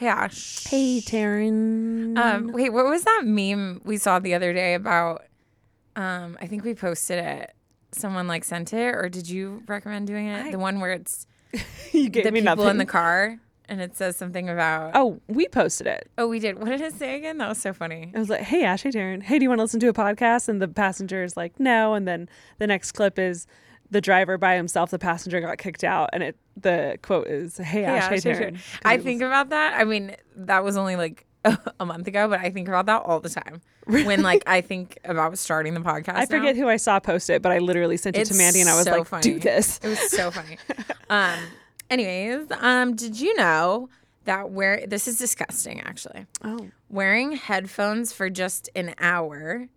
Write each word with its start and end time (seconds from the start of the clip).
Hey 0.00 0.08
Ash. 0.08 0.64
Hey, 0.64 1.02
Taryn. 1.02 2.16
Um, 2.16 2.52
wait, 2.52 2.72
what 2.72 2.86
was 2.86 3.04
that 3.04 3.24
meme 3.26 3.82
we 3.84 3.98
saw 3.98 4.18
the 4.18 4.32
other 4.32 4.54
day 4.54 4.72
about? 4.72 5.26
Um, 5.94 6.38
I 6.40 6.46
think 6.46 6.64
we 6.64 6.72
posted 6.72 7.22
it. 7.22 7.52
Someone 7.92 8.26
like 8.26 8.44
sent 8.44 8.72
it, 8.72 8.94
or 8.94 9.10
did 9.10 9.28
you 9.28 9.62
recommend 9.66 10.06
doing 10.06 10.26
it? 10.28 10.52
the 10.52 10.58
one 10.58 10.80
where 10.80 10.92
it's 10.92 11.26
you 11.92 12.08
gave 12.08 12.24
the 12.24 12.32
me 12.32 12.40
people 12.40 12.56
nothing. 12.56 12.70
in 12.70 12.76
the 12.78 12.86
car, 12.86 13.38
and 13.68 13.82
it 13.82 13.94
says 13.94 14.16
something 14.16 14.48
about. 14.48 14.92
Oh, 14.94 15.20
we 15.26 15.46
posted 15.48 15.86
it. 15.86 16.10
Oh, 16.16 16.28
we 16.28 16.38
did. 16.38 16.58
What 16.58 16.70
did 16.70 16.80
it 16.80 16.94
say 16.94 17.16
again? 17.18 17.36
That 17.36 17.50
was 17.50 17.58
so 17.58 17.74
funny. 17.74 18.10
I 18.14 18.18
was 18.18 18.30
like, 18.30 18.40
"Hey, 18.40 18.64
Ash, 18.64 18.84
hey, 18.84 18.90
Taryn. 18.92 19.22
Hey, 19.22 19.38
do 19.38 19.42
you 19.42 19.50
want 19.50 19.58
to 19.58 19.64
listen 19.64 19.80
to 19.80 19.88
a 19.88 19.92
podcast?" 19.92 20.48
And 20.48 20.62
the 20.62 20.68
passenger 20.68 21.22
is 21.22 21.36
like, 21.36 21.60
"No." 21.60 21.92
And 21.92 22.08
then 22.08 22.26
the 22.56 22.66
next 22.66 22.92
clip 22.92 23.18
is 23.18 23.46
the 23.90 24.00
driver 24.00 24.38
by 24.38 24.56
himself. 24.56 24.90
The 24.90 24.98
passenger 24.98 25.40
got 25.40 25.58
kicked 25.58 25.84
out, 25.84 26.10
and 26.12 26.22
it 26.22 26.36
the 26.56 26.98
quote 27.02 27.26
is, 27.26 27.56
"Hey, 27.56 27.84
Ash, 27.84 28.08
hey, 28.08 28.16
Ash, 28.16 28.22
hey, 28.22 28.32
Taryn." 28.32 28.52
Taryn. 28.54 28.60
I 28.84 28.98
think 28.98 29.22
about 29.22 29.50
that. 29.50 29.78
I 29.78 29.84
mean, 29.84 30.16
that 30.36 30.64
was 30.64 30.76
only 30.76 30.96
like 30.96 31.26
a 31.80 31.86
month 31.86 32.06
ago, 32.06 32.28
but 32.28 32.40
I 32.40 32.50
think 32.50 32.68
about 32.68 32.86
that 32.86 33.02
all 33.02 33.20
the 33.20 33.30
time. 33.30 33.60
When 33.86 34.22
like 34.22 34.42
I 34.46 34.60
think 34.60 34.98
about 35.04 35.36
starting 35.38 35.74
the 35.74 35.80
podcast. 35.80 36.14
I 36.14 36.26
forget 36.26 36.56
now. 36.56 36.62
who 36.62 36.68
I 36.68 36.76
saw 36.76 37.00
post 37.00 37.30
it, 37.30 37.42
but 37.42 37.52
I 37.52 37.58
literally 37.58 37.96
sent 37.96 38.16
it 38.16 38.20
It's 38.20 38.30
to 38.30 38.36
Mandy, 38.36 38.60
and 38.60 38.68
I 38.68 38.76
was 38.76 38.84
so 38.84 38.98
like, 38.98 39.06
funny. 39.06 39.22
"Do 39.22 39.38
this." 39.38 39.80
It 39.82 39.88
was 39.88 40.10
so 40.10 40.30
funny. 40.30 40.58
um. 41.10 41.38
Anyways, 41.88 42.46
um, 42.60 42.94
did 42.94 43.18
you 43.18 43.34
know 43.36 43.88
that 44.24 44.50
where 44.50 44.86
this 44.86 45.08
is 45.08 45.18
disgusting 45.18 45.80
actually? 45.80 46.26
Oh, 46.44 46.68
Wearing 46.88 47.32
headphones 47.32 48.12
for 48.12 48.30
just 48.30 48.68
an 48.76 48.94
hour 49.00 49.68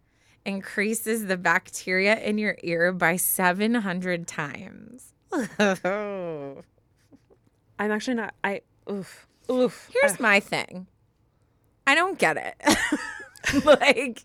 increases 0.45 1.25
the 1.27 1.37
bacteria 1.37 2.17
in 2.19 2.37
your 2.37 2.57
ear 2.63 2.91
by 2.91 3.15
700 3.15 4.27
times. 4.27 5.13
I'm 5.33 6.63
actually 7.79 8.15
not. 8.15 8.33
I 8.43 8.61
oof 8.89 9.27
oof. 9.49 9.89
Here's 9.93 10.19
my 10.19 10.39
thing. 10.39 10.87
I 11.87 11.95
don't 11.95 12.17
get 12.17 12.37
it. 12.37 13.65
like, 13.65 14.23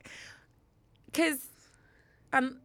because 1.06 1.47
um, 2.32 2.58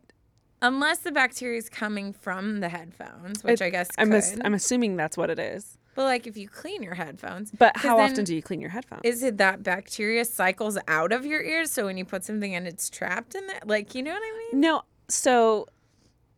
unless 0.61 0.99
the 0.99 1.11
bacteria 1.11 1.57
is 1.57 1.69
coming 1.69 2.13
from 2.13 2.59
the 2.59 2.69
headphones, 2.69 3.43
which 3.43 3.61
It- 3.61 3.65
I 3.65 3.69
guess 3.69 3.89
I'm 3.97 4.11
ass- 4.13 4.37
I'm 4.43 4.53
assuming 4.53 4.97
that's 4.97 5.17
what 5.17 5.29
it 5.29 5.39
is. 5.39 5.77
But 5.95 6.03
like, 6.03 6.27
if 6.27 6.37
you 6.37 6.47
clean 6.47 6.83
your 6.83 6.95
headphones, 6.95 7.51
But 7.51 7.77
how 7.77 7.99
often 7.99 8.23
do 8.23 8.35
you 8.35 8.41
clean 8.41 8.61
your 8.61 8.71
headphones? 8.71 9.01
Is 9.03 9.23
it 9.23 9.37
that 9.37 9.63
bacteria 9.63 10.25
cycles 10.25 10.77
out 10.87 11.11
of 11.11 11.25
your 11.25 11.41
ears? 11.41 11.71
So 11.71 11.85
when 11.85 11.97
you 11.97 12.05
put 12.05 12.23
something 12.23 12.53
in, 12.53 12.65
it's 12.65 12.89
trapped 12.89 13.35
in 13.35 13.47
there? 13.47 13.61
Like, 13.65 13.95
you 13.95 14.03
know 14.03 14.11
what 14.11 14.23
I 14.23 14.37
mean? 14.51 14.61
No, 14.61 14.83
so 15.07 15.67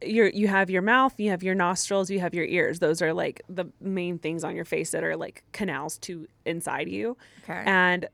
you're 0.01 0.27
you 0.27 0.47
have 0.47 0.69
your 0.69 0.81
mouth, 0.81 1.19
you 1.19 1.29
have 1.29 1.43
your 1.43 1.55
nostrils, 1.55 2.09
you 2.09 2.19
have 2.19 2.33
your 2.33 2.45
ears. 2.45 2.79
Those 2.79 3.01
are 3.01 3.13
like 3.13 3.41
the 3.49 3.65
main 3.81 4.17
things 4.19 4.43
on 4.43 4.55
your 4.55 4.65
face 4.65 4.91
that 4.91 5.03
are 5.03 5.15
like 5.15 5.43
canals 5.51 5.97
to 5.99 6.27
inside 6.45 6.89
you. 6.89 7.17
Okay. 7.43 7.63
And 7.65 8.07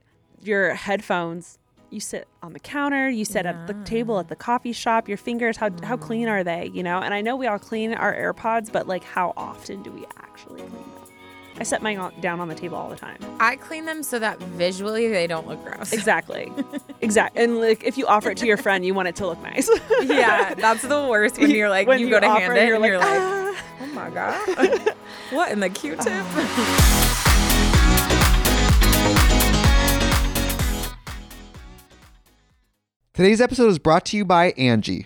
your 0.43 0.73
headphones, 0.73 1.57
you 1.89 1.99
sit 1.99 2.27
on 2.41 2.53
the 2.53 2.59
counter, 2.59 3.09
you 3.09 3.25
sit 3.25 3.45
at 3.45 3.67
the 3.67 3.73
table 3.83 4.19
at 4.19 4.27
the 4.29 4.35
coffee 4.35 4.73
shop, 4.73 5.07
your 5.07 5.17
fingers, 5.17 5.57
how 5.57 5.69
how 5.83 5.97
clean 5.97 6.27
mm. 6.27 6.31
are 6.31 6.43
they, 6.43 6.69
you 6.73 6.83
know? 6.83 6.99
And 6.99 7.13
I 7.13 7.21
know 7.21 7.35
we 7.35 7.47
all 7.47 7.59
clean 7.59 7.93
our 7.93 8.13
AirPods, 8.13 8.71
but 8.71 8.87
like 8.87 9.03
how 9.03 9.33
often 9.35 9.83
do 9.83 9.91
we 9.91 10.05
actually 10.17 10.61
clean 10.61 10.71
them? 10.71 11.00
I 11.61 11.63
set 11.63 11.83
mine 11.83 11.99
on- 11.99 12.19
down 12.21 12.39
on 12.39 12.47
the 12.47 12.55
table 12.55 12.75
all 12.75 12.89
the 12.89 12.95
time. 12.95 13.19
I 13.39 13.55
clean 13.55 13.85
them 13.85 14.01
so 14.01 14.17
that 14.17 14.39
visually 14.39 15.09
they 15.09 15.27
don't 15.27 15.47
look 15.47 15.63
gross. 15.63 15.93
Exactly. 15.93 16.51
exactly. 17.01 17.43
And 17.43 17.61
like 17.61 17.83
if 17.83 17.99
you 17.99 18.07
offer 18.07 18.31
it 18.31 18.37
to 18.39 18.47
your 18.47 18.57
friend, 18.57 18.83
you 18.83 18.95
want 18.95 19.09
it 19.09 19.15
to 19.17 19.27
look 19.27 19.39
nice. 19.43 19.69
yeah, 20.01 20.55
that's 20.55 20.81
the 20.81 21.05
worst 21.07 21.37
when 21.37 21.51
you're 21.51 21.69
like, 21.69 21.87
When 21.87 21.99
you, 21.99 22.07
you 22.07 22.11
go 22.11 22.19
to 22.19 22.27
hand 22.27 22.57
it, 22.57 22.63
it 22.63 22.65
you're 22.65 22.77
and 22.77 22.81
like, 22.81 22.89
you're 22.89 22.97
like, 22.97 23.19
"Ah." 23.21 23.63
oh 23.79 23.85
my 23.93 24.09
God. 24.09 24.95
what 25.29 25.51
in 25.51 25.59
the 25.59 25.69
Q 25.69 25.97
tip? 25.97 26.25
Today's 33.13 33.39
episode 33.39 33.67
is 33.67 33.77
brought 33.77 34.05
to 34.05 34.17
you 34.17 34.25
by 34.25 34.53
Angi. 34.53 35.05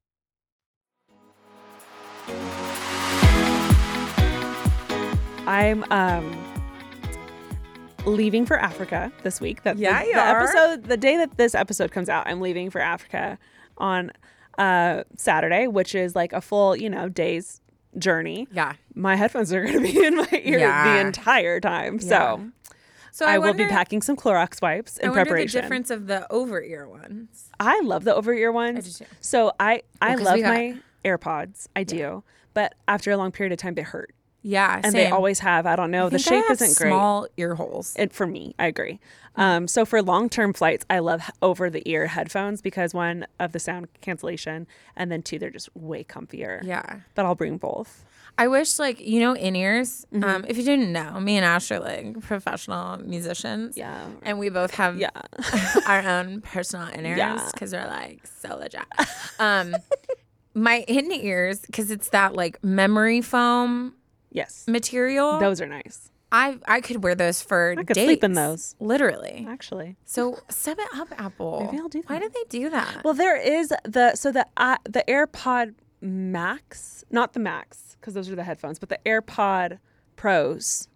I'm 5.51 5.83
um 5.91 6.37
leaving 8.05 8.45
for 8.45 8.57
Africa 8.57 9.11
this 9.23 9.39
week. 9.41 9.63
That 9.63 9.77
Yeah, 9.77 10.01
the, 10.01 10.07
you 10.07 10.13
the 10.13 10.19
are. 10.21 10.41
episode 10.43 10.83
the 10.85 10.97
day 10.97 11.17
that 11.17 11.37
this 11.37 11.53
episode 11.53 11.91
comes 11.91 12.09
out, 12.09 12.25
I'm 12.27 12.41
leaving 12.41 12.69
for 12.69 12.79
Africa 12.81 13.37
on 13.77 14.11
uh 14.57 15.03
Saturday, 15.17 15.67
which 15.67 15.93
is 15.93 16.15
like 16.15 16.33
a 16.33 16.41
full, 16.41 16.75
you 16.75 16.89
know, 16.89 17.09
day's 17.09 17.61
journey. 17.97 18.47
Yeah. 18.51 18.73
My 18.95 19.15
headphones 19.17 19.51
are 19.53 19.61
going 19.63 19.73
to 19.85 19.91
be 19.91 20.05
in 20.05 20.15
my 20.15 20.27
ear 20.31 20.59
Yeah. 20.59 20.93
the 20.95 20.99
entire 21.05 21.59
time. 21.59 21.95
Yeah. 22.01 22.07
So 22.09 22.49
So 23.11 23.25
I, 23.25 23.33
I, 23.35 23.37
will 23.37 23.53
be 23.53 23.65
packing 23.65 24.01
some 24.01 24.15
Clorox 24.15 24.61
wipes 24.61 24.97
in 24.97 25.09
I 25.09 25.13
preparation. 25.13 25.57
the 25.57 25.61
difference 25.63 25.89
of 25.89 26.07
the 26.07 26.31
over 26.31 26.61
ear 26.63 26.87
ones. 26.87 27.49
I 27.59 27.81
love 27.81 28.05
the 28.05 28.15
over 28.15 28.33
ear 28.33 28.51
ones. 28.53 28.97
do 28.99 29.03
too. 29.05 29.11
So 29.19 29.51
I 29.59 29.81
I 30.01 30.15
'cause 30.15 30.23
love 30.23 30.35
we 30.35 30.41
got- 30.43 30.53
my 30.53 30.77
AirPods. 31.03 31.67
I 31.75 31.83
do, 31.83 32.23
but 32.53 32.73
after 32.87 33.11
a 33.11 33.17
long 33.17 33.31
period 33.31 33.51
of 33.51 33.57
time, 33.59 33.73
they 33.73 33.81
hurt, 33.81 34.13
Yeah, 34.43 34.81
and 34.83 34.93
they 34.93 35.07
always 35.09 35.39
have. 35.39 35.65
I 35.67 35.75
don't 35.75 35.91
know. 35.91 36.07
I 36.07 36.09
the 36.09 36.19
shape 36.19 36.45
isn't 36.49 36.75
great. 36.77 36.89
Small 36.89 37.27
ear 37.37 37.55
holes. 37.55 37.95
It, 37.97 38.11
for 38.11 38.25
me, 38.25 38.55
I 38.57 38.65
agree. 38.67 38.99
Um, 39.35 39.67
so 39.67 39.85
for 39.85 40.01
long 40.01 40.29
term 40.29 40.51
flights, 40.53 40.85
I 40.89 40.99
love 40.99 41.21
over 41.41 41.69
the 41.69 41.87
ear 41.89 42.07
headphones 42.07 42.61
because 42.61 42.93
one 42.93 43.27
of 43.39 43.51
the 43.51 43.59
sound 43.59 43.87
cancellation, 44.01 44.65
and 44.95 45.11
then 45.11 45.21
two, 45.21 45.37
they're 45.39 45.51
just 45.51 45.69
way 45.75 46.03
comfier. 46.03 46.63
yeah. 46.63 47.01
But 47.15 47.25
I'll 47.25 47.35
bring 47.35 47.57
both. 47.57 48.03
I 48.37 48.47
wish, 48.47 48.79
like, 48.79 48.99
you 48.99 49.19
know, 49.19 49.35
in 49.35 49.55
ears. 49.57 50.07
Mm-hmm. 50.13 50.23
Um, 50.23 50.45
if 50.47 50.57
you 50.57 50.63
didn't 50.63 50.91
know, 50.91 51.19
me 51.19 51.35
and 51.35 51.45
Ash 51.45 51.69
are 51.69 51.79
like 51.79 52.19
professional 52.21 52.97
musicians. 52.97 53.75
Yeah. 53.77 54.05
And 54.23 54.39
we 54.39 54.49
both 54.49 54.73
have 54.75 54.97
Yeah. 54.97 55.09
our 55.87 55.99
own 55.99 56.41
personal 56.41 56.87
in 56.87 57.05
ears 57.05 57.17
Yeah. 57.17 57.47
because 57.53 57.73
we're 57.73 57.85
like 57.87 58.25
so 58.41 58.55
legit. 58.57 58.85
Um, 59.37 59.75
my 60.53 60.79
in 60.87 61.11
ears, 61.11 61.59
because 61.59 61.91
it's 61.91 62.09
that 62.09 62.33
like 62.33 62.63
memory 62.63 63.21
foam 63.21 63.95
Yes. 64.31 64.65
material. 64.67 65.39
Those 65.39 65.61
are 65.61 65.67
nice, 65.67 66.11
I 66.31 66.57
I 66.65 66.81
could 66.81 67.03
wear 67.03 67.15
those 67.15 67.41
for 67.41 67.75
I 67.77 67.83
could 67.83 67.95
sleep 67.95 68.23
in 68.23 68.33
those. 68.33 68.75
Literally. 68.79 69.45
actually. 69.47 69.97
So 70.05 70.39
step 70.49 70.79
it 70.79 70.87
up, 70.95 71.09
Apple. 71.19 71.63
Maybe 71.65 71.77
I'll 71.79 71.89
do 71.89 72.01
Why 72.07 72.19
that. 72.19 72.21
did 72.21 72.33
they 72.33 72.59
do 72.59 72.69
that? 72.69 73.03
Well, 73.03 73.13
there 73.13 73.35
is 73.35 73.73
the 73.83 74.15
so 74.15 74.31
the 74.31 74.45
uh, 74.57 74.77
the 74.85 75.03
AirPod 75.07 75.75
Max, 76.01 77.03
not 77.11 77.33
the 77.33 77.39
Max, 77.39 77.95
because 77.99 78.13
those 78.13 78.29
are 78.29 78.35
the 78.35 78.43
headphones, 78.43 78.79
but 78.79 78.89
the 78.89 78.99
AirPod 79.05 79.79
Pros 80.15 80.87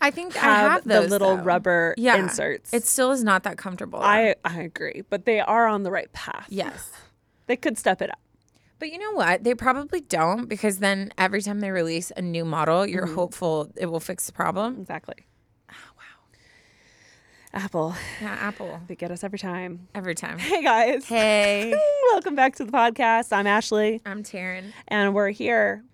I 0.00 0.10
think 0.10 0.36
I 0.36 0.40
have, 0.40 0.72
have 0.72 0.84
those 0.84 1.04
the 1.04 1.10
little 1.10 1.36
though. 1.36 1.42
rubber 1.42 1.94
yeah. 1.96 2.16
inserts. 2.16 2.74
It 2.74 2.84
still 2.84 3.10
is 3.10 3.24
not 3.24 3.42
that 3.44 3.56
comfortable. 3.56 4.00
though. 4.00 4.04
I 4.04 4.34
I 4.44 4.60
agree, 4.60 5.02
but 5.08 5.24
they 5.24 5.40
are 5.40 5.66
on 5.66 5.82
the 5.82 5.90
right 5.90 6.12
path. 6.12 6.46
yes. 6.48 6.90
They 7.46 7.56
could 7.56 7.76
step 7.76 8.00
it 8.00 8.08
up. 8.10 8.18
But 8.78 8.90
you 8.90 8.98
know 8.98 9.12
what? 9.12 9.44
They 9.44 9.54
probably 9.54 10.00
don't 10.00 10.48
because 10.48 10.78
then 10.78 11.12
every 11.16 11.40
time 11.42 11.60
they 11.60 11.70
release 11.70 12.12
a 12.16 12.22
new 12.22 12.44
model, 12.44 12.86
you're 12.86 13.06
Mm-hmm. 13.06 13.14
hopeful 13.14 13.70
it 13.76 13.86
will 13.86 14.00
fix 14.00 14.26
the 14.26 14.32
problem. 14.32 14.80
Exactly. 14.80 15.14
Oh, 15.70 15.74
wow. 15.96 16.02
Apple, 17.52 17.94
Yeah, 18.20 18.36
Apple. 18.40 18.80
they 18.88 18.96
get 18.96 19.10
us 19.10 19.22
every 19.24 19.38
time. 19.38 19.88
Every 19.94 20.14
time. 20.14 20.38
Hey 20.38 20.62
guys. 20.62 21.06
Hey, 21.06 21.72
Welcome 22.12 22.34
back 22.34 22.56
to 22.56 22.64
the 22.64 22.72
podcast. 22.72 23.32
I'm 23.32 23.46
Ashley, 23.46 24.00
I'm 24.04 24.22
Taryn. 24.22 24.72
and 24.88 25.14
we're 25.14 25.30
here 25.30 25.84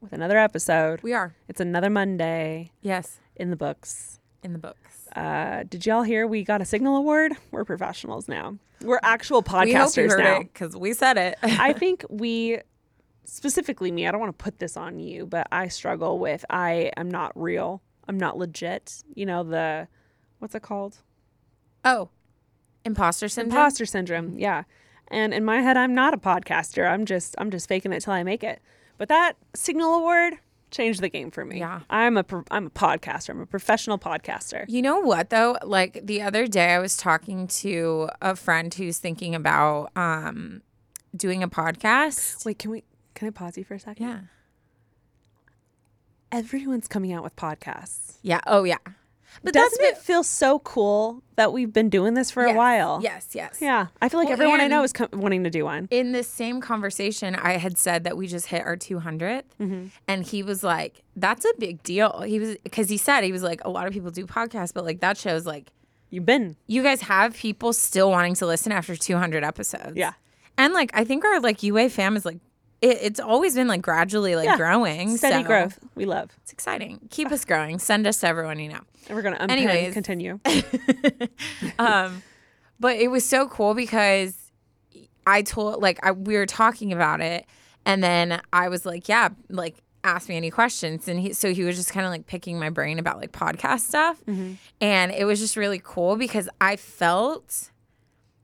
with 0.00 0.12
another 0.14 0.38
episode. 0.38 1.02
We 1.02 1.12
are. 1.12 1.34
It's 1.48 1.60
another 1.60 1.90
Monday 1.90 2.72
Yes, 2.80 3.20
in 3.36 3.50
the 3.50 3.56
books. 3.56 4.18
in 4.42 4.54
the 4.54 4.58
books. 4.58 4.89
Uh, 5.16 5.64
did 5.68 5.86
y'all 5.86 6.02
hear 6.02 6.26
we 6.26 6.44
got 6.44 6.60
a 6.60 6.64
Signal 6.64 6.96
Award? 6.96 7.32
We're 7.50 7.64
professionals 7.64 8.28
now. 8.28 8.56
We're 8.82 9.00
actual 9.02 9.38
We 9.40 9.44
podcasters 9.44 10.10
heard 10.10 10.18
now. 10.24 10.38
because 10.40 10.76
we 10.76 10.92
said 10.94 11.16
it. 11.18 11.38
I 11.42 11.72
think 11.74 12.04
we, 12.08 12.58
specifically 13.24 13.90
me, 13.90 14.06
I 14.06 14.10
don't 14.10 14.20
want 14.20 14.36
to 14.36 14.42
put 14.42 14.58
this 14.58 14.76
on 14.76 14.98
you, 15.00 15.26
but 15.26 15.46
I 15.52 15.68
struggle 15.68 16.18
with 16.18 16.44
I 16.48 16.92
am 16.96 17.10
not 17.10 17.32
real. 17.34 17.82
I'm 18.08 18.18
not 18.18 18.38
legit. 18.38 19.02
You 19.14 19.26
know, 19.26 19.42
the, 19.42 19.88
what's 20.38 20.54
it 20.54 20.62
called? 20.62 20.98
oh, 21.84 22.10
imposter 22.84 23.28
syndrome. 23.28 23.56
Imposter 23.56 23.86
syndrome. 23.86 24.38
Yeah. 24.38 24.64
And 25.08 25.34
in 25.34 25.44
my 25.44 25.60
head, 25.60 25.76
I'm 25.76 25.94
not 25.94 26.14
a 26.14 26.18
podcaster. 26.18 26.88
I'm 26.90 27.04
just, 27.04 27.34
I'm 27.38 27.50
just 27.50 27.68
faking 27.68 27.92
it 27.92 28.00
till 28.00 28.12
I 28.12 28.22
make 28.22 28.42
it. 28.44 28.60
But 28.96 29.08
that 29.08 29.34
Signal 29.54 29.94
Award 29.94 30.34
changed 30.70 31.00
the 31.00 31.08
game 31.08 31.30
for 31.30 31.44
me. 31.44 31.58
Yeah. 31.58 31.80
I'm 31.90 32.16
a, 32.16 32.24
pro- 32.24 32.44
I'm 32.50 32.66
a 32.66 32.70
podcaster. 32.70 33.30
I'm 33.30 33.40
a 33.40 33.46
professional 33.46 33.98
podcaster. 33.98 34.64
You 34.68 34.82
know 34.82 35.00
what 35.00 35.30
though? 35.30 35.56
Like 35.62 36.00
the 36.04 36.22
other 36.22 36.46
day, 36.46 36.74
I 36.74 36.78
was 36.78 36.96
talking 36.96 37.46
to 37.48 38.08
a 38.22 38.36
friend 38.36 38.72
who's 38.72 38.98
thinking 38.98 39.34
about 39.34 39.90
um, 39.96 40.62
doing 41.16 41.42
a 41.42 41.48
podcast. 41.48 42.44
Wait, 42.44 42.58
can 42.58 42.70
we, 42.70 42.84
can 43.14 43.28
I 43.28 43.30
pause 43.30 43.56
you 43.56 43.64
for 43.64 43.74
a 43.74 43.80
second? 43.80 44.06
Yeah. 44.06 44.20
Everyone's 46.32 46.86
coming 46.86 47.12
out 47.12 47.24
with 47.24 47.34
podcasts. 47.36 48.18
Yeah. 48.22 48.40
Oh 48.46 48.64
yeah. 48.64 48.78
But 49.42 49.54
Doesn't 49.54 49.80
that's 49.80 49.98
it 50.00 50.02
feel 50.02 50.22
so 50.22 50.58
cool 50.60 51.22
that 51.36 51.52
we've 51.52 51.72
been 51.72 51.88
doing 51.88 52.14
this 52.14 52.30
for 52.30 52.44
a 52.44 52.52
while? 52.52 53.00
Yes. 53.02 53.28
Yes. 53.32 53.58
Yeah. 53.60 53.86
I 54.02 54.08
feel 54.08 54.20
like 54.20 54.26
Well, 54.28 54.34
everyone 54.34 54.60
I 54.60 54.66
know 54.66 54.82
is 54.82 54.92
co- 54.92 55.08
wanting 55.12 55.44
to 55.44 55.50
do 55.50 55.64
one. 55.64 55.88
in 55.90 56.12
the 56.12 56.22
same 56.22 56.60
conversation, 56.60 57.34
I 57.34 57.52
had 57.58 57.78
said 57.78 58.04
that 58.04 58.16
we 58.16 58.26
just 58.26 58.46
hit 58.46 58.62
our 58.66 58.76
200th. 58.76 59.42
Mm-hmm. 59.60 59.86
And 60.08 60.24
he 60.24 60.42
was 60.42 60.62
like, 60.62 61.02
that's 61.16 61.44
a 61.44 61.52
big 61.58 61.82
deal. 61.82 62.20
He 62.22 62.38
was, 62.38 62.56
because 62.64 62.88
he 62.88 62.96
said, 62.96 63.22
he 63.24 63.32
was 63.32 63.42
like, 63.42 63.64
a 63.64 63.70
lot 63.70 63.86
of 63.86 63.92
people 63.92 64.10
do 64.10 64.26
podcasts, 64.26 64.74
but 64.74 64.84
like 64.84 65.00
that 65.00 65.16
shows 65.16 65.46
like, 65.46 65.70
You've 66.10 66.26
been. 66.26 66.56
you 66.66 66.82
guys 66.82 67.02
have 67.02 67.34
people 67.36 67.72
still 67.72 68.10
wanting 68.10 68.34
to 68.34 68.46
listen 68.46 68.72
after 68.72 68.96
200 68.96 69.44
episodes. 69.44 69.92
Yeah. 69.96 70.14
And 70.58 70.74
like, 70.74 70.90
I 70.92 71.04
think 71.04 71.24
our 71.24 71.40
like 71.40 71.62
UA 71.62 71.90
fam 71.90 72.16
is 72.16 72.24
like, 72.26 72.38
it, 72.82 72.98
it's 73.02 73.20
always 73.20 73.54
been 73.54 73.68
like 73.68 73.82
gradually 73.82 74.36
like 74.36 74.46
Yeah. 74.46 74.56
growing. 74.56 75.16
Steady 75.16 75.42
so 75.42 75.46
growth. 75.46 75.78
We 75.94 76.04
love. 76.06 76.30
It's 76.42 76.52
exciting. 76.52 77.00
Keep 77.10 77.30
us 77.32 77.44
growing. 77.44 77.78
Send 77.78 78.06
us 78.06 78.20
to 78.20 78.26
everyone 78.28 78.58
you 78.58 78.68
know. 78.70 78.80
And 79.08 79.16
we're 79.16 79.22
going 79.22 79.34
to 79.34 79.42
unpin 79.42 79.58
Anyways. 79.58 79.92
continue. 79.94 80.38
um, 81.78 82.22
but 82.78 82.96
it 82.96 83.08
was 83.08 83.24
so 83.24 83.48
cool 83.48 83.74
because 83.74 84.36
I 85.26 85.42
told 85.42 85.82
like 85.82 85.98
I, 86.04 86.12
we 86.12 86.36
were 86.36 86.46
talking 86.46 86.92
about 86.92 87.20
it, 87.20 87.46
and 87.84 88.02
then 88.02 88.40
I 88.52 88.68
was 88.68 88.86
like, 88.86 89.08
yeah, 89.08 89.28
like 89.48 89.76
ask 90.02 90.28
me 90.28 90.36
any 90.36 90.50
questions, 90.50 91.08
and 91.08 91.20
he 91.20 91.32
so 91.32 91.52
he 91.52 91.62
was 91.64 91.76
just 91.76 91.92
kind 91.92 92.06
of 92.06 92.10
like 92.12 92.26
picking 92.26 92.58
my 92.58 92.70
brain 92.70 92.98
about 92.98 93.18
like 93.18 93.32
podcast 93.32 93.80
stuff, 93.80 94.22
and 94.80 95.12
it 95.12 95.24
was 95.26 95.38
just 95.40 95.56
really 95.56 95.80
cool 95.82 96.16
because 96.16 96.48
I 96.60 96.76
felt 96.76 97.69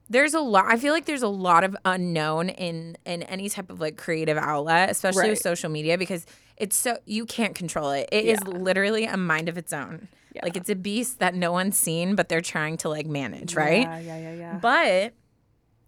there's 0.09 0.35
a 0.35 0.41
lot 0.41 0.67
i 0.67 0.77
feel 0.77 0.93
like 0.93 1.05
there's 1.05 1.23
a 1.23 1.29
lot 1.29 1.65
of 1.65 1.77
unknown 1.85 2.49
in 2.49 2.97
in 3.05 3.23
any 3.25 3.49
type 3.49 3.71
of 3.71 3.81
like 3.81 3.97
creative 3.97 4.37
outlet 4.37 4.91
especially 4.91 5.31
with 5.31 5.39
social 5.39 5.69
media 5.69 5.99
because 5.99 6.27
it's 6.57 6.77
so 6.77 6.99
you 7.05 7.27
can't 7.27 7.55
control 7.55 7.91
it. 7.91 8.09
It 8.11 8.25
is 8.25 8.43
literally 8.45 9.05
a 9.05 9.17
mind 9.17 9.49
of 9.49 9.59
its 9.59 9.73
own. 9.73 10.09
Like 10.43 10.57
it's 10.57 10.69
a 10.69 10.75
beast 10.75 11.19
that 11.21 11.35
no 11.35 11.51
one's 11.51 11.79
seen 11.79 12.15
but 12.15 12.29
they're 12.29 12.43
trying 12.43 12.77
to 12.79 12.91
like 12.91 13.07
manage 13.07 13.55
right? 13.55 13.83
Yeah, 13.83 13.99
yeah, 13.99 14.19
yeah, 14.19 14.35
yeah. 14.35 14.59
but 14.61 15.15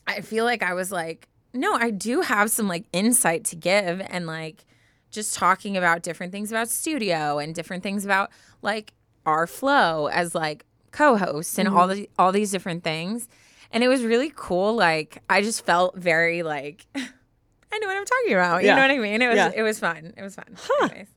I 0.07 0.23
feel 0.23 0.47
like 0.47 0.63
I 0.63 0.73
was 0.73 0.91
like, 0.91 1.29
no, 1.53 1.75
I 1.75 1.91
do 1.91 2.23
have 2.23 2.51
some 2.51 2.67
like 2.67 2.87
insight 2.93 3.45
to 3.47 3.57
give 3.57 4.01
and 4.09 4.27
like 4.27 4.65
just 5.11 5.35
talking 5.35 5.77
about 5.77 6.03
different 6.03 6.33
things 6.33 6.51
about 6.51 6.71
studio 6.71 7.39
and 7.39 7.55
different 7.55 7.83
things 7.83 8.07
about 8.07 8.31
like 8.63 8.95
our 9.27 9.47
flow 9.47 10.07
as 10.07 10.35
like 10.35 10.65
co-hosts 10.93 11.59
and 11.59 11.69
all 11.69 11.87
mm-hmm. 11.87 12.01
the 12.01 12.11
all 12.19 12.33
these 12.33 12.51
different 12.51 12.83
things. 12.83 13.29
And 13.71 13.85
it 13.85 13.89
was 13.89 14.03
really 14.03 14.33
cool. 14.35 14.75
Like 14.75 15.23
I 15.29 15.43
just 15.43 15.65
felt 15.67 15.97
very 15.97 16.43
like 16.43 16.87
I 16.95 17.79
know 17.79 17.87
what 17.87 17.97
I'm 17.97 18.05
talking 18.07 18.33
about. 18.33 18.63
You 18.63 18.69
Yeah. 18.69 18.75
know 18.77 18.83
what 18.83 18.91
I 18.91 18.99
mean? 18.99 19.21
It 19.23 19.29
was 19.29 19.37
Yeah. 19.37 19.53
it 19.55 19.63
was 19.63 19.79
fun. 19.79 20.15
It 20.17 20.23
was 20.23 20.35
fun. 20.37 20.57
Anyways, 20.83 21.09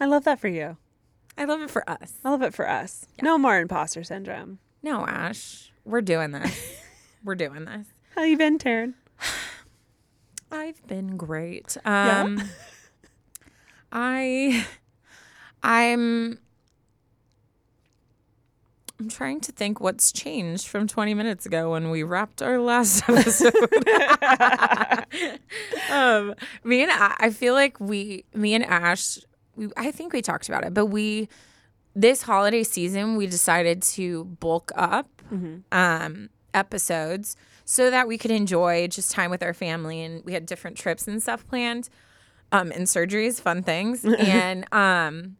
I 0.00 0.06
love 0.06 0.24
that 0.24 0.40
for 0.40 0.48
you. 0.48 0.76
I 1.36 1.44
love 1.44 1.60
it 1.60 1.70
for 1.70 1.88
us. 1.88 2.12
I 2.24 2.30
love 2.30 2.42
it 2.42 2.54
for 2.54 2.68
us. 2.68 3.06
No 3.20 3.36
more 3.38 3.58
imposter 3.58 4.02
syndrome. 4.04 4.60
No, 4.82 5.06
Ash. 5.06 5.72
We're 5.84 6.00
doing 6.02 6.30
this. 6.30 6.56
We're 7.24 7.34
doing 7.34 7.64
this. 7.64 7.86
How 8.14 8.22
you 8.22 8.36
been, 8.38 8.58
Taryn? 8.58 8.94
I've 10.52 10.86
been 10.86 11.16
great. 11.16 11.76
Yeah? 11.84 12.22
Um 12.22 12.42
I 13.92 14.66
I'm 15.62 16.38
I'm 19.00 19.08
trying 19.08 19.40
to 19.40 19.52
think 19.52 19.80
what's 19.80 20.12
changed 20.12 20.68
from 20.68 20.86
20 20.86 21.14
minutes 21.14 21.46
ago 21.46 21.72
when 21.72 21.90
we 21.90 22.02
wrapped 22.04 22.42
our 22.42 22.58
last 22.58 23.02
episode. 23.08 23.52
um, 25.90 26.34
me 26.62 26.82
and 26.82 26.92
I, 26.92 27.16
I 27.18 27.30
feel 27.30 27.54
like 27.54 27.80
we, 27.80 28.24
me 28.34 28.54
and 28.54 28.64
Ash, 28.64 29.18
we, 29.56 29.68
I 29.76 29.90
think 29.90 30.12
we 30.12 30.22
talked 30.22 30.48
about 30.48 30.64
it, 30.64 30.72
but 30.74 30.86
we, 30.86 31.28
this 31.94 32.22
holiday 32.22 32.62
season, 32.62 33.16
we 33.16 33.26
decided 33.26 33.82
to 33.82 34.24
bulk 34.24 34.70
up 34.76 35.08
um, 35.72 36.30
episodes 36.52 37.36
so 37.64 37.90
that 37.90 38.06
we 38.06 38.18
could 38.18 38.30
enjoy 38.30 38.86
just 38.86 39.10
time 39.10 39.30
with 39.30 39.42
our 39.42 39.54
family. 39.54 40.02
And 40.02 40.24
we 40.24 40.32
had 40.32 40.46
different 40.46 40.76
trips 40.76 41.08
and 41.08 41.22
stuff 41.22 41.46
planned, 41.46 41.88
um, 42.52 42.70
and 42.70 42.86
surgeries, 42.86 43.40
fun 43.40 43.62
things. 43.62 44.04
and 44.18 44.72
um, 44.72 45.36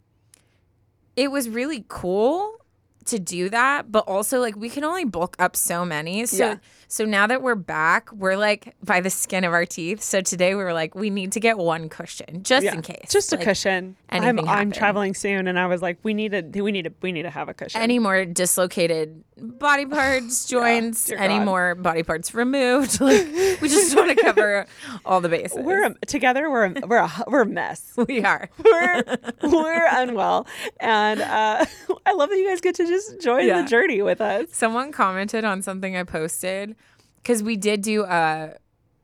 it 1.17 1.31
was 1.31 1.49
really 1.49 1.85
cool 1.89 2.64
to 3.07 3.19
do 3.19 3.49
that, 3.51 3.91
but 3.91 4.05
also 4.07 4.41
like 4.41 4.57
we 4.57 4.69
can 4.69 4.85
only 4.85 5.05
book 5.05 5.37
up 5.39 5.57
so 5.57 5.85
many. 5.85 6.27
So 6.27 6.37
Yeah. 6.37 6.57
So 6.95 7.05
now 7.05 7.27
that 7.27 7.43
we're 7.43 7.57
back, 7.57 8.13
we're 8.13 8.37
like 8.37 8.77
by 8.81 9.01
the 9.01 9.11
skin 9.11 9.43
of 9.43 9.53
our 9.53 9.67
teeth. 9.67 10.01
So 10.01 10.21
today 10.21 10.55
we 10.55 10.63
were 10.63 10.73
like, 10.73 10.95
we 10.95 11.11
need 11.11 11.33
to 11.33 11.41
get 11.41 11.59
one 11.59 11.89
cushion 11.89 12.45
just 12.45 12.65
in 12.65 12.83
case. 12.83 13.09
Just 13.11 13.33
a 13.33 13.37
Like, 13.37 13.47
cushion. 13.47 13.97
I'm 14.11 14.39
I'm 14.49 14.71
traveling 14.71 15.15
soon, 15.15 15.49
and 15.49 15.59
I 15.59 15.67
was 15.67 15.83
like, 15.83 15.99
we 16.05 16.15
need 16.15 16.31
to 16.31 16.63
we 16.63 16.71
need 16.71 16.85
to 16.85 16.93
we 17.03 17.11
need 17.11 17.23
to 17.23 17.31
have 17.31 17.49
a 17.49 17.55
cushion. 17.55 17.81
Any 17.81 17.99
more 17.99 18.25
dislocated 18.25 19.25
body 19.37 19.87
parts, 19.99 20.47
joints, 20.47 21.07
dear 21.07 21.19
any 21.19 21.39
God. 21.39 21.45
more 21.47 21.75
body 21.75 22.05
parts 22.05 22.33
removed. 22.33 23.01
Like 23.05 23.27
we 23.61 23.69
just 23.69 23.97
want 23.97 24.17
to 24.17 24.23
cover 24.25 24.65
all 25.05 25.21
the 25.21 25.29
bases. 25.29 25.59
we're 25.65 25.87
a, 25.87 25.95
together. 26.07 26.49
We're 26.49 26.67
a, 26.67 26.87
we're 26.87 26.99
a 26.99 27.11
we're 27.27 27.41
a 27.43 27.47
mess. 27.47 27.93
we 28.07 28.23
are. 28.25 28.49
We're 28.65 29.03
we're 29.43 29.89
unwell, 29.91 30.47
and 30.79 31.21
uh, 31.21 31.65
I 32.07 32.13
love 32.13 32.29
that 32.31 32.37
you 32.39 32.47
guys 32.49 32.61
get 32.61 32.77
to 32.77 32.87
just 32.87 33.21
join 33.21 33.49
Yeah. 33.49 33.63
the 33.63 33.69
journey 33.69 34.01
with 34.01 34.21
us. 34.21 34.47
Someone 34.53 34.93
commented 34.93 35.45
on 35.45 35.61
something 35.61 35.97
I 35.97 36.05
posted 36.05 36.77
because 37.25 37.43
we 37.43 37.57
did 37.57 37.81
do 37.83 38.05
a, 38.05 38.55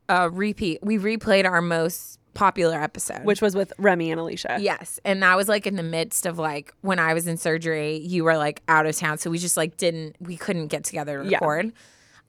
a 0.07 0.29
repeat. 0.29 0.79
We 0.81 0.97
replayed 0.97 1.45
our 1.45 1.61
most 1.61 2.19
popular 2.33 2.81
episode. 2.81 3.25
Which 3.25 3.41
was 3.41 3.55
with 3.55 3.73
Remy 3.77 4.09
and 4.11 4.19
Alicia. 4.21 4.57
Yes. 4.61 5.01
And 5.03 5.21
that 5.21 5.35
was 5.35 5.49
like 5.49 5.67
in 5.67 5.75
the 5.75 5.83
midst 5.83 6.25
of 6.25 6.37
like 6.39 6.73
when 6.81 6.97
I 6.99 7.13
was 7.13 7.27
in 7.27 7.35
surgery, 7.35 7.97
you 7.97 8.23
were 8.23 8.37
like 8.37 8.61
out 8.69 8.85
of 8.85 8.95
town. 8.95 9.17
So 9.17 9.29
we 9.29 9.37
just 9.37 9.57
like 9.57 9.75
didn't, 9.75 10.15
we 10.21 10.37
couldn't 10.37 10.67
get 10.67 10.85
together 10.85 11.21
to 11.23 11.29
Yeah. 11.29 11.37
record. 11.39 11.73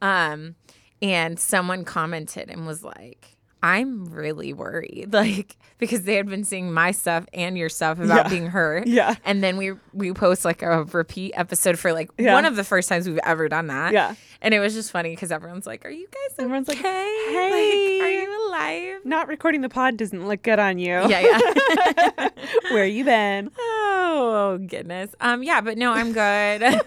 Um, 0.01 0.57
and 1.01 1.39
someone 1.39 1.85
commented 1.85 2.51
and 2.51 2.67
was 2.67 2.83
like, 2.83 3.32
I'm 3.63 4.07
really 4.07 4.53
worried. 4.53 5.13
Like, 5.23 5.57
because 5.79 6.03
they 6.03 6.15
had 6.15 6.29
been 6.29 6.45
seeing 6.45 6.73
my 6.73 6.91
stuff 6.93 7.27
and 7.33 7.57
your 7.59 7.69
stuff 7.69 7.99
about 7.99 8.25
Yeah. 8.25 8.29
being 8.29 8.47
hurt. 8.49 8.87
Yeah. 8.93 9.15
And 9.25 9.43
then 9.43 9.57
we 9.57 9.73
we 9.93 10.13
post 10.13 10.45
like 10.45 10.63
a 10.63 10.85
repeat 10.85 11.33
episode 11.37 11.79
for 11.79 11.93
like 11.93 12.11
Yeah. 12.19 12.35
one 12.35 12.45
of 12.45 12.57
the 12.57 12.65
first 12.65 12.89
times 12.89 13.09
we've 13.09 13.19
ever 13.25 13.49
done 13.49 13.69
that. 13.69 13.93
Yeah. 13.93 14.15
And 14.41 14.53
it 14.55 14.59
was 14.61 14.75
just 14.75 14.91
funny 14.91 15.11
because 15.11 15.31
everyone's 15.33 15.67
like, 15.67 15.85
Are 15.85 15.91
you 15.91 16.07
guys 16.07 16.35
okay? 16.39 16.45
Everyone's 16.45 16.69
like, 16.69 16.79
Like, 16.79 16.87
"Hey." 16.87 18.01
are 18.01 18.11
you 18.11 18.49
alive? 18.49 19.01
Not 19.05 19.29
recording 19.29 19.61
the 19.61 19.69
pod 19.69 19.97
doesn't 19.97 20.27
look 20.27 20.43
good 20.43 20.59
on 20.59 20.79
you. 20.79 20.91
Yeah, 21.09 21.21
yeah. 21.21 22.29
Where 22.71 22.85
you 22.87 23.05
been? 23.05 23.51
Oh 23.59 24.59
goodness. 24.69 25.15
Um 25.21 25.43
yeah, 25.43 25.61
but 25.61 25.79
no, 25.79 25.93
I'm 25.93 26.13
good. 26.13 26.81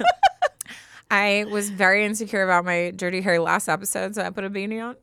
I 1.12 1.46
was 1.50 1.70
very 1.70 2.04
insecure 2.06 2.44
about 2.44 2.66
my 2.66 2.92
dirty 2.92 3.22
hair 3.22 3.40
last 3.40 3.70
episode, 3.70 4.16
so 4.16 4.24
I 4.24 4.30
put 4.32 4.44
a 4.44 4.50
beanie 4.50 4.84
on. 4.84 4.96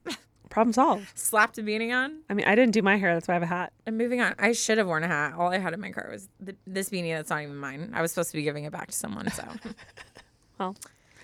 Problem 0.52 0.74
solved. 0.74 1.06
Slapped 1.18 1.56
a 1.56 1.62
beanie 1.62 1.94
on. 1.96 2.18
I 2.28 2.34
mean, 2.34 2.46
I 2.46 2.54
didn't 2.54 2.74
do 2.74 2.82
my 2.82 2.96
hair. 2.98 3.14
That's 3.14 3.26
why 3.26 3.32
I 3.32 3.36
have 3.36 3.42
a 3.42 3.46
hat. 3.46 3.72
And 3.86 3.96
moving 3.96 4.20
on. 4.20 4.34
I 4.38 4.52
should 4.52 4.76
have 4.76 4.86
worn 4.86 5.02
a 5.02 5.08
hat. 5.08 5.32
All 5.38 5.48
I 5.50 5.56
had 5.56 5.72
in 5.72 5.80
my 5.80 5.90
car 5.90 6.08
was 6.12 6.28
th- 6.44 6.58
this 6.66 6.90
beanie 6.90 7.14
that's 7.16 7.30
not 7.30 7.42
even 7.42 7.56
mine. 7.56 7.90
I 7.94 8.02
was 8.02 8.12
supposed 8.12 8.30
to 8.32 8.36
be 8.36 8.42
giving 8.42 8.64
it 8.64 8.70
back 8.70 8.88
to 8.88 8.92
someone, 8.92 9.30
so 9.30 9.44
Well, 10.58 10.76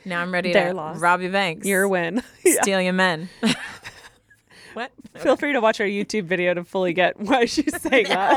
now 0.07 0.23
I'm 0.23 0.33
ready 0.33 0.55
to 0.55 0.73
rob 0.97 1.21
your 1.21 1.31
banks. 1.31 1.67
your 1.67 1.87
win. 1.89 2.23
Yeah. 2.45 2.63
steal 2.63 2.81
your 2.81 2.95
men. 2.95 3.29
what? 4.73 4.91
Feel 5.19 5.37
free 5.37 5.53
to 5.53 5.61
watch 5.61 5.79
our 5.81 5.87
YouTube 5.87 6.25
video 6.25 6.55
to 6.55 6.65
fully 6.65 6.95
get 6.95 7.21
why 7.21 7.45
she's 7.45 7.79
saying 7.83 8.07
that. 8.09 8.35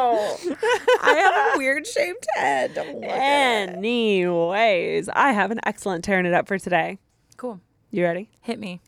I 1.02 1.14
have 1.14 1.56
a 1.56 1.58
weird 1.58 1.88
shaped 1.88 2.28
head. 2.36 2.74
Don't 2.74 2.96
look 2.96 3.06
at 3.06 3.70
it. 3.70 3.76
Anyways, 3.78 5.08
I 5.08 5.32
have 5.32 5.52
an 5.52 5.62
excellent 5.64 6.04
tearing 6.04 6.26
it 6.26 6.34
up 6.34 6.48
for 6.50 6.60
today. 6.60 6.98
Cool. 7.38 7.62
You 7.92 8.04
ready? 8.04 8.30
Hit 8.42 8.60
me. 8.60 8.82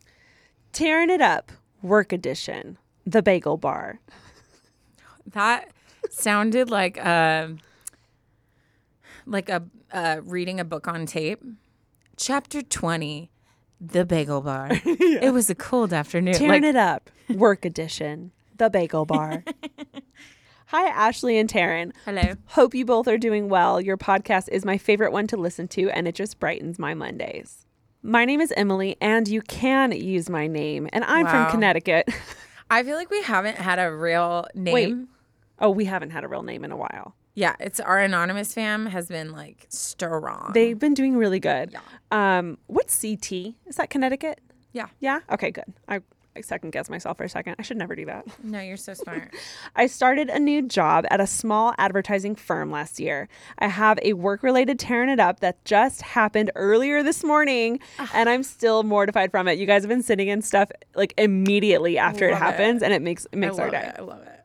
Tearing 0.72 1.08
it 1.08 1.22
up, 1.22 1.50
work 1.84 2.12
edition, 2.12 2.78
the 3.06 3.22
bagel 3.22 3.56
bar. 3.56 4.00
That 5.32 5.68
sounded 6.10 6.70
like 6.70 6.96
a 6.96 7.56
like 9.26 9.48
a 9.48 9.62
uh, 9.92 10.20
reading 10.24 10.58
a 10.58 10.64
book 10.64 10.88
on 10.88 11.06
tape. 11.06 11.42
Chapter 12.16 12.62
twenty, 12.62 13.30
the 13.80 14.04
bagel 14.04 14.40
bar. 14.40 14.70
It 14.84 15.32
was 15.32 15.48
a 15.50 15.54
cold 15.54 15.92
afternoon. 15.92 16.34
Tearing 16.34 16.62
Like, 16.62 16.70
it 16.70 16.76
up, 16.76 17.10
work 17.30 17.64
edition, 17.64 18.32
the 18.56 18.68
bagel 18.70 19.04
bar. 19.04 19.44
Hi, 20.68 20.86
Ashley 20.88 21.38
and 21.38 21.48
Taryn. 21.48 21.92
hello. 22.04 22.34
Hope 22.46 22.74
you 22.74 22.84
both 22.84 23.06
are 23.06 23.18
doing 23.18 23.48
well. 23.48 23.80
Your 23.80 23.96
podcast 23.96 24.48
is 24.48 24.64
my 24.64 24.76
favorite 24.76 25.12
one 25.12 25.26
to 25.28 25.36
listen 25.36 25.68
to, 25.68 25.88
and 25.90 26.08
it 26.08 26.14
just 26.16 26.40
brightens 26.40 26.78
my 26.78 26.94
Mondays. 26.94 27.63
My 28.06 28.26
name 28.26 28.42
is 28.42 28.52
Emily, 28.54 28.96
and 29.00 29.26
you 29.26 29.40
can 29.40 29.90
use 29.92 30.28
my 30.28 30.46
name, 30.46 30.88
and 30.92 31.04
I'm 31.04 31.24
Wow. 31.24 31.44
from 31.46 31.52
Connecticut. 31.52 32.06
I 32.70 32.82
feel 32.82 32.96
like 32.96 33.08
we 33.10 33.22
haven't 33.22 33.56
had 33.56 33.78
a 33.78 33.90
real 33.90 34.46
name. 34.54 34.74
Wait. 34.74 34.94
Oh, 35.58 35.70
we 35.70 35.86
haven't 35.86 36.10
had 36.10 36.22
a 36.22 36.28
real 36.28 36.42
name 36.42 36.64
in 36.64 36.70
a 36.72 36.76
while. 36.76 37.14
Yeah, 37.34 37.56
it's 37.58 37.80
our 37.80 37.98
anonymous 37.98 38.52
fam 38.52 38.86
has 38.86 39.08
been 39.08 39.32
like 39.32 39.64
strong. 39.70 40.50
They've 40.52 40.78
been 40.78 40.92
doing 40.92 41.16
really 41.16 41.40
good. 41.40 41.74
Um, 42.10 42.58
what's 42.66 43.00
CT? 43.00 43.54
Is 43.66 43.76
that 43.76 43.88
Connecticut? 43.88 44.38
yeah. 44.72 44.88
Yeah. 45.00 45.20
Okay, 45.30 45.50
good. 45.50 45.64
I, 45.88 46.00
I 46.36 46.40
second 46.40 46.70
guess 46.70 46.90
myself 46.90 47.16
for 47.16 47.24
a 47.24 47.28
second. 47.28 47.56
I 47.58 47.62
should 47.62 47.76
never 47.76 47.94
do 47.94 48.06
that. 48.06 48.26
No, 48.42 48.60
you're 48.60 48.76
so 48.76 48.94
smart. 48.94 49.32
I 49.76 49.86
started 49.86 50.28
a 50.28 50.38
new 50.40 50.62
job 50.62 51.06
at 51.10 51.20
a 51.20 51.26
small 51.26 51.74
advertising 51.78 52.34
firm 52.34 52.70
last 52.72 52.98
year. 52.98 53.28
I 53.58 53.68
have 53.68 53.98
a 54.02 54.14
work 54.14 54.42
related 54.42 54.78
tearing 54.78 55.10
it 55.10 55.20
up 55.20 55.40
that 55.40 55.64
just 55.64 56.02
happened 56.02 56.50
earlier 56.56 57.02
this 57.04 57.22
morning, 57.22 57.78
ah. 58.00 58.10
and 58.14 58.28
I'm 58.28 58.42
still 58.42 58.82
mortified 58.82 59.30
from 59.30 59.46
it. 59.46 59.58
You 59.58 59.66
guys 59.66 59.82
have 59.82 59.88
been 59.88 60.02
sitting 60.02 60.28
in 60.28 60.42
stuff 60.42 60.70
like 60.96 61.14
immediately 61.18 61.98
after 61.98 62.28
it 62.28 62.32
Love 62.32 62.42
it. 62.42 62.44
happens, 62.44 62.82
and 62.82 62.92
it 62.92 63.02
makes 63.02 63.26
it 63.26 63.30
I 63.34 63.36
makes 63.36 63.58
our 63.58 63.70
day. 63.70 63.92
it. 63.94 64.00
I 64.00 64.02
love 64.02 64.22
it. 64.22 64.40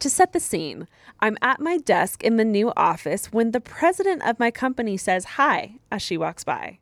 To 0.00 0.10
set 0.10 0.34
the 0.34 0.40
scene, 0.40 0.86
I'm 1.20 1.38
at 1.40 1.60
my 1.60 1.78
desk 1.78 2.22
in 2.22 2.36
the 2.36 2.44
new 2.44 2.72
office 2.76 3.32
when 3.32 3.52
the 3.52 3.60
president 3.60 4.22
of 4.26 4.38
my 4.38 4.50
company 4.50 4.98
says 4.98 5.24
hi 5.24 5.76
as 5.90 6.02
she 6.02 6.18
walks 6.18 6.44
by. 6.44 6.78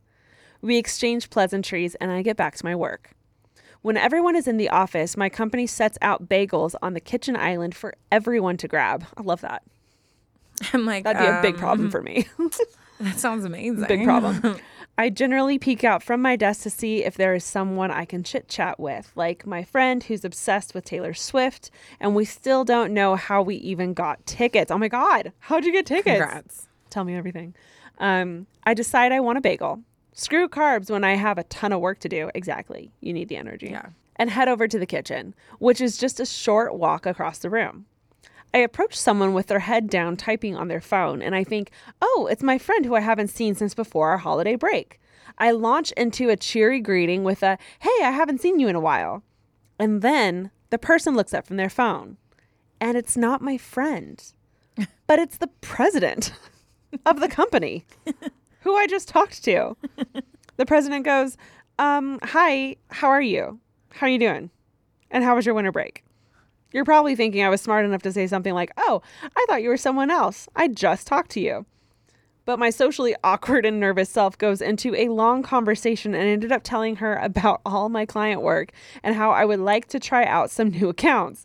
We 0.60 0.76
exchange 0.76 1.30
pleasantries 1.30 1.94
and 1.96 2.10
I 2.10 2.22
get 2.22 2.36
back 2.36 2.56
to 2.56 2.64
my 2.64 2.74
work. 2.74 3.12
When 3.84 3.98
everyone 3.98 4.34
is 4.34 4.48
in 4.48 4.56
the 4.56 4.70
office, 4.70 5.14
my 5.14 5.28
company 5.28 5.66
sets 5.66 5.98
out 6.00 6.26
bagels 6.26 6.74
on 6.80 6.94
the 6.94 7.00
kitchen 7.00 7.36
island 7.36 7.74
for 7.74 7.94
everyone 8.10 8.56
to 8.56 8.66
grab. 8.66 9.04
I 9.14 9.20
love 9.20 9.42
that. 9.42 9.62
I'm 10.72 10.86
like 10.86 11.04
That'd 11.04 11.20
be 11.20 11.26
a 11.26 11.42
big 11.42 11.56
um, 11.56 11.60
problem 11.60 11.90
for 11.90 12.00
me. 12.00 12.26
That 13.00 13.18
sounds 13.18 13.44
amazing. 13.44 13.84
big 13.86 14.04
problem. 14.04 14.58
I 14.96 15.10
generally 15.10 15.58
peek 15.58 15.84
out 15.84 16.02
from 16.02 16.22
my 16.22 16.36
desk 16.36 16.62
to 16.62 16.70
see 16.70 17.04
if 17.04 17.16
there 17.16 17.34
is 17.34 17.44
someone 17.44 17.90
I 17.90 18.06
can 18.06 18.22
chit 18.22 18.48
chat 18.48 18.80
with, 18.80 19.12
like 19.16 19.46
my 19.46 19.64
friend 19.64 20.02
who's 20.02 20.24
obsessed 20.24 20.74
with 20.74 20.84
Taylor 20.84 21.12
Swift, 21.12 21.70
and 22.00 22.14
we 22.14 22.24
still 22.24 22.64
don't 22.64 22.94
know 22.94 23.16
how 23.16 23.42
we 23.42 23.56
even 23.56 23.92
got 23.92 24.24
tickets. 24.24 24.70
Oh 24.70 24.78
my 24.78 24.88
God, 24.88 25.32
how'd 25.40 25.66
you 25.66 25.72
get 25.72 25.84
tickets? 25.84 26.20
Congrats. 26.20 26.68
Tell 26.88 27.04
me 27.04 27.16
everything. 27.16 27.54
Um, 27.98 28.46
I 28.64 28.72
decide 28.72 29.12
I 29.12 29.20
want 29.20 29.36
a 29.36 29.42
bagel. 29.42 29.82
Screw 30.16 30.48
carbs 30.48 30.90
when 30.90 31.02
I 31.02 31.16
have 31.16 31.38
a 31.38 31.44
ton 31.44 31.72
of 31.72 31.80
work 31.80 31.98
to 31.98 32.08
do. 32.08 32.30
Exactly. 32.36 32.92
You 33.00 33.12
need 33.12 33.28
the 33.28 33.36
energy. 33.36 33.70
Yeah. 33.70 33.86
And 34.14 34.30
head 34.30 34.48
over 34.48 34.68
to 34.68 34.78
the 34.78 34.86
kitchen, 34.86 35.34
which 35.58 35.80
is 35.80 35.98
just 35.98 36.20
a 36.20 36.24
short 36.24 36.76
walk 36.76 37.04
across 37.04 37.38
the 37.38 37.50
room. 37.50 37.86
I 38.54 38.58
approach 38.58 38.96
someone 38.96 39.34
with 39.34 39.48
their 39.48 39.58
head 39.58 39.90
down 39.90 40.16
typing 40.16 40.54
on 40.56 40.68
their 40.68 40.80
phone, 40.80 41.20
and 41.20 41.34
I 41.34 41.42
think, 41.42 41.72
oh, 42.00 42.28
it's 42.30 42.44
my 42.44 42.58
friend 42.58 42.86
who 42.86 42.94
I 42.94 43.00
haven't 43.00 43.28
seen 43.30 43.56
since 43.56 43.74
before 43.74 44.10
our 44.10 44.18
holiday 44.18 44.54
break. 44.54 45.00
I 45.38 45.50
launch 45.50 45.90
into 45.92 46.28
a 46.28 46.36
cheery 46.36 46.78
greeting 46.78 47.24
with 47.24 47.42
a, 47.42 47.58
hey, 47.80 48.04
I 48.04 48.12
haven't 48.12 48.40
seen 48.40 48.60
you 48.60 48.68
in 48.68 48.76
a 48.76 48.80
while. 48.80 49.24
And 49.80 50.00
then 50.00 50.52
the 50.70 50.78
person 50.78 51.16
looks 51.16 51.34
up 51.34 51.44
from 51.44 51.56
their 51.56 51.68
phone, 51.68 52.16
and 52.80 52.96
it's 52.96 53.16
not 53.16 53.42
my 53.42 53.58
friend, 53.58 54.22
but 55.08 55.18
it's 55.18 55.38
the 55.38 55.50
president 55.60 56.32
of 57.04 57.18
the 57.18 57.28
company 57.28 57.84
who 58.64 58.74
I 58.74 58.86
just 58.86 59.08
talked 59.08 59.44
to. 59.44 59.76
The 60.56 60.66
president 60.66 61.04
goes, 61.04 61.36
um, 61.78 62.20
hi, 62.22 62.76
how 62.88 63.08
are 63.08 63.20
you? 63.20 63.58
How 63.90 64.06
are 64.06 64.10
you 64.10 64.18
doing? 64.18 64.50
And 65.10 65.24
how 65.24 65.34
was 65.34 65.44
your 65.44 65.54
winter 65.54 65.72
break? 65.72 66.04
You're 66.72 66.84
probably 66.84 67.16
thinking 67.16 67.42
I 67.42 67.48
was 67.48 67.60
smart 67.60 67.84
enough 67.84 68.02
to 68.02 68.12
say 68.12 68.26
something 68.26 68.54
like, 68.54 68.72
oh, 68.76 69.02
I 69.36 69.46
thought 69.48 69.62
you 69.62 69.68
were 69.68 69.76
someone 69.76 70.10
else. 70.10 70.48
I 70.54 70.68
just 70.68 71.06
talked 71.06 71.30
to 71.32 71.40
you. 71.40 71.66
But 72.46 72.58
my 72.58 72.70
socially 72.70 73.16
awkward 73.24 73.64
and 73.64 73.80
nervous 73.80 74.10
self 74.10 74.36
goes 74.36 74.60
into 74.60 74.94
a 74.94 75.08
long 75.08 75.42
conversation 75.42 76.14
and 76.14 76.24
ended 76.24 76.52
up 76.52 76.62
telling 76.62 76.96
her 76.96 77.16
about 77.16 77.62
all 77.66 77.88
my 77.88 78.06
client 78.06 78.42
work 78.42 78.70
and 79.02 79.16
how 79.16 79.30
I 79.30 79.44
would 79.44 79.60
like 79.60 79.86
to 79.88 79.98
try 79.98 80.24
out 80.24 80.50
some 80.50 80.68
new 80.68 80.88
accounts. 80.88 81.44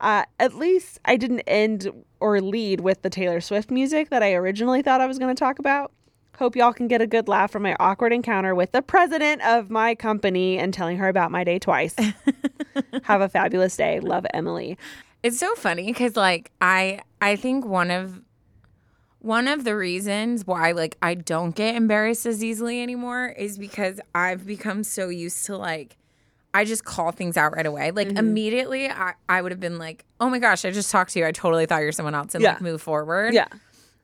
Uh, 0.00 0.24
at 0.38 0.54
least 0.54 1.00
I 1.04 1.16
didn't 1.16 1.40
end 1.40 1.90
or 2.20 2.40
lead 2.40 2.80
with 2.80 3.02
the 3.02 3.10
Taylor 3.10 3.40
Swift 3.40 3.70
music 3.70 4.10
that 4.10 4.22
I 4.22 4.32
originally 4.34 4.80
thought 4.80 5.00
I 5.00 5.06
was 5.06 5.18
going 5.18 5.34
to 5.34 5.38
talk 5.38 5.58
about. 5.58 5.92
Hope 6.38 6.54
y'all 6.54 6.72
can 6.72 6.86
get 6.86 7.02
a 7.02 7.06
good 7.06 7.26
laugh 7.26 7.50
from 7.50 7.64
my 7.64 7.74
awkward 7.80 8.12
encounter 8.12 8.54
with 8.54 8.70
the 8.70 8.80
president 8.80 9.42
of 9.42 9.70
my 9.70 9.96
company 9.96 10.56
and 10.56 10.72
telling 10.72 10.96
her 10.98 11.08
about 11.08 11.32
my 11.32 11.42
day 11.42 11.58
twice. 11.58 11.96
Have 13.02 13.20
a 13.20 13.28
fabulous 13.28 13.76
day. 13.76 13.98
Love 13.98 14.24
Emily. 14.32 14.78
It's 15.24 15.36
so 15.40 15.52
funny 15.56 15.86
because 15.86 16.14
like 16.14 16.52
I 16.60 17.00
I 17.20 17.34
think 17.34 17.66
one 17.66 17.90
of 17.90 18.22
one 19.18 19.48
of 19.48 19.64
the 19.64 19.74
reasons 19.74 20.46
why 20.46 20.70
like 20.70 20.96
I 21.02 21.14
don't 21.14 21.56
get 21.56 21.74
embarrassed 21.74 22.24
as 22.24 22.44
easily 22.44 22.84
anymore 22.84 23.34
is 23.36 23.58
because 23.58 24.00
I've 24.14 24.46
become 24.46 24.84
so 24.84 25.08
used 25.08 25.44
to 25.46 25.56
like 25.56 25.96
I 26.54 26.64
just 26.64 26.84
call 26.84 27.10
things 27.10 27.36
out 27.36 27.56
right 27.56 27.66
away. 27.66 27.90
Like 27.90 28.08
mm-hmm. 28.08 28.16
immediately 28.16 28.88
I, 28.88 29.14
I 29.28 29.42
would 29.42 29.50
have 29.50 29.60
been 29.60 29.78
like, 29.78 30.04
Oh 30.20 30.30
my 30.30 30.38
gosh, 30.38 30.64
I 30.64 30.70
just 30.70 30.92
talked 30.92 31.14
to 31.14 31.18
you. 31.18 31.26
I 31.26 31.32
totally 31.32 31.66
thought 31.66 31.80
you 31.80 31.86
were 31.86 31.92
someone 31.92 32.14
else 32.14 32.36
and 32.36 32.44
Yeah. 32.44 32.52
like 32.52 32.60
move 32.60 32.80
forward. 32.80 33.34
Yeah. 33.34 33.48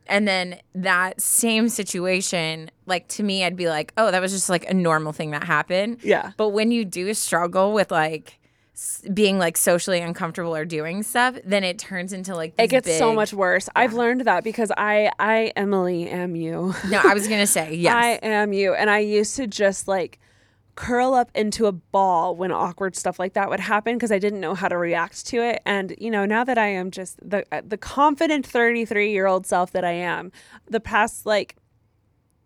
And 0.07 0.29
then 0.29 0.59
that 0.75 1.21
same 1.21 1.69
situation, 1.69 2.71
like 2.87 3.09
to 3.09 3.23
me, 3.23 3.45
I'd 3.45 3.57
be 3.57 3.69
like, 3.69 3.93
oh, 3.97 4.11
that 4.11 4.21
was 4.21 4.33
just 4.33 4.49
like 4.49 4.69
a 4.69 4.75
normal 4.75 5.13
thing 5.13 5.31
that 5.33 5.45
happened. 5.45 5.99
Yeah. 6.03 6.33
But 6.37 6.51
when 6.51 6.71
you 6.71 6.85
do 6.85 7.13
struggle 7.15 7.73
with 7.73 7.91
like 7.91 8.39
s- 8.75 9.03
being 9.15 9.39
like 9.39 9.57
socially 9.57 10.01
uncomfortable 10.01 10.55
or 10.55 10.65
doing 10.65 11.03
stuff, 11.03 11.37
then 11.45 11.65
it 11.65 11.79
turns 11.79 12.13
into 12.13 12.35
like 12.35 12.53
It 12.59 12.69
gets 12.69 12.99
so 12.99 13.15
much 13.15 13.33
worse. 13.33 13.69
I've 13.75 13.95
learned 13.95 14.23
that 14.23 14.45
because 14.45 14.71
I, 14.77 15.11
I, 15.19 15.53
Emily, 15.57 16.09
am 16.09 16.37
you. 16.37 16.75
No, 16.91 17.01
I 17.03 17.15
was 17.15 17.27
gonna 17.29 17.47
say 17.47 17.75
yes. 17.77 17.95
I 17.95 18.09
am 18.23 18.53
you. 18.53 18.75
And 18.75 18.91
I 18.91 18.99
used 18.99 19.37
to 19.37 19.47
just 19.47 19.89
like 19.89 20.19
curl 20.77 21.15
up 21.15 21.31
into 21.35 21.67
a 21.67 21.73
ball 21.73 22.35
when 22.37 22.51
awkward 22.51 22.97
stuff 22.97 23.19
like 23.19 23.35
that 23.35 23.49
would 23.49 23.61
happen 23.61 23.97
because 23.97 24.11
I 24.13 24.19
didn't 24.19 24.41
know 24.41 24.55
how 24.55 24.69
to 24.69 24.77
react 24.77 25.27
to 25.29 25.43
it. 25.43 25.63
And 25.65 25.95
you 25.99 26.11
know, 26.11 26.25
now 26.25 26.45
that 26.45 26.59
I 26.59 26.67
am 26.69 26.91
just 26.91 27.19
the 27.29 27.45
uh, 27.53 27.63
the 27.67 27.77
confident 27.79 28.47
33 28.47 29.11
year 29.13 29.27
old 29.27 29.47
self 29.47 29.73
that 29.73 29.85
I 29.85 29.93
am, 29.93 30.33
the 30.67 30.81
past 30.81 31.27
like 31.27 31.57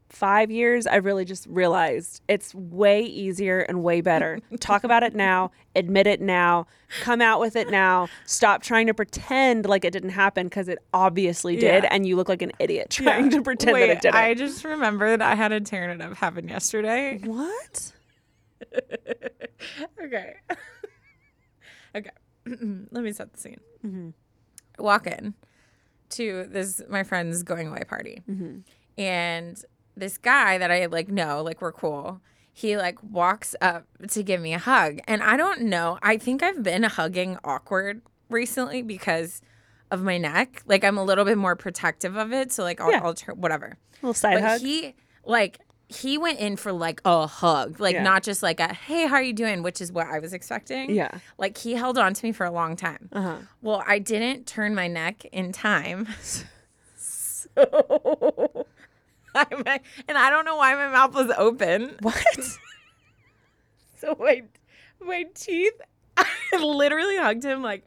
five 0.09 0.51
years, 0.51 0.87
I 0.87 0.97
really 0.97 1.27
just 1.27 1.47
realized 1.49 2.23
it's 2.29 2.55
way 2.55 3.03
easier 3.03 3.61
and 3.61 3.83
way 3.83 4.01
better. 4.01 4.41
Talk 4.61 4.83
about 4.85 5.03
it 5.03 5.15
now, 5.15 5.51
admit 5.77 6.07
it 6.07 6.21
now, 6.23 6.67
come 7.03 7.21
out 7.21 7.41
with 7.41 7.57
it 7.57 7.71
now. 7.71 8.09
Stop 8.25 8.63
trying 8.63 8.87
to 8.87 8.95
pretend 8.95 9.67
like 9.67 9.85
it 9.85 9.93
didn't 9.93 10.11
happen 10.11 10.47
because 10.47 10.67
it 10.69 10.79
obviously 10.95 11.57
did, 11.57 11.85
Yeah. 11.85 11.89
and 11.93 12.07
you 12.07 12.17
look 12.17 12.29
like 12.29 12.41
an 12.41 12.53
idiot 12.59 12.89
trying 12.91 13.29
to 13.31 13.43
pretend 13.43 13.75
Wait, 13.75 13.89
that 13.89 13.97
it 13.99 14.01
didn't. 14.01 14.15
I 14.15 14.33
just 14.33 14.65
remembered 14.65 15.21
I 15.21 15.35
had 15.35 15.53
a 15.53 15.61
tearing 15.61 15.91
it 16.01 16.03
up 16.03 16.15
happen 16.17 16.49
yesterday. 16.49 17.21
what? 17.25 17.93
okay. 20.05 20.35
okay. 21.95 22.11
Let 22.47 23.05
me 23.05 23.13
set 23.13 23.33
the 23.33 23.39
scene. 23.39 23.61
Mm-hmm. 23.85 24.11
Walk 24.79 25.07
in 25.07 25.35
to 26.11 26.47
this 26.49 26.81
my 26.89 27.03
friend's 27.03 27.43
going 27.43 27.69
away 27.69 27.83
party, 27.87 28.23
mm-hmm. 28.29 28.59
and 28.97 29.63
this 29.97 30.17
guy 30.17 30.59
that 30.59 30.71
I 30.71 30.87
like 30.87 31.09
know, 31.09 31.43
like 31.43 31.61
we're 31.61 31.73
cool. 31.73 32.21
He 32.53 32.77
like 32.77 33.03
walks 33.03 33.55
up 33.61 33.87
to 34.09 34.23
give 34.23 34.41
me 34.41 34.55
a 34.55 34.59
hug, 34.59 35.01
and 35.07 35.23
I 35.23 35.37
don't 35.37 35.63
know. 35.63 35.99
I 36.03 36.17
think 36.17 36.43
I've 36.43 36.63
been 36.63 36.85
hugging 36.85 37.39
awkward 37.45 38.03
recently 38.31 38.83
because 38.83 39.43
of 39.91 40.03
my 40.03 40.19
neck. 40.19 40.63
Like 40.67 40.85
I'm 40.85 40.99
a 40.99 41.05
little 41.05 41.25
bit 41.25 41.39
more 41.39 41.57
protective 41.57 42.17
of 42.17 42.33
it, 42.33 42.53
so 42.53 42.63
like 42.63 42.81
I'll, 42.81 42.91
Yeah. 42.91 43.01
I'll 43.03 43.15
turn 43.15 43.41
whatever 43.41 43.79
little 44.03 44.15
side 44.15 44.35
but 44.35 44.43
hug. 44.43 44.61
he 44.61 44.95
like 45.25 45.59
he 45.91 46.19
went 46.19 46.39
in 46.39 46.57
for 46.57 46.71
like 46.73 47.01
a 47.07 47.27
hug 47.27 47.81
like 47.81 47.95
Yeah. 47.95 48.03
not 48.03 48.23
just 48.23 48.43
like 48.43 48.61
a 48.61 48.75
hey 48.75 49.07
how 49.07 49.15
are 49.17 49.23
you 49.23 49.33
doing 49.33 49.63
which 49.63 49.81
is 49.81 49.91
what 49.91 50.07
i 50.07 50.19
was 50.19 50.33
expecting 50.35 50.91
Yeah. 50.95 51.19
like 51.39 51.57
he 51.57 51.73
held 51.75 51.97
on 51.99 52.13
to 52.15 52.25
me 52.27 52.33
for 52.33 52.45
a 52.45 52.51
long 52.51 52.77
time 52.77 53.09
Uh-huh. 53.13 53.37
well 53.63 53.83
i 53.87 53.99
didn't 53.99 54.47
turn 54.47 54.75
my 54.75 54.87
neck 54.89 55.25
in 55.27 55.51
time 55.53 56.07
so 56.99 57.49
I'm, 59.35 59.63
and 60.09 60.19
i 60.19 60.31
don't 60.31 60.45
know 60.45 60.57
why 60.57 60.75
my 60.75 60.89
mouth 60.89 61.15
was 61.15 61.31
open 61.39 61.97
what? 62.01 62.15
so 63.97 64.17
my 64.19 64.43
my 65.01 65.25
teeth 65.35 65.81
i 66.17 66.27
literally 66.61 67.17
hugged 67.17 67.45
him 67.45 67.63
like 67.63 67.85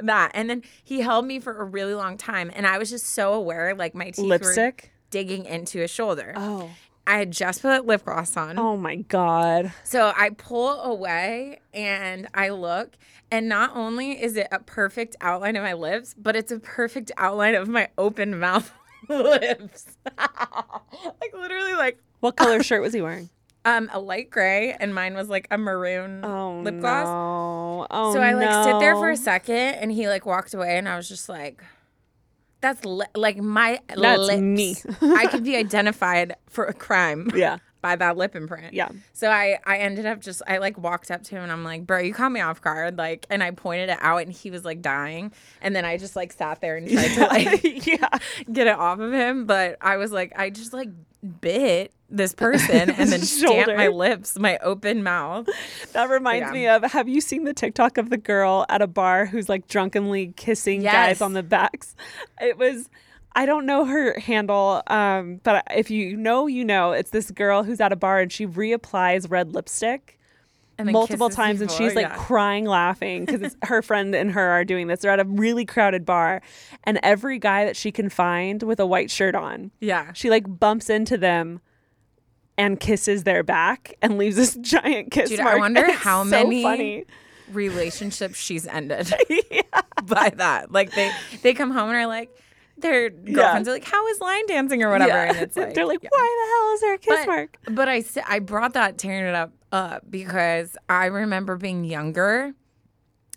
that 0.00 0.30
and 0.34 0.48
then 0.50 0.62
he 0.82 1.00
held 1.00 1.26
me 1.26 1.40
for 1.40 1.56
a 1.60 1.64
really 1.64 1.94
long 1.94 2.16
time 2.16 2.50
and 2.54 2.66
i 2.66 2.78
was 2.78 2.90
just 2.90 3.06
so 3.06 3.32
aware 3.34 3.74
like 3.74 3.94
my 3.94 4.06
teeth 4.10 4.18
were 4.24 4.28
Lipstick? 4.38 4.92
digging 5.10 5.44
into 5.44 5.78
his 5.78 5.90
shoulder 5.90 6.32
Oh. 6.36 6.70
I 7.06 7.18
had 7.18 7.30
just 7.32 7.62
put 7.62 7.86
lip 7.86 8.04
gloss 8.04 8.36
on. 8.36 8.58
Oh 8.58 8.76
my 8.76 8.96
god. 8.96 9.72
So 9.84 10.12
I 10.16 10.30
pull 10.30 10.80
away 10.80 11.60
and 11.74 12.28
I 12.34 12.48
look, 12.48 12.92
and 13.30 13.48
not 13.48 13.76
only 13.76 14.22
is 14.22 14.36
it 14.36 14.48
a 14.50 14.58
perfect 14.60 15.14
outline 15.20 15.56
of 15.56 15.62
my 15.62 15.74
lips, 15.74 16.14
but 16.16 16.34
it's 16.36 16.50
a 16.50 16.58
perfect 16.58 17.12
outline 17.18 17.54
of 17.54 17.68
my 17.68 17.88
open 17.98 18.38
mouth 18.40 18.72
lips. 19.08 19.86
like 20.18 21.32
literally 21.34 21.74
like 21.74 21.98
What 22.20 22.36
color 22.36 22.62
shirt 22.62 22.80
was 22.82 22.92
he 22.94 23.02
wearing? 23.02 23.28
um 23.66 23.88
a 23.94 23.98
light 23.98 24.30
gray 24.30 24.72
and 24.78 24.94
mine 24.94 25.14
was 25.14 25.28
like 25.30 25.46
a 25.50 25.56
maroon 25.56 26.22
Oh 26.24 26.60
lip 26.62 26.80
gloss. 26.80 27.06
no. 27.06 27.86
Oh 27.90 28.12
So 28.14 28.20
I 28.20 28.32
like 28.34 28.52
sit 28.64 28.78
there 28.78 28.94
for 28.96 29.08
a 29.10 29.16
second 29.16 29.56
and 29.56 29.90
he 29.90 30.06
like 30.08 30.26
walked 30.26 30.52
away 30.54 30.76
and 30.76 30.86
I 30.88 30.96
was 30.96 31.08
just 31.08 31.28
like 31.30 31.62
that's 32.64 32.84
li- 32.86 33.04
like 33.14 33.36
my 33.36 33.78
That's 33.88 34.22
lips. 34.22 34.40
me. 34.40 34.74
I 35.02 35.26
could 35.26 35.44
be 35.44 35.54
identified 35.54 36.36
for 36.48 36.64
a 36.64 36.72
crime. 36.72 37.30
Yeah. 37.34 37.58
by 37.84 37.96
that 37.96 38.16
lip 38.16 38.34
imprint. 38.34 38.72
Yeah. 38.72 38.88
So 39.12 39.28
I 39.28 39.58
I 39.66 39.76
ended 39.76 40.06
up 40.06 40.20
just 40.20 40.40
I 40.46 40.56
like 40.56 40.78
walked 40.78 41.10
up 41.10 41.22
to 41.24 41.34
him 41.34 41.42
and 41.42 41.52
I'm 41.52 41.64
like, 41.64 41.86
bro, 41.86 41.98
you 41.98 42.14
caught 42.14 42.32
me 42.32 42.40
off 42.40 42.62
guard, 42.62 42.96
like, 42.96 43.26
and 43.28 43.42
I 43.42 43.50
pointed 43.50 43.90
it 43.90 43.98
out 44.00 44.22
and 44.22 44.32
he 44.32 44.50
was 44.50 44.64
like 44.64 44.80
dying, 44.80 45.32
and 45.60 45.76
then 45.76 45.84
I 45.84 45.98
just 45.98 46.16
like 46.16 46.32
sat 46.32 46.62
there 46.62 46.78
and 46.78 46.88
tried 46.90 47.08
to 47.08 47.26
like 47.26 47.86
yeah. 47.86 48.08
get 48.50 48.68
it 48.68 48.78
off 48.78 49.00
of 49.00 49.12
him, 49.12 49.44
but 49.44 49.76
I 49.82 49.98
was 49.98 50.12
like, 50.12 50.32
I 50.34 50.48
just 50.48 50.72
like 50.72 50.88
bit 51.24 51.92
this 52.10 52.34
person 52.34 52.90
and 52.90 53.08
then 53.12 53.20
stamped 53.22 53.74
my 53.76 53.88
lips, 53.88 54.38
my 54.38 54.58
open 54.58 55.02
mouth. 55.02 55.48
That 55.92 56.08
reminds 56.10 56.46
Yeah. 56.48 56.52
me 56.52 56.66
of 56.68 56.82
have 56.92 57.08
you 57.08 57.20
seen 57.20 57.44
the 57.44 57.54
TikTok 57.54 57.98
of 57.98 58.10
the 58.10 58.16
girl 58.18 58.66
at 58.68 58.82
a 58.82 58.86
bar 58.86 59.26
who's 59.26 59.48
like 59.48 59.66
drunkenly 59.68 60.32
kissing 60.36 60.82
Yes. 60.82 60.92
guys 60.92 61.20
on 61.20 61.32
the 61.32 61.42
backs? 61.42 61.96
It 62.40 62.58
was 62.58 62.88
I 63.36 63.46
don't 63.46 63.66
know 63.66 63.84
her 63.84 64.16
handle, 64.20 64.80
um, 64.86 65.40
but 65.42 65.64
if 65.74 65.90
you 65.90 66.16
know, 66.16 66.46
you 66.46 66.64
know. 66.64 66.92
It's 66.92 67.10
this 67.10 67.32
girl 67.32 67.64
who's 67.64 67.80
at 67.80 67.90
a 67.90 67.96
bar 67.96 68.20
and 68.20 68.30
she 68.30 68.46
reapplies 68.46 69.28
red 69.28 69.52
lipstick 69.54 70.20
And 70.76 70.90
multiple 70.90 71.30
times, 71.30 71.60
and 71.60 71.70
she's 71.70 71.94
like 71.94 72.08
yeah. 72.08 72.16
crying, 72.16 72.64
laughing 72.64 73.24
because 73.24 73.56
her 73.62 73.80
friend 73.80 74.12
and 74.14 74.32
her 74.32 74.50
are 74.50 74.64
doing 74.64 74.88
this. 74.88 75.00
They're 75.00 75.12
at 75.12 75.20
a 75.20 75.24
really 75.24 75.64
crowded 75.64 76.04
bar, 76.04 76.42
and 76.82 76.98
every 77.02 77.38
guy 77.38 77.64
that 77.64 77.76
she 77.76 77.92
can 77.92 78.08
find 78.08 78.62
with 78.62 78.80
a 78.80 78.86
white 78.86 79.10
shirt 79.10 79.36
on, 79.36 79.70
yeah. 79.80 80.12
she 80.14 80.30
like 80.30 80.44
bumps 80.48 80.90
into 80.90 81.16
them 81.16 81.60
and 82.56 82.78
kisses 82.78 83.24
their 83.24 83.42
back 83.42 83.94
and 84.02 84.18
leaves 84.18 84.36
this 84.36 84.54
giant 84.60 85.10
kiss 85.10 85.30
Dude, 85.30 85.40
I 85.40 85.56
wonder 85.56 85.90
how 85.92 86.24
so 86.24 86.30
many 86.30 86.62
funny. 86.62 87.04
relationships 87.52 88.38
she's 88.38 88.66
ended 88.66 89.12
by 90.04 90.30
that. 90.36 90.72
Like 90.72 90.92
they 90.94 91.12
they 91.42 91.54
come 91.54 91.70
home 91.70 91.88
and 91.90 91.98
are 91.98 92.06
like 92.06 92.30
their 92.76 93.10
girlfriends 93.10 93.68
are 93.68 93.72
like, 93.72 93.84
"How 93.84 94.06
is 94.08 94.20
line 94.20 94.46
dancing 94.46 94.82
or 94.82 94.90
whatever?" 94.90 95.10
Yeah. 95.12 95.28
And 95.28 95.36
it's 95.38 95.56
like 95.56 95.74
they're 95.74 95.86
like, 95.86 96.02
yeah. 96.02 96.08
why 96.10 96.44
the 96.44 96.50
hell 96.52 96.74
is 96.74 96.80
there 96.80 96.94
a 96.94 96.98
kiss 96.98 97.26
but, 97.26 97.26
mark? 97.26 97.56
But 97.70 97.88
I 97.88 98.04
I 98.28 98.38
brought 98.40 98.72
that 98.74 98.98
tearing 98.98 99.26
it 99.26 99.34
up 99.34 99.52
up 99.74 100.04
because 100.08 100.76
I 100.88 101.06
remember 101.06 101.56
being 101.56 101.84
younger. 101.84 102.54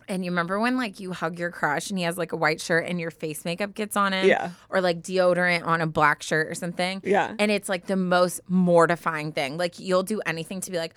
And 0.10 0.23
you 0.23 0.32
remember 0.32 0.58
when 0.58 0.78
like 0.78 1.02
you 1.02 1.12
hug 1.12 1.38
your 1.38 1.52
crush 1.52 1.89
and 1.89 2.00
he 2.00 2.06
has 2.06 2.17
like 2.17 2.32
a 2.32 2.38
white 2.38 2.62
shirt 2.62 2.86
and 2.88 2.97
your 2.97 3.12
face 3.12 3.43
makeup 3.43 3.73
gets 3.73 3.97
on 3.97 4.13
him? 4.13 4.26
Yeah. 4.26 4.52
Or 4.69 4.80
like 4.80 5.02
deodorant 5.02 5.65
on 5.65 5.82
a 5.82 5.88
black 5.88 6.23
shirt 6.23 6.47
or 6.47 6.56
something. 6.56 7.02
Yeah. 7.04 7.36
And 7.38 7.52
it's 7.52 7.67
like 7.67 7.88
the 7.88 7.97
most 7.97 8.39
mortifying 8.47 9.34
thing. 9.34 9.58
Like 9.58 9.80
you'll 9.80 10.04
do 10.04 10.21
anything 10.26 10.62
to 10.62 10.71
be 10.71 10.78
like, 10.78 10.93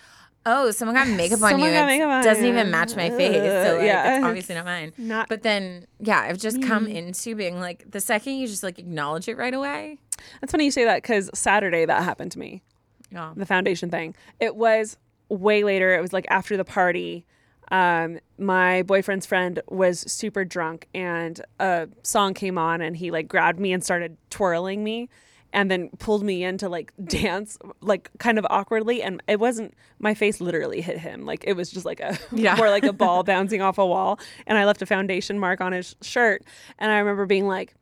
oh, 0.47 0.71
someone 0.71 0.95
got 0.95 1.09
makeup 1.09 1.43
on 1.43 1.51
Someone 1.51 1.71
you. 1.73 1.77
It 1.77 1.87
makeup 1.87 2.09
on 2.09 2.23
doesn't 2.23 2.45
you. 2.45 2.51
even 2.51 2.71
match 2.71 2.95
my 2.95 3.11
face. 3.11 3.35
So 3.35 3.77
like 3.79 3.87
Yeah. 3.87 4.17
it's 4.19 4.25
obviously 4.25 4.55
not 4.55 4.65
mine. 4.65 4.93
Not- 4.97 5.29
But 5.29 5.43
then 5.43 5.87
yeah, 5.99 6.21
I've 6.21 6.39
just 6.39 6.63
come 6.63 6.87
mm-hmm. 6.87 6.97
into 6.97 7.35
being 7.35 7.59
like 7.59 7.91
the 7.91 8.01
second 8.01 8.35
you 8.35 8.47
just 8.47 8.63
like 8.63 8.79
acknowledge 8.79 9.27
it 9.27 9.37
right 9.37 9.55
away. 9.55 9.99
That's 10.41 10.53
funny 10.53 10.67
you 10.67 10.71
say 10.71 10.85
that 10.85 11.03
because 11.03 11.31
Saturday 11.35 11.85
that 11.85 12.05
happened 12.05 12.31
to 12.33 12.39
me. 12.39 12.63
Yeah. 13.11 13.33
the 13.37 13.45
foundation 13.45 13.91
thing. 13.91 14.15
It 14.39 14.55
was 14.55 14.97
way 15.31 15.65
later. 15.65 15.95
It 15.97 16.03
was 16.03 16.13
like 16.13 16.27
after 16.29 16.57
the 16.59 16.65
party. 16.65 17.25
Um, 17.73 18.19
my 18.37 18.83
boyfriend's 18.83 19.27
friend 19.27 19.63
was 19.69 20.01
super 20.01 20.45
drunk 20.45 20.89
and 20.93 21.41
a 21.61 21.89
song 22.03 22.35
came 22.35 22.59
on 22.59 22.81
and 22.81 22.97
he 22.97 23.13
like 23.13 23.29
grabbed 23.29 23.61
me 23.61 23.73
and 23.73 23.83
started 23.85 24.17
twirling 24.29 24.83
me 24.83 25.09
and 25.53 25.71
then 25.71 25.89
pulled 26.01 26.25
me 26.25 26.43
in 26.43 26.59
to 26.59 26.69
like 26.69 26.93
dance 27.05 27.57
like 27.81 28.11
kind 28.19 28.39
of 28.41 28.47
awkwardly 28.51 29.03
and 29.05 29.23
it 29.29 29.39
wasn't 29.39 29.73
my 30.01 30.15
face 30.15 30.41
literally 30.41 30.81
hit 30.81 30.99
him 30.99 31.25
like 31.25 31.45
it 31.47 31.53
was 31.53 31.71
just 31.71 31.87
like 31.87 32.01
a 32.01 32.19
Yeah. 32.33 32.57
more 32.57 32.71
like 32.71 32.83
a 32.83 32.93
ball 33.05 33.23
bouncing 33.23 33.63
off 33.63 33.79
a 33.79 33.87
wall 33.87 34.19
and 34.49 34.59
I 34.59 34.65
left 34.67 34.83
a 34.83 34.87
foundation 34.87 35.39
mark 35.39 35.61
on 35.61 35.71
his 35.71 35.95
shirt 36.03 36.43
and 36.81 36.91
I 36.91 36.99
remember 36.99 37.25
being 37.27 37.47
like 37.47 37.75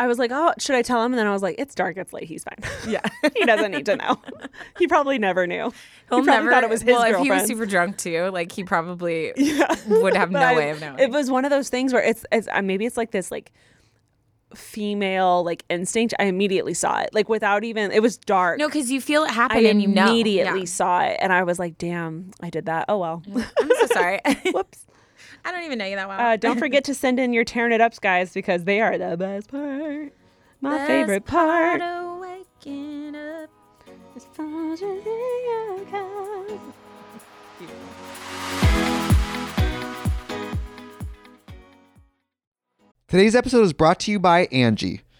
I 0.00 0.06
was 0.08 0.18
like, 0.18 0.30
oh, 0.32 0.52
should 0.58 0.74
I 0.74 0.82
tell 0.82 1.04
him? 1.04 1.12
And 1.12 1.18
then 1.18 1.26
I 1.26 1.32
was 1.32 1.42
like, 1.42 1.54
it's 1.58 1.74
dark, 1.74 1.96
it's 1.96 2.12
late, 2.12 2.24
he's 2.24 2.42
fine. 2.44 2.58
Yeah. 2.88 3.00
he 3.36 3.44
doesn't 3.44 3.70
need 3.70 3.86
to 3.86 3.96
know. 3.96 4.20
he 4.78 4.86
probably 4.88 5.18
never 5.18 5.46
knew. 5.46 5.72
He'll 6.08 6.18
he 6.18 6.24
probably 6.24 6.26
never, 6.32 6.50
thought 6.50 6.64
it 6.64 6.70
was 6.70 6.82
his 6.82 6.92
well, 6.92 7.02
if 7.02 7.10
girlfriend. 7.12 7.24
he 7.26 7.30
was 7.30 7.46
super 7.46 7.64
drunk 7.66 7.96
too, 7.98 8.28
like 8.32 8.50
he 8.52 8.64
probably 8.64 9.32
would 9.88 10.16
have 10.16 10.30
no 10.32 10.40
I- 10.40 10.56
way 10.56 10.70
of 10.70 10.80
knowing. 10.80 10.98
It 10.98 11.10
was 11.10 11.30
one 11.30 11.44
of 11.44 11.50
those 11.50 11.68
things 11.68 11.92
where 11.92 12.02
it's, 12.02 12.26
it's 12.32 12.48
uh, 12.52 12.60
maybe 12.62 12.86
it's 12.86 12.96
like 12.96 13.12
this 13.12 13.30
like 13.30 13.52
female 14.54 15.42
like 15.44 15.64
instinct. 15.68 16.14
I 16.18 16.24
immediately 16.24 16.74
saw 16.74 17.00
it 17.00 17.10
like 17.12 17.28
without 17.28 17.64
even. 17.64 17.90
It 17.92 18.02
was 18.02 18.16
dark. 18.18 18.58
no, 18.58 18.68
because 18.68 18.90
you 18.90 19.00
feel 19.00 19.24
it 19.24 19.30
I 19.30 19.34
happen 19.34 19.66
and 19.66 19.80
you 19.82 19.88
know. 19.88 20.06
immediately 20.08 20.60
Yeah. 20.60 20.64
saw 20.66 21.00
it, 21.02 21.16
and 21.20 21.32
I 21.32 21.42
was 21.44 21.58
like, 21.58 21.78
"Damn, 21.78 22.30
I 22.40 22.50
did 22.50 22.66
that. 22.66 22.86
Oh 22.88 22.98
well." 22.98 23.22
I'm 23.34 23.70
so 23.80 23.86
sorry. 23.92 24.20
Whoops. 24.52 24.86
I 25.44 25.52
don't 25.52 25.64
even 25.64 25.78
know 25.78 25.84
you 25.84 25.96
that 25.96 26.08
well. 26.08 26.18
Uh, 26.20 26.36
don't 26.36 26.58
forget 26.58 26.84
to 26.88 26.94
send 26.94 27.18
in 27.20 27.32
your 27.32 27.44
tearing 27.44 27.72
it 27.72 27.80
ups, 27.80 27.98
guys, 27.98 28.32
because 28.32 28.64
they 28.64 28.80
are 28.80 28.96
the 28.96 29.16
best 29.16 29.50
part. 29.50 30.12
My 30.60 30.78
Best 30.78 30.86
favorite 30.86 31.26
part. 31.26 31.82
of 31.82 32.20
waking 32.20 33.14
up. 33.14 33.50
As 34.16 34.24
far 34.32 34.72
as 34.72 34.80
you. 34.80 35.02
Today's 43.08 43.34
episode 43.36 43.62
is 43.62 43.72
brought 43.72 44.00
to 44.00 44.10
you 44.10 44.18
by 44.18 44.46
Angi. 44.46 45.02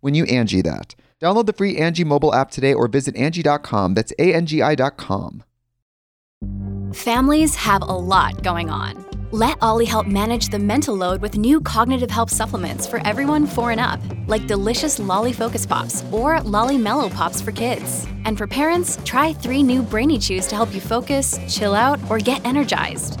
when 0.00 0.14
you 0.14 0.24
Angi 0.24 0.62
that. 0.64 0.94
Download 1.20 1.46
the 1.46 1.52
free 1.52 1.76
Angi 1.76 2.04
mobile 2.04 2.34
app 2.34 2.50
today 2.50 2.72
or 2.72 2.86
visit 2.88 3.14
Angi.com. 3.16 3.94
That's 3.94 4.12
A-N-G-I 4.18 4.74
dot 4.76 4.96
com. 4.96 5.42
Families 6.94 7.54
have 7.56 7.82
a 7.82 7.84
lot 7.84 8.42
going 8.42 8.70
on. 8.70 9.04
Let 9.30 9.58
OLLY 9.60 9.84
help 9.84 10.06
manage 10.06 10.48
the 10.48 10.58
mental 10.58 10.94
load 10.94 11.20
with 11.20 11.36
new 11.36 11.60
cognitive 11.60 12.10
help 12.10 12.30
supplements 12.30 12.86
for 12.86 13.06
everyone 13.06 13.46
four 13.46 13.72
and 13.72 13.80
up, 13.80 14.00
like 14.26 14.46
delicious 14.46 14.98
Lolly 14.98 15.34
Focus 15.34 15.66
Pops 15.66 16.02
or 16.10 16.40
Lolly 16.40 16.78
Mellow 16.78 17.10
Pops 17.10 17.42
for 17.42 17.52
kids. 17.52 18.06
And 18.24 18.38
for 18.38 18.46
parents, 18.46 18.98
try 19.04 19.34
three 19.34 19.62
new 19.62 19.82
Brainy 19.82 20.18
Chews 20.18 20.46
to 20.46 20.56
help 20.56 20.72
you 20.74 20.80
focus, 20.80 21.38
chill 21.46 21.74
out, 21.74 22.00
or 22.08 22.18
get 22.18 22.42
energized. 22.46 23.20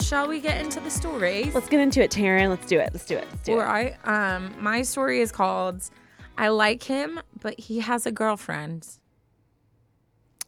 Shall 0.00 0.28
we 0.28 0.40
get 0.40 0.60
into 0.60 0.78
the 0.80 0.90
stories? 0.90 1.54
Let's 1.54 1.68
get 1.68 1.80
into 1.80 2.02
it, 2.02 2.10
Taryn. 2.10 2.50
Let's 2.50 2.66
do 2.66 2.78
it. 2.78 2.90
Let's 2.92 3.06
do 3.06 3.16
it. 3.16 3.26
Let's 3.30 3.42
do 3.44 3.52
All 3.54 3.60
it. 3.60 3.64
right. 3.64 3.96
Um, 4.06 4.54
my 4.60 4.82
story 4.82 5.20
is 5.20 5.32
called 5.32 5.88
"I 6.36 6.48
like 6.48 6.82
him, 6.82 7.20
but 7.40 7.58
he 7.58 7.80
has 7.80 8.04
a 8.04 8.12
girlfriend." 8.12 8.86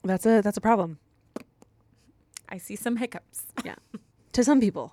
That's 0.03 0.27
a 0.27 0.43
that's 0.43 0.59
a 0.59 0.61
problem. 0.61 0.99
I 2.49 2.59
see 2.59 2.77
some 2.77 2.97
hiccups. 2.97 3.45
Yeah. 3.65 3.77
to 4.33 4.45
some 4.45 4.61
people. 4.61 4.93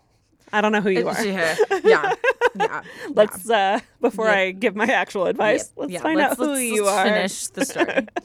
I 0.54 0.62
don't 0.62 0.72
know 0.72 0.82
who 0.82 0.90
you 0.90 1.08
are. 1.08 1.26
yeah, 1.26 1.56
yeah, 1.84 2.14
yeah. 2.56 2.82
Let's 3.14 3.50
uh 3.50 3.80
before 4.00 4.28
Yeah. 4.28 4.34
I 4.36 4.52
give 4.52 4.76
my 4.76 4.86
actual 4.86 5.26
advice, 5.26 5.72
let's 5.76 5.98
find 6.02 6.18
let's- 6.18 6.32
out 6.34 6.38
who 6.38 6.52
let's- 6.54 6.62
you 6.64 6.86
let's 6.86 6.98
are. 6.98 7.04
Finish 7.06 7.48
the 7.48 7.66
story. 7.66 8.08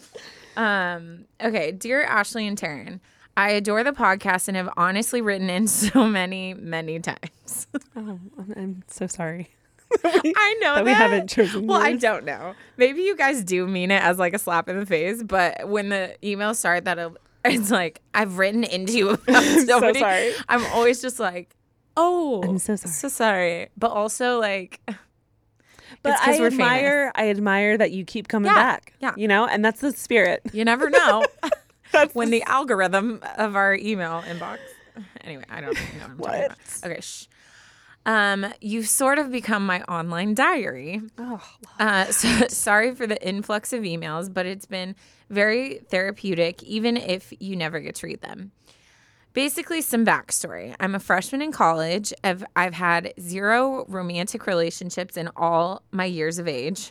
um, 0.57 1.25
okay, 1.42 1.73
dear 1.73 2.03
Ashley 2.05 2.47
and 2.47 2.59
Taryn, 2.59 3.01
I 3.37 3.51
adore 3.51 3.85
the 3.85 3.92
podcast 3.92 4.49
and 4.49 4.57
have 4.57 4.71
honestly 4.77 5.21
written 5.21 5.51
in 5.51 5.66
so 5.69 6.07
many, 6.07 6.55
many 6.55 7.01
times. 7.01 7.66
Oh, 7.99 8.19
I'm, 8.55 8.83
so 8.88 9.07
sorry. 9.07 9.49
I 10.05 10.59
know 10.61 10.75
That 10.75 10.85
we 10.85 10.92
haven't 10.92 11.29
chosen 11.31 11.66
Well, 11.66 11.81
I 11.81 11.95
don't 11.95 12.27
know. 12.27 12.55
Maybe 12.77 13.03
you 13.03 13.16
guys 13.16 13.42
do 13.42 13.66
mean 13.66 13.90
it 13.90 14.03
as 14.03 14.19
like 14.19 14.35
a 14.35 14.38
slap 14.38 14.69
in 14.69 14.79
the 14.79 14.85
face, 14.85 15.23
but 15.23 15.66
when 15.66 15.88
the 15.88 16.14
emails 16.23 16.57
start, 16.57 16.85
that 16.85 16.99
it's 17.45 17.71
like 17.71 18.03
I've 18.12 18.37
written 18.37 18.64
into 18.64 18.99
you 18.99 19.11
about 19.11 19.42
so, 19.42 19.81
so 19.81 19.92
sorry. 19.95 20.33
I'm 20.49 20.64
always 20.66 21.01
just 21.01 21.19
like, 21.19 21.57
oh, 21.97 22.42
I'm 22.42 22.59
so 22.59 22.77
sorry. 22.77 22.92
so 22.92 23.09
sorry, 23.09 23.69
but 23.79 23.92
also 23.92 24.38
like, 24.38 24.81
But 26.07 26.21
I 26.23 26.31
we're 26.31 26.51
famous. 26.51 26.53
admire 26.55 27.12
I 27.14 27.31
admire 27.31 27.79
that 27.79 27.90
you 27.92 28.05
keep 28.05 28.29
coming 28.29 28.47
Yeah, 28.47 28.55
back. 28.55 28.92
yeah. 29.01 29.14
You 29.16 29.29
know, 29.29 29.47
and 29.47 29.64
that's 29.64 29.81
the 29.81 29.92
spirit. 29.92 30.42
you 30.53 30.64
never 30.64 30.90
know 30.90 31.25
when 32.12 32.31
the 32.31 32.42
algorithm 32.45 33.21
of 33.38 33.57
our 33.57 33.75
email 33.75 34.23
inbox. 34.29 34.59
Anyway, 35.23 35.45
I 35.51 35.61
don't 35.61 35.75
know 35.75 35.81
what 36.16 36.31
I'm 36.35 36.40
talking 36.40 36.45
about. 36.47 36.59
Okay, 36.85 37.01
shh. 37.01 37.27
Um, 38.07 38.47
you've 38.61 38.87
sort 38.87 39.19
of 39.19 39.33
become 39.33 39.66
my 39.66 39.83
online 39.83 40.35
diary. 40.35 41.03
Oh, 41.19 41.42
Uh, 41.81 42.05
so, 42.07 42.29
sorry 42.49 42.95
for 42.95 43.07
the 43.07 43.21
influx 43.27 43.73
of 43.73 43.83
emails, 43.83 44.33
but 44.33 44.47
it's 44.47 44.64
been 44.66 44.95
very 45.29 45.81
therapeutic, 45.90 46.62
even 46.62 46.97
if 46.97 47.33
you 47.40 47.57
never 47.57 47.81
get 47.81 47.97
to 47.97 48.07
read 48.07 48.21
them. 48.21 48.53
Basically, 49.37 49.83
some 49.83 50.07
backstory. 50.07 50.75
I'm 50.81 50.94
a 50.94 50.99
freshman 50.99 51.42
in 51.42 51.53
college. 51.53 52.11
I've, 52.25 52.42
I've 52.57 52.72
had 52.72 53.12
zero 53.20 53.85
romantic 53.87 54.46
relationships 54.46 55.18
in 55.18 55.29
all 55.37 55.83
my 55.90 56.07
years 56.07 56.38
of 56.38 56.49
age. 56.49 56.90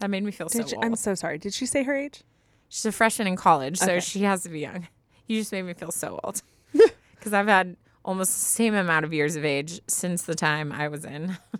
That 0.00 0.10
made 0.10 0.22
me 0.22 0.32
feel 0.32 0.48
did 0.48 0.68
so 0.68 0.76
old. 0.76 0.84
I'm 0.84 0.94
so 0.96 1.14
sorry. 1.14 1.38
Did 1.38 1.54
she 1.54 1.64
say 1.64 1.82
her 1.84 1.96
age? 1.96 2.22
She's 2.68 2.84
a 2.84 2.92
freshman 2.92 3.26
in 3.26 3.36
college, 3.36 3.78
so 3.78 3.92
Okay. 3.92 4.00
she 4.00 4.24
has 4.24 4.42
to 4.42 4.50
be 4.50 4.60
young. 4.60 4.86
You 5.26 5.40
just 5.40 5.50
made 5.50 5.62
me 5.62 5.72
feel 5.72 5.92
so 5.92 6.20
old. 6.22 6.42
Because 7.14 7.32
I've 7.32 7.48
had 7.48 7.74
almost 8.04 8.34
the 8.34 8.40
same 8.40 8.74
amount 8.74 9.06
of 9.06 9.14
years 9.14 9.34
of 9.34 9.46
age 9.46 9.80
since 9.86 10.24
the 10.24 10.34
time 10.34 10.72
I 10.72 10.88
was 10.88 11.06
in. 11.06 11.38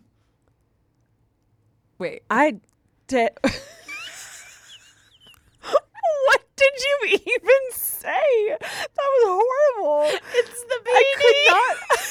Wait. 1.98 2.20
I 2.28 2.60
did. 3.06 3.30
what 5.62 6.41
did 6.62 6.84
you 6.84 6.96
even 7.36 7.60
say? 7.72 8.56
That 8.60 8.96
was 8.96 9.24
horrible. 9.24 10.18
It's 10.34 10.62
the 10.64 10.78
I 10.86 11.14
could 11.18 11.54
not. 11.54 11.76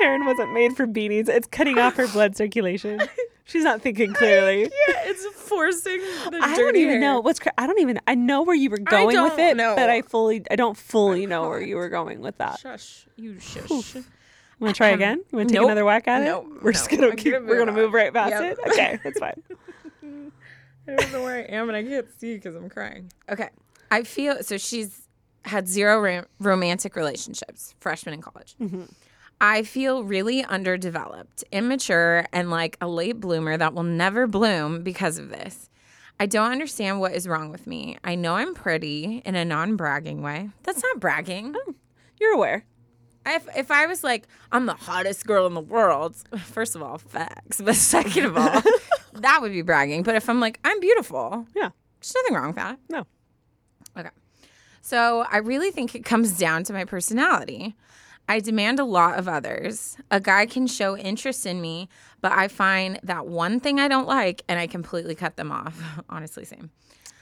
Taryn 0.00 0.26
wasn't 0.26 0.52
made 0.52 0.76
for 0.76 0.86
beanies. 0.86 1.28
It's 1.28 1.46
cutting 1.48 1.78
off 1.78 1.94
her 1.96 2.08
blood 2.08 2.36
circulation. 2.36 3.00
She's 3.44 3.64
not 3.64 3.82
thinking 3.82 4.14
clearly. 4.14 4.62
Yeah, 4.62 5.02
it's 5.04 5.24
forcing 5.36 5.98
the 6.30 6.38
I 6.42 6.56
don't 6.56 6.76
even 6.76 6.92
hair. 6.92 7.00
know 7.00 7.20
what's. 7.20 7.38
Cra- 7.38 7.52
I 7.58 7.66
don't 7.66 7.78
even. 7.80 8.00
I 8.06 8.14
know 8.14 8.42
where 8.42 8.56
you 8.56 8.70
were 8.70 8.78
going 8.78 9.20
with 9.22 9.38
it, 9.38 9.56
know. 9.56 9.74
but 9.76 9.90
I 9.90 10.02
fully. 10.02 10.42
I 10.50 10.56
don't 10.56 10.76
fully 10.76 11.26
know 11.26 11.48
where 11.48 11.60
you 11.60 11.76
were 11.76 11.88
going 11.88 12.20
with 12.20 12.38
that. 12.38 12.58
Shush. 12.60 13.06
You 13.16 13.38
shush. 13.38 13.68
Want 14.58 14.74
to 14.74 14.78
try 14.78 14.90
um, 14.90 14.94
again? 14.94 15.18
You 15.30 15.38
want 15.38 15.48
to 15.48 15.54
take 15.54 15.60
Nope. 15.60 15.70
another 15.70 15.84
whack 15.84 16.08
at 16.08 16.22
it? 16.22 16.26
Nope. 16.26 16.46
We're 16.62 16.72
just 16.72 16.88
gonna 16.88 17.14
keep. 17.16 17.32
gonna 17.32 17.46
we're 17.46 17.58
gonna 17.58 17.72
move 17.72 17.86
move 17.86 17.94
right 17.94 18.12
past 18.14 18.30
Yep. 18.30 18.42
it. 18.42 18.58
Okay, 18.70 18.98
that's 19.04 19.18
fine. 19.18 19.42
I 20.88 20.94
don't 20.94 21.12
know 21.12 21.22
where 21.22 21.36
I 21.36 21.54
am 21.54 21.68
and 21.68 21.76
I 21.76 21.82
can't 21.82 22.08
see 22.18 22.34
because 22.34 22.54
I'm 22.54 22.68
crying. 22.68 23.12
Okay. 23.28 23.50
I 23.90 24.02
feel 24.02 24.42
so 24.42 24.56
she's 24.58 25.08
had 25.44 25.68
zero 25.68 26.00
rom- 26.00 26.26
romantic 26.40 26.96
relationships, 26.96 27.74
freshman 27.80 28.14
in 28.14 28.22
college. 28.22 28.54
Mm-hmm. 28.60 28.84
I 29.40 29.64
feel 29.64 30.04
really 30.04 30.44
underdeveloped, 30.44 31.42
immature, 31.50 32.26
and 32.32 32.50
like 32.50 32.76
a 32.80 32.86
late 32.86 33.18
bloomer 33.20 33.56
that 33.56 33.74
will 33.74 33.82
never 33.82 34.26
bloom 34.26 34.82
because 34.82 35.18
of 35.18 35.30
this. 35.30 35.68
I 36.20 36.26
don't 36.26 36.52
understand 36.52 37.00
what 37.00 37.12
is 37.12 37.26
wrong 37.26 37.50
with 37.50 37.66
me. 37.66 37.98
I 38.04 38.14
know 38.14 38.36
I'm 38.36 38.54
pretty 38.54 39.22
in 39.24 39.34
a 39.34 39.44
non 39.44 39.74
bragging 39.76 40.22
way. 40.22 40.50
That's 40.62 40.82
not 40.82 41.00
bragging. 41.00 41.56
Oh, 41.56 41.74
you're 42.20 42.34
aware. 42.34 42.64
If, 43.24 43.46
if 43.56 43.70
I 43.70 43.86
was 43.86 44.02
like, 44.02 44.26
I'm 44.50 44.66
the 44.66 44.74
hottest 44.74 45.26
girl 45.26 45.46
in 45.46 45.54
the 45.54 45.60
world, 45.60 46.16
first 46.44 46.74
of 46.74 46.82
all, 46.82 46.98
facts. 46.98 47.60
But 47.60 47.74
second 47.94 48.24
of 48.26 48.36
all, 48.36 48.62
that 49.14 49.40
would 49.40 49.52
be 49.52 49.62
bragging. 49.62 50.02
But 50.02 50.14
if 50.16 50.28
I'm 50.28 50.40
like, 50.40 50.58
I'm 50.64 50.80
beautiful, 50.80 51.46
Yeah. 51.54 51.70
there's 52.00 52.14
nothing 52.14 52.34
wrong 52.34 52.46
with 52.48 52.56
that. 52.56 52.78
No. 52.88 53.06
Okay. 53.96 54.10
So 54.80 55.24
I 55.30 55.38
really 55.38 55.70
think 55.70 55.94
it 55.94 56.04
comes 56.04 56.36
down 56.36 56.64
to 56.64 56.72
my 56.72 56.84
personality. 56.84 57.76
I 58.28 58.40
demand 58.40 58.78
a 58.80 58.84
lot 58.84 59.18
of 59.18 59.28
others. 59.28 59.96
A 60.10 60.20
guy 60.20 60.46
can 60.46 60.66
show 60.66 60.96
interest 60.96 61.44
in 61.44 61.60
me, 61.60 61.88
but 62.20 62.32
I 62.32 62.48
find 62.48 62.98
that 63.02 63.26
one 63.26 63.60
thing 63.60 63.78
I 63.80 63.88
don't 63.88 64.06
like 64.06 64.42
and 64.48 64.58
I 64.58 64.66
completely 64.66 65.14
cut 65.14 65.36
them 65.36 65.50
off. 65.52 65.80
Honestly, 66.08 66.44
same. 66.44 66.70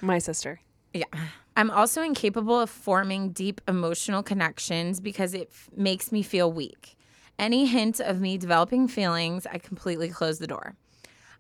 My 0.01 0.19
sister. 0.19 0.61
Yeah. 0.93 1.05
I'm 1.57 1.71
also 1.71 2.03
incapable 2.03 2.61
of 2.61 2.71
forming 2.71 3.31
deep 3.31 3.61
emotional 3.69 4.23
connections 4.23 5.01
because 5.01 5.35
it 5.35 5.49
f- 5.51 5.69
makes 5.77 6.11
me 6.11 6.23
feel 6.23 6.53
weak. 6.53 6.97
Any 7.39 7.67
hint 7.67 8.01
of 8.01 8.21
me 8.21 8.39
developing 8.39 8.89
feelings, 8.89 9.47
I 9.47 9.59
completely 9.59 10.09
close 10.09 10.39
the 10.39 10.47
door. 10.47 10.77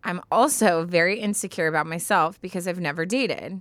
I'm 0.03 0.21
also 0.31 0.85
very 0.85 1.21
insecure 1.21 1.67
about 1.67 1.87
myself 1.87 2.41
because 2.41 2.67
I've 2.67 2.81
never 2.81 3.05
dated. 3.05 3.61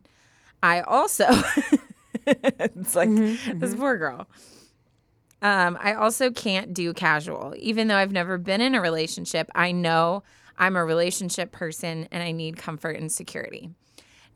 I 0.64 0.82
also, 0.82 1.26
it's 2.26 2.96
like 2.96 3.10
this 3.10 3.76
poor 3.76 3.98
girl. 3.98 4.28
Um, 5.42 5.78
I 5.82 5.94
also 5.94 6.32
can't 6.32 6.74
do 6.74 6.94
casual. 6.94 7.54
Even 7.58 7.88
though 7.88 7.96
I've 7.96 8.12
never 8.12 8.38
been 8.38 8.62
in 8.62 8.76
a 8.76 8.82
relationship, 8.82 9.50
I 9.56 9.72
know 9.72 10.24
I'm 10.58 10.76
a 10.76 10.84
relationship 10.84 11.52
person 11.52 12.08
and 12.12 12.22
I 12.22 12.32
need 12.32 12.58
comfort 12.58 12.98
and 12.98 13.12
security. 13.12 13.70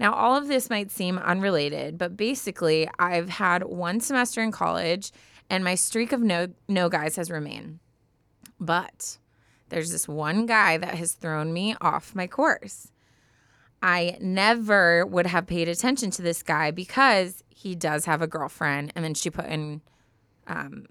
Now, 0.03 0.13
all 0.13 0.35
of 0.35 0.49
this 0.49 0.69
might 0.69 0.91
seem 0.91 1.17
unrelated, 1.17 1.97
but 1.97 2.17
basically, 2.17 2.89
I've 2.99 3.29
had 3.29 3.63
one 3.63 4.01
semester 4.01 4.41
in 4.41 4.51
college 4.51 5.13
and 5.49 5.63
my 5.63 5.75
streak 5.75 6.11
of 6.11 6.19
no, 6.19 6.49
no 6.67 6.89
guys 6.89 7.15
has 7.15 7.31
remained. 7.31 7.79
But 8.59 9.17
there's 9.69 9.93
this 9.93 10.05
one 10.05 10.45
guy 10.45 10.75
that 10.77 10.95
has 10.95 11.13
thrown 11.13 11.53
me 11.53 11.77
off 11.79 12.15
my 12.15 12.27
course. 12.27 12.91
I 13.81 14.17
never 14.19 15.05
would 15.05 15.27
have 15.27 15.47
paid 15.47 15.69
attention 15.69 16.11
to 16.11 16.21
this 16.21 16.43
guy 16.43 16.69
because 16.71 17.41
he 17.47 17.73
does 17.73 18.03
have 18.03 18.21
a 18.21 18.27
girlfriend. 18.27 18.91
And 18.97 19.05
then 19.05 19.13
she 19.13 19.29
put 19.29 19.45
in 19.45 19.79
um, 20.47 20.85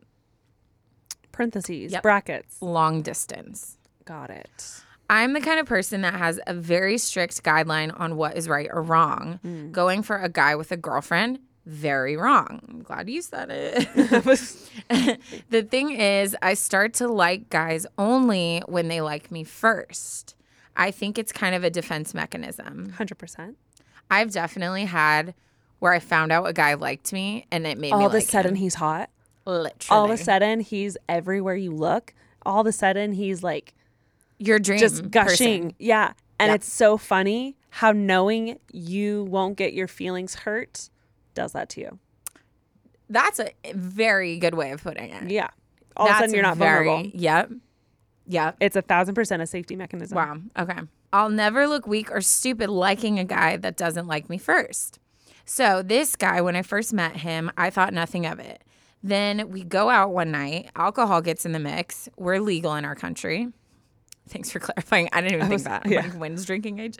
Parentheses. 1.32 1.92
Yep. 1.92 2.02
Brackets. 2.02 2.62
long 2.62 3.02
distance. 3.02 3.76
Got 4.06 4.30
it. 4.30 4.82
I'm 5.12 5.34
the 5.34 5.42
kind 5.42 5.60
of 5.60 5.66
person 5.66 6.00
that 6.00 6.14
has 6.14 6.40
a 6.46 6.54
very 6.54 6.96
strict 6.96 7.44
guideline 7.44 7.92
on 8.00 8.16
what 8.16 8.34
is 8.34 8.48
right 8.48 8.70
or 8.72 8.80
wrong. 8.80 9.40
Hmm. 9.42 9.70
Going 9.70 10.02
for 10.02 10.16
a 10.16 10.30
guy 10.30 10.54
with 10.54 10.72
a 10.72 10.76
girlfriend, 10.78 11.38
very 11.66 12.16
wrong. 12.16 12.62
I'm 12.66 12.82
glad 12.82 13.10
you 13.10 13.20
said 13.20 13.50
it. 13.50 15.20
the 15.50 15.62
thing 15.64 15.90
is, 15.90 16.34
I 16.40 16.54
start 16.54 16.94
to 16.94 17.08
like 17.08 17.50
guys 17.50 17.84
only 17.98 18.62
when 18.64 18.88
they 18.88 19.02
like 19.02 19.30
me 19.30 19.44
first. 19.44 20.34
I 20.78 20.90
think 20.90 21.18
it's 21.18 21.30
kind 21.30 21.54
of 21.54 21.62
a 21.62 21.68
defense 21.68 22.14
mechanism. 22.14 22.94
100%. 22.96 23.56
I've 24.10 24.32
definitely 24.32 24.86
had 24.86 25.34
where 25.78 25.92
I 25.92 25.98
found 25.98 26.32
out 26.32 26.46
a 26.48 26.54
guy 26.54 26.72
liked 26.72 27.12
me 27.12 27.44
and 27.50 27.66
it 27.66 27.76
made 27.76 27.92
All 27.92 27.98
me 27.98 28.04
all 28.06 28.10
of 28.10 28.16
a 28.16 28.22
sudden, 28.22 28.52
him. 28.52 28.56
he's 28.62 28.76
hot. 28.76 29.10
literally 29.44 29.76
All 29.90 30.06
of 30.06 30.10
a 30.10 30.16
sudden, 30.16 30.60
he's 30.60 30.96
everywhere 31.06 31.56
you 31.56 31.72
look. 31.72 32.14
All 32.46 32.62
of 32.62 32.66
a 32.66 32.72
sudden, 32.72 33.12
he's 33.12 33.42
like 33.42 33.74
your 34.46 34.58
dream 34.58 34.78
just 34.78 35.10
gushing. 35.10 35.62
person. 35.70 35.74
Yeah. 35.78 36.12
And 36.38 36.48
Yeah. 36.50 36.54
it's 36.54 36.70
so 36.72 36.96
funny 36.98 37.56
how 37.70 37.92
knowing 37.92 38.58
you 38.72 39.24
won't 39.24 39.56
get 39.56 39.72
your 39.72 39.88
feelings 39.88 40.34
hurt 40.34 40.90
does 41.34 41.52
that 41.52 41.68
to 41.70 41.80
you. 41.80 41.98
That's 43.08 43.38
a 43.40 43.50
very 43.74 44.38
good 44.38 44.54
way 44.54 44.70
of 44.72 44.82
putting 44.82 45.10
it. 45.10 45.30
Yeah. 45.30 45.48
All 45.96 46.06
of 46.06 46.10
a 46.10 46.12
That's 46.12 46.20
sudden, 46.22 46.34
you're 46.34 46.42
not 46.42 46.56
very, 46.56 46.86
vulnerable. 46.86 47.10
Yep. 47.14 47.50
Yep. 48.26 48.56
It's 48.60 48.76
a 48.76 48.82
thousand 48.82 49.14
percent 49.14 49.42
a 49.42 49.46
safety 49.46 49.76
mechanism. 49.76 50.16
Wow. 50.16 50.36
Okay. 50.58 50.80
I'll 51.12 51.28
never 51.28 51.66
look 51.66 51.86
weak 51.86 52.10
or 52.10 52.20
stupid 52.22 52.70
liking 52.70 53.18
a 53.18 53.24
guy 53.24 53.58
that 53.58 53.76
doesn't 53.76 54.06
like 54.06 54.30
me 54.30 54.38
first. 54.38 54.98
So, 55.44 55.82
this 55.82 56.16
guy, 56.16 56.40
when 56.40 56.56
I 56.56 56.62
first 56.62 56.92
met 56.92 57.16
him, 57.16 57.50
I 57.56 57.68
thought 57.68 57.92
nothing 57.92 58.24
of 58.26 58.38
it. 58.38 58.62
Then 59.02 59.50
we 59.50 59.64
go 59.64 59.90
out 59.90 60.12
one 60.12 60.30
night, 60.30 60.70
alcohol 60.76 61.20
gets 61.20 61.44
in 61.44 61.52
the 61.52 61.58
mix. 61.58 62.08
We're 62.16 62.38
legal 62.38 62.74
in 62.76 62.84
our 62.84 62.94
country. 62.94 63.48
Thanks 64.28 64.50
for 64.50 64.58
clarifying. 64.58 65.08
I 65.12 65.20
didn't 65.20 65.36
even 65.36 65.48
think 65.48 65.62
that. 65.64 65.86
Yeah. 65.86 66.02
Like, 66.02 66.14
when's 66.14 66.44
drinking 66.44 66.78
age? 66.78 66.96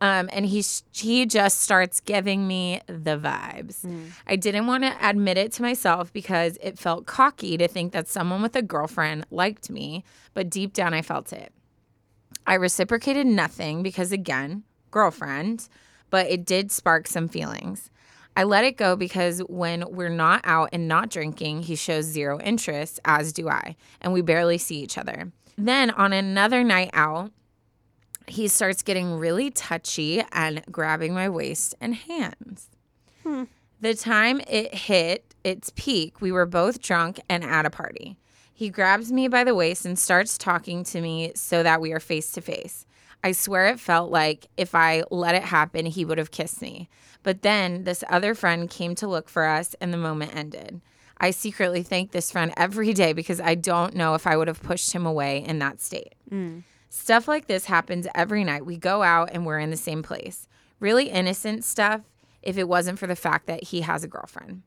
Um, 0.00 0.28
and 0.32 0.46
he 0.46 0.64
he 0.92 1.26
just 1.26 1.60
starts 1.60 2.00
giving 2.00 2.46
me 2.46 2.80
the 2.86 3.18
vibes. 3.18 3.84
I 4.26 4.36
didn't 4.36 4.66
want 4.66 4.84
to 4.84 4.96
admit 5.00 5.38
it 5.38 5.50
to 5.52 5.62
myself 5.62 6.12
because 6.12 6.56
it 6.60 6.78
felt 6.78 7.06
cocky 7.06 7.56
to 7.56 7.66
think 7.66 7.92
that 7.92 8.06
someone 8.06 8.40
with 8.40 8.54
a 8.54 8.62
girlfriend 8.62 9.26
liked 9.30 9.70
me, 9.70 10.04
but 10.34 10.50
deep 10.50 10.72
down 10.72 10.94
I 10.94 11.02
felt 11.02 11.32
it. 11.32 11.52
I 12.46 12.54
reciprocated 12.54 13.26
nothing 13.26 13.82
because, 13.82 14.12
again, 14.12 14.62
girlfriend, 14.90 15.68
but 16.10 16.26
it 16.28 16.46
did 16.46 16.70
spark 16.70 17.06
some 17.06 17.28
feelings. 17.28 17.90
I 18.36 18.44
let 18.44 18.64
it 18.64 18.76
go 18.76 18.94
because 18.94 19.40
when 19.48 19.84
we're 19.88 20.08
not 20.08 20.42
out 20.44 20.68
and 20.72 20.86
not 20.86 21.10
drinking, 21.10 21.62
he 21.62 21.74
shows 21.74 22.04
zero 22.04 22.40
interest, 22.40 23.00
as 23.04 23.32
do 23.32 23.48
I, 23.48 23.74
and 24.00 24.12
we 24.12 24.22
barely 24.22 24.58
see 24.58 24.76
each 24.78 24.96
other. 24.96 25.32
Then 25.58 25.90
on 25.90 26.12
another 26.12 26.62
night 26.62 26.90
out, 26.92 27.32
he 28.28 28.46
starts 28.46 28.82
getting 28.82 29.14
really 29.14 29.50
touchy 29.50 30.22
and 30.30 30.62
grabbing 30.70 31.12
my 31.12 31.28
waist 31.28 31.74
and 31.80 31.96
hands. 31.96 32.70
Hmm. 33.24 33.44
The 33.80 33.94
time 33.94 34.40
it 34.46 34.72
hit 34.72 35.34
its 35.42 35.72
peak, 35.74 36.20
we 36.20 36.30
were 36.30 36.46
both 36.46 36.80
drunk 36.80 37.20
and 37.28 37.42
at 37.42 37.66
a 37.66 37.70
party. 37.70 38.16
He 38.54 38.70
grabs 38.70 39.10
me 39.10 39.26
by 39.26 39.42
the 39.42 39.54
waist 39.54 39.84
and 39.84 39.98
starts 39.98 40.38
talking 40.38 40.84
to 40.84 41.00
me 41.00 41.32
so 41.34 41.64
that 41.64 41.80
we 41.80 41.92
are 41.92 42.00
face 42.00 42.30
to 42.32 42.40
face. 42.40 42.86
I 43.24 43.32
swear 43.32 43.66
it 43.66 43.80
felt 43.80 44.12
like 44.12 44.46
if 44.56 44.76
I 44.76 45.02
let 45.10 45.34
it 45.34 45.42
happen, 45.42 45.86
he 45.86 46.04
would 46.04 46.18
have 46.18 46.30
kissed 46.30 46.62
me. 46.62 46.88
But 47.24 47.42
then 47.42 47.82
this 47.82 48.04
other 48.08 48.34
friend 48.34 48.70
came 48.70 48.94
to 48.96 49.08
look 49.08 49.28
for 49.28 49.44
us 49.44 49.74
and 49.80 49.92
the 49.92 49.98
moment 49.98 50.36
ended. 50.36 50.80
I 51.20 51.30
secretly 51.32 51.82
thank 51.82 52.12
this 52.12 52.30
friend 52.30 52.52
every 52.56 52.92
day 52.92 53.12
because 53.12 53.40
I 53.40 53.54
don't 53.54 53.94
know 53.94 54.14
if 54.14 54.26
I 54.26 54.36
would 54.36 54.48
have 54.48 54.62
pushed 54.62 54.92
him 54.92 55.04
away 55.06 55.44
in 55.44 55.58
that 55.58 55.80
state. 55.80 56.14
Stuff 56.90 57.28
like 57.28 57.46
this 57.46 57.66
happens 57.66 58.06
every 58.14 58.44
night. 58.44 58.64
We 58.64 58.76
go 58.76 59.02
out 59.02 59.30
and 59.32 59.44
we're 59.44 59.58
in 59.58 59.70
the 59.70 59.76
same 59.76 60.02
place. 60.02 60.48
Really 60.80 61.10
innocent 61.10 61.64
stuff 61.64 62.02
if 62.42 62.56
it 62.56 62.68
wasn't 62.68 62.98
for 62.98 63.06
the 63.06 63.16
fact 63.16 63.46
that 63.46 63.64
he 63.64 63.80
has 63.82 64.04
a 64.04 64.08
girlfriend. 64.08 64.62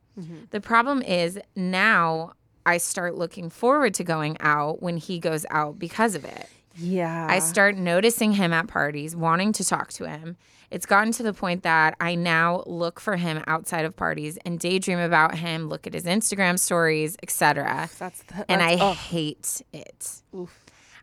The 0.52 0.62
problem 0.62 1.02
is 1.02 1.40
now 1.56 2.34
I 2.66 2.78
start 2.78 3.16
looking 3.16 3.50
forward 3.50 3.94
to 3.96 4.04
going 4.04 4.38
out 4.40 4.84
when 4.84 4.98
he 4.98 5.18
goes 5.20 5.46
out 5.50 5.80
because 5.80 6.14
of 6.16 6.26
it. 6.26 6.48
Yeah. 6.76 7.28
I 7.30 7.40
start 7.40 7.76
noticing 7.76 8.34
him 8.34 8.54
at 8.54 8.68
parties, 8.68 9.16
wanting 9.16 9.52
to 9.54 9.64
talk 9.64 9.92
to 9.94 10.08
him. 10.08 10.38
It's 10.72 10.86
gotten 10.86 11.12
to 11.14 11.24
the 11.24 11.34
point 11.34 11.64
that 11.64 11.96
I 12.00 12.16
now 12.16 12.64
look 12.66 13.02
for 13.02 13.18
him 13.18 13.44
outside 13.46 13.84
of 13.84 13.96
parties 13.96 14.38
and 14.46 14.58
daydream 14.58 15.00
about 15.00 15.36
him, 15.36 15.68
look 15.68 15.86
at 15.86 15.94
his 15.94 16.06
Instagram 16.06 16.58
stories, 16.58 17.18
etc. 17.22 17.90
That's 18.00 18.24
the, 18.24 18.50
And 18.50 18.62
I 18.62 18.78
oh. 18.80 18.94
hate 18.94 19.62
it. 19.74 20.22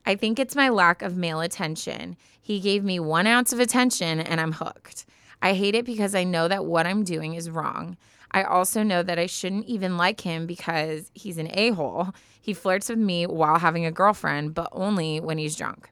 I 0.06 0.14
think 0.14 0.38
it's 0.38 0.56
my 0.56 0.70
lack 0.70 1.02
of 1.02 1.18
male 1.18 1.40
attention. 1.40 2.16
He 2.40 2.60
gave 2.60 2.82
me 2.82 2.98
one 2.98 3.26
ounce 3.26 3.52
of 3.52 3.60
attention 3.60 4.20
and 4.20 4.40
I'm 4.40 4.52
hooked. 4.52 5.04
I 5.42 5.52
hate 5.52 5.74
it 5.74 5.84
because 5.84 6.14
I 6.14 6.24
know 6.24 6.48
that 6.48 6.64
what 6.64 6.86
I'm 6.86 7.04
doing 7.04 7.34
is 7.34 7.50
wrong. 7.50 7.98
I 8.30 8.42
also 8.42 8.82
know 8.82 9.02
that 9.02 9.18
I 9.18 9.26
shouldn't 9.26 9.66
even 9.66 9.98
like 9.98 10.22
him 10.22 10.46
because 10.46 11.10
he's 11.14 11.36
an 11.36 11.50
a 11.52 11.70
hole. 11.70 12.14
He 12.40 12.54
flirts 12.54 12.88
with 12.88 12.98
me 12.98 13.26
while 13.26 13.58
having 13.58 13.84
a 13.84 13.92
girlfriend, 13.92 14.54
but 14.54 14.68
only 14.72 15.20
when 15.20 15.36
he's 15.36 15.56
drunk. 15.56 15.90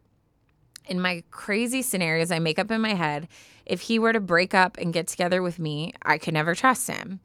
In 0.87 1.01
my 1.01 1.23
crazy 1.31 1.83
scenarios 1.83 2.31
I 2.31 2.39
make 2.39 2.59
up 2.59 2.71
in 2.71 2.81
my 2.81 2.95
head, 2.95 3.29
if 3.67 3.83
he 3.83 3.99
were 3.99 4.13
to 4.13 4.21
break 4.21 4.55
up 4.55 4.77
and 4.79 4.93
get 4.93 5.09
together 5.09 5.43
with 5.43 5.59
me, 5.59 5.93
I 6.03 6.19
could 6.19 6.35
never 6.35 6.55
trust 6.55 6.89
him. 6.89 7.21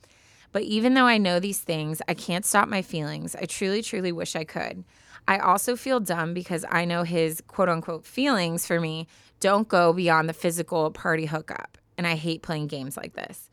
But 0.52 0.64
even 0.64 0.94
though 0.96 1.06
I 1.06 1.18
know 1.18 1.40
these 1.40 1.60
things, 1.60 2.02
I 2.08 2.14
can't 2.14 2.46
stop 2.46 2.68
my 2.68 2.82
feelings. 2.82 3.36
I 3.36 3.46
truly, 3.46 3.82
truly 3.82 4.12
wish 4.12 4.36
I 4.36 4.44
could. 4.44 4.84
I 5.28 5.38
also 5.38 5.76
feel 5.76 6.00
dumb 6.00 6.34
because 6.34 6.66
I 6.70 6.84
know 6.84 7.04
his 7.04 7.42
quote 7.48 7.70
unquote 7.70 8.06
feelings 8.06 8.66
for 8.66 8.82
me 8.82 9.08
don't 9.40 9.68
go 9.68 9.94
beyond 9.94 10.28
the 10.28 10.34
physical 10.34 10.92
party 10.92 11.26
hookup. 11.26 11.78
And 11.98 12.06
I 12.06 12.16
hate 12.16 12.42
playing 12.42 12.68
games 12.68 12.98
like 12.98 13.14
this. 13.14 13.50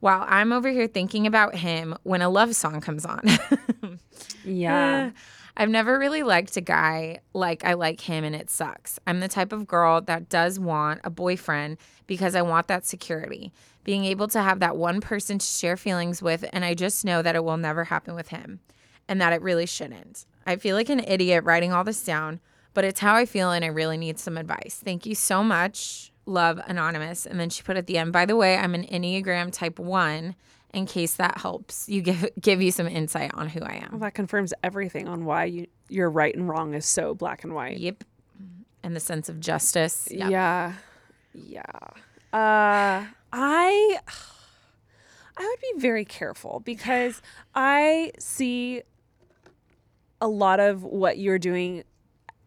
While 0.00 0.24
I'm 0.28 0.52
over 0.52 0.68
here 0.70 0.86
thinking 0.86 1.26
about 1.26 1.54
him 1.56 1.94
when 2.04 2.22
a 2.22 2.28
love 2.28 2.54
song 2.54 2.80
comes 2.80 3.04
on. 3.04 3.22
Yeah. 4.44 5.10
Ah, 5.14 5.20
I've 5.60 5.68
never 5.68 5.98
really 5.98 6.22
liked 6.22 6.56
a 6.56 6.62
guy 6.62 7.18
like 7.34 7.66
I 7.66 7.74
like 7.74 8.00
him 8.00 8.24
and 8.24 8.34
it 8.34 8.48
sucks. 8.48 8.98
I'm 9.06 9.20
the 9.20 9.28
type 9.28 9.52
of 9.52 9.66
girl 9.66 10.00
that 10.00 10.30
does 10.30 10.58
want 10.58 11.02
a 11.04 11.10
boyfriend 11.10 11.76
because 12.06 12.34
I 12.34 12.40
want 12.40 12.66
that 12.68 12.86
security, 12.86 13.52
being 13.84 14.06
able 14.06 14.26
to 14.28 14.40
have 14.40 14.60
that 14.60 14.78
one 14.78 15.02
person 15.02 15.36
to 15.38 15.44
share 15.44 15.76
feelings 15.76 16.22
with, 16.22 16.46
and 16.54 16.64
I 16.64 16.72
just 16.72 17.04
know 17.04 17.20
that 17.20 17.36
it 17.36 17.44
will 17.44 17.58
never 17.58 17.84
happen 17.84 18.14
with 18.14 18.28
him 18.28 18.60
and 19.06 19.20
that 19.20 19.34
it 19.34 19.42
really 19.42 19.66
shouldn't. 19.66 20.24
I 20.46 20.56
feel 20.56 20.76
like 20.76 20.88
an 20.88 21.04
idiot 21.06 21.44
writing 21.44 21.74
all 21.74 21.84
this 21.84 22.02
down, 22.02 22.40
but 22.72 22.86
it's 22.86 23.00
how 23.00 23.14
I 23.14 23.26
feel 23.26 23.50
and 23.50 23.62
I 23.62 23.68
really 23.68 23.98
need 23.98 24.18
some 24.18 24.38
advice. 24.38 24.80
Thank 24.82 25.04
you 25.04 25.14
so 25.14 25.44
much 25.44 26.10
love 26.24 26.58
anonymous. 26.66 27.26
And 27.26 27.38
then 27.38 27.50
she 27.50 27.62
put 27.62 27.76
at 27.76 27.86
the 27.86 27.98
end, 27.98 28.14
by 28.14 28.24
the 28.24 28.36
way, 28.36 28.56
I'm 28.56 28.74
an 28.74 28.86
Enneagram 28.86 29.52
type 29.52 29.78
one. 29.78 30.36
In 30.72 30.86
case 30.86 31.14
that 31.16 31.38
helps 31.38 31.88
you 31.88 32.00
give 32.00 32.28
give 32.40 32.62
you 32.62 32.70
some 32.70 32.86
insight 32.86 33.32
on 33.34 33.48
who 33.48 33.60
I 33.60 33.80
Well, 33.82 33.94
am. 33.94 33.98
that 34.00 34.14
confirms 34.14 34.54
everything 34.62 35.08
on 35.08 35.24
why 35.24 35.44
you 35.46 35.66
your 35.88 36.08
right 36.10 36.34
and 36.34 36.48
wrong 36.48 36.74
is 36.74 36.86
so 36.86 37.14
black 37.14 37.42
and 37.44 37.54
white. 37.54 37.78
Yep. 37.78 38.04
And 38.82 38.94
the 38.96 39.00
sense 39.00 39.28
of 39.28 39.40
justice. 39.40 40.08
Yep. 40.10 40.30
Yeah. 40.30 40.72
Yeah. 41.34 41.62
Uh 42.32 43.06
I 43.32 43.98
I 45.36 45.42
would 45.42 45.60
be 45.76 45.80
very 45.80 46.04
careful 46.04 46.60
because 46.64 47.20
I 47.54 48.12
see 48.18 48.82
a 50.20 50.28
lot 50.28 50.60
of 50.60 50.84
what 50.84 51.18
you're 51.18 51.38
doing 51.38 51.82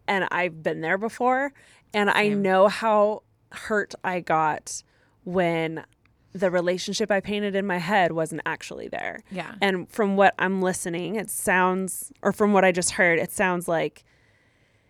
and 0.08 0.28
I've 0.32 0.62
been 0.64 0.82
there 0.82 0.98
before 0.98 1.54
and 1.94 2.10
I 2.10 2.30
know 2.30 2.68
how 2.68 3.24
hurt 3.52 3.94
I 4.04 4.20
got 4.20 4.84
when 5.24 5.84
the 6.34 6.50
relationship 6.50 7.12
I 7.12 7.20
painted 7.20 7.56
in 7.56 7.66
my 7.66 7.78
head 7.78 8.12
wasn't 8.12 8.42
actually 8.46 8.88
there. 8.88 9.24
Yeah. 9.32 9.54
And 9.62 9.90
from 9.90 10.16
what 10.16 10.34
I'm 10.40 10.62
listening, 10.62 11.16
it 11.16 11.30
sounds 11.30 12.12
or 12.22 12.34
from 12.34 12.54
what 12.54 12.66
I 12.66 12.72
just 12.72 12.92
heard, 12.92 13.20
it 13.20 13.32
sounds 13.32 13.68
like 13.68 14.04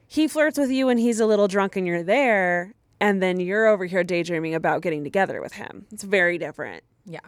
he 0.08 0.28
flirts 0.28 0.58
with 0.58 0.72
you 0.72 0.88
when 0.88 0.98
he's 0.98 1.20
a 1.20 1.26
little 1.26 1.48
drunk 1.48 1.76
and 1.76 1.86
you're 1.86 2.04
there 2.04 2.74
and 3.00 3.22
then 3.22 3.40
you're 3.40 3.68
over 3.68 3.86
here 3.86 4.04
daydreaming 4.04 4.56
about 4.56 4.82
getting 4.82 5.04
together 5.04 5.42
with 5.42 5.54
him. 5.54 5.86
It's 5.92 6.04
very 6.04 6.38
different. 6.38 6.84
Yeah. 7.06 7.20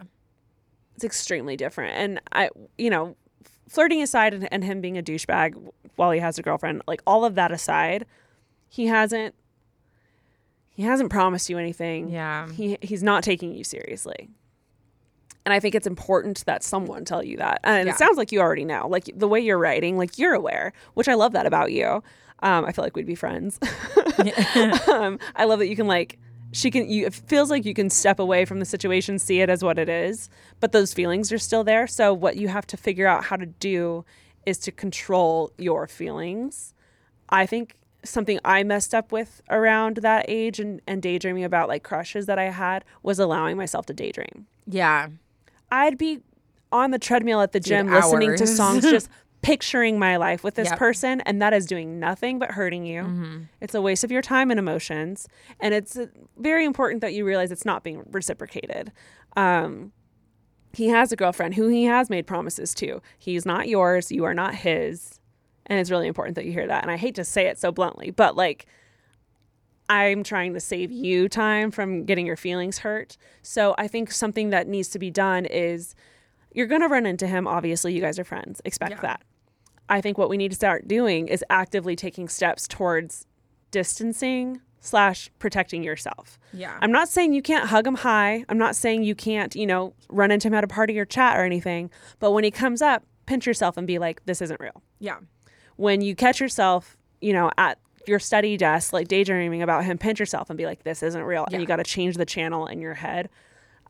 It's 0.94 1.04
extremely 1.04 1.56
different. 1.56 1.94
And 1.96 2.20
I, 2.32 2.48
you 2.78 2.88
know, 2.88 3.16
flirting 3.68 4.00
aside 4.00 4.32
and, 4.32 4.50
and 4.50 4.64
him 4.64 4.80
being 4.80 4.96
a 4.96 5.02
douchebag 5.02 5.72
while 5.96 6.10
he 6.10 6.20
has 6.20 6.38
a 6.38 6.42
girlfriend, 6.42 6.80
like 6.86 7.02
all 7.06 7.26
of 7.26 7.34
that 7.34 7.52
aside, 7.52 8.06
he 8.70 8.86
hasn't 8.86 9.34
he 10.76 10.82
hasn't 10.82 11.08
promised 11.10 11.48
you 11.48 11.56
anything. 11.58 12.10
Yeah. 12.10 12.48
He 12.50 12.76
he's 12.82 13.02
not 13.02 13.24
taking 13.24 13.54
you 13.54 13.64
seriously. 13.64 14.28
And 15.46 15.52
I 15.54 15.60
think 15.60 15.74
it's 15.74 15.86
important 15.86 16.44
that 16.46 16.62
someone 16.62 17.04
tell 17.04 17.24
you 17.24 17.38
that. 17.38 17.60
And 17.64 17.86
Yeah. 17.86 17.94
it 17.94 17.98
sounds 17.98 18.18
like 18.18 18.30
you 18.30 18.40
already 18.40 18.64
know. 18.64 18.86
Like 18.88 19.08
the 19.14 19.26
way 19.28 19.40
you're 19.40 19.58
writing, 19.58 19.96
like 19.96 20.18
you're 20.18 20.34
aware, 20.34 20.72
which 20.94 21.08
I 21.08 21.14
love 21.14 21.32
that 21.32 21.46
about 21.46 21.72
you. 21.72 22.02
Um, 22.40 22.64
I 22.66 22.72
feel 22.72 22.84
like 22.84 22.94
we'd 22.94 23.06
be 23.06 23.14
friends. 23.14 23.58
um, 24.88 25.18
I 25.34 25.44
love 25.44 25.58
that 25.60 25.68
you 25.68 25.76
can 25.76 25.86
like 25.86 26.18
she 26.52 26.70
can 26.70 26.88
you 26.90 27.06
it 27.06 27.14
feels 27.14 27.50
like 27.50 27.64
you 27.64 27.74
can 27.74 27.88
step 27.88 28.18
away 28.18 28.44
from 28.44 28.58
the 28.58 28.66
situation, 28.66 29.18
see 29.18 29.40
it 29.40 29.48
as 29.48 29.64
what 29.64 29.78
it 29.78 29.88
is, 29.88 30.28
but 30.60 30.72
those 30.72 30.92
feelings 30.92 31.32
are 31.32 31.38
still 31.38 31.64
there. 31.64 31.86
So 31.86 32.12
what 32.12 32.36
you 32.36 32.48
have 32.48 32.66
to 32.68 32.76
figure 32.76 33.06
out 33.06 33.24
how 33.24 33.36
to 33.36 33.46
do 33.46 34.04
is 34.44 34.58
to 34.58 34.72
control 34.72 35.52
your 35.58 35.86
feelings. 35.86 36.74
I 37.30 37.46
think 37.46 37.76
something 38.08 38.38
I 38.44 38.62
messed 38.62 38.94
up 38.94 39.12
with 39.12 39.42
around 39.50 39.98
that 39.98 40.24
age 40.28 40.58
and, 40.60 40.80
and 40.86 41.02
daydreaming 41.02 41.44
about 41.44 41.68
like 41.68 41.82
crushes 41.82 42.26
that 42.26 42.38
I 42.38 42.50
had 42.50 42.84
was 43.02 43.18
allowing 43.18 43.56
myself 43.56 43.86
to 43.86 43.92
daydream. 43.92 44.46
Yeah. 44.66 45.08
I'd 45.70 45.98
be 45.98 46.20
on 46.72 46.90
the 46.90 46.98
treadmill 46.98 47.40
at 47.40 47.52
the 47.52 47.60
Dude, 47.60 47.68
gym 47.68 47.90
listening 47.90 48.36
to 48.36 48.46
songs, 48.46 48.82
just 48.84 49.08
picturing 49.42 49.98
my 49.98 50.16
life 50.16 50.42
with 50.42 50.54
this 50.54 50.68
Yep. 50.70 50.78
person, 50.78 51.20
and 51.22 51.40
that 51.40 51.52
is 51.52 51.66
doing 51.66 52.00
nothing 52.00 52.38
but 52.38 52.50
hurting 52.52 52.84
you. 52.84 53.46
It's 53.60 53.74
a 53.74 53.80
waste 53.82 54.02
of 54.02 54.10
your 54.10 54.22
time 54.22 54.50
and 54.50 54.58
emotions, 54.58 55.28
and 55.60 55.72
it's 55.74 55.96
uh, 55.96 56.06
very 56.38 56.64
important 56.64 57.00
that 57.02 57.14
you 57.14 57.24
realize 57.24 57.52
it's 57.52 57.64
not 57.64 57.84
being 57.84 58.02
reciprocated. 58.10 58.90
Um, 59.36 59.92
he 60.72 60.88
has 60.88 61.12
a 61.12 61.16
girlfriend 61.16 61.54
who 61.54 61.68
he 61.68 61.84
has 61.84 62.10
made 62.10 62.26
promises 62.26 62.74
to. 62.74 63.00
He's 63.18 63.46
not 63.46 63.68
yours. 63.68 64.10
You 64.10 64.24
are 64.24 64.34
not 64.34 64.56
his. 64.56 65.20
And 65.66 65.78
it's 65.80 65.90
really 65.90 66.06
important 66.06 66.36
that 66.36 66.44
you 66.44 66.52
hear 66.52 66.66
that. 66.66 66.82
And 66.84 66.90
I 66.90 66.96
hate 66.96 67.14
to 67.16 67.24
say 67.24 67.46
it 67.46 67.58
so 67.58 67.72
bluntly, 67.72 68.10
but 68.10 68.36
like, 68.36 68.66
I'm 69.88 70.22
trying 70.24 70.54
to 70.54 70.60
save 70.60 70.90
you 70.90 71.28
time 71.28 71.70
from 71.70 72.04
getting 72.04 72.26
your 72.26 72.36
feelings 72.36 72.78
hurt. 72.78 73.16
So 73.42 73.74
I 73.78 73.86
think 73.88 74.10
something 74.10 74.50
that 74.50 74.66
needs 74.66 74.88
to 74.90 74.98
be 74.98 75.10
done 75.10 75.44
is 75.44 75.94
you're 76.52 76.66
going 76.66 76.80
to 76.80 76.88
run 76.88 77.06
into 77.06 77.26
him. 77.26 77.46
Obviously, 77.46 77.92
you 77.92 78.00
guys 78.00 78.18
are 78.18 78.24
friends. 78.24 78.60
Expect 78.64 78.92
Yeah. 78.92 79.00
that. 79.02 79.22
I 79.88 80.00
think 80.00 80.18
what 80.18 80.28
we 80.28 80.36
need 80.36 80.48
to 80.50 80.56
start 80.56 80.88
doing 80.88 81.28
is 81.28 81.44
actively 81.50 81.94
taking 81.94 82.28
steps 82.28 82.66
towards 82.66 83.26
distancing 83.70 84.60
slash 84.80 85.30
protecting 85.38 85.82
yourself. 85.84 86.38
Yeah. 86.52 86.76
I'm 86.80 86.90
not 86.92 87.08
saying 87.08 87.32
you 87.34 87.42
can't 87.42 87.68
hug 87.68 87.86
him 87.86 87.94
high. 87.96 88.44
I'm 88.48 88.58
not 88.58 88.74
saying 88.74 89.04
you 89.04 89.14
can't, 89.14 89.54
you 89.54 89.66
know, 89.66 89.94
run 90.08 90.30
into 90.32 90.48
him 90.48 90.54
at 90.54 90.64
a 90.64 90.68
party 90.68 90.98
or 90.98 91.04
chat 91.04 91.36
or 91.36 91.44
anything. 91.44 91.90
But 92.18 92.32
when 92.32 92.42
he 92.42 92.50
comes 92.50 92.82
up, 92.82 93.04
pinch 93.26 93.46
yourself 93.46 93.76
and 93.76 93.86
be 93.86 93.98
like, 93.98 94.24
this 94.26 94.40
isn't 94.42 94.58
real. 94.60 94.82
Yeah. 94.98 95.18
When 95.76 96.00
you 96.00 96.14
catch 96.14 96.40
yourself, 96.40 96.96
you 97.20 97.32
know, 97.32 97.50
at 97.58 97.78
your 98.06 98.18
study 98.18 98.56
desk, 98.56 98.92
like 98.92 99.08
daydreaming 99.08 99.62
about 99.62 99.84
him, 99.84 99.98
pinch 99.98 100.20
yourself 100.20 100.48
and 100.50 100.56
be 100.56 100.64
like, 100.66 100.84
this 100.84 101.02
isn't 101.02 101.22
real. 101.22 101.46
And 101.50 101.60
you 101.60 101.66
got 101.66 101.76
to 101.76 101.84
change 101.84 102.16
the 102.16 102.24
channel 102.26 102.66
in 102.66 102.80
your 102.80 102.94
head 102.94 103.28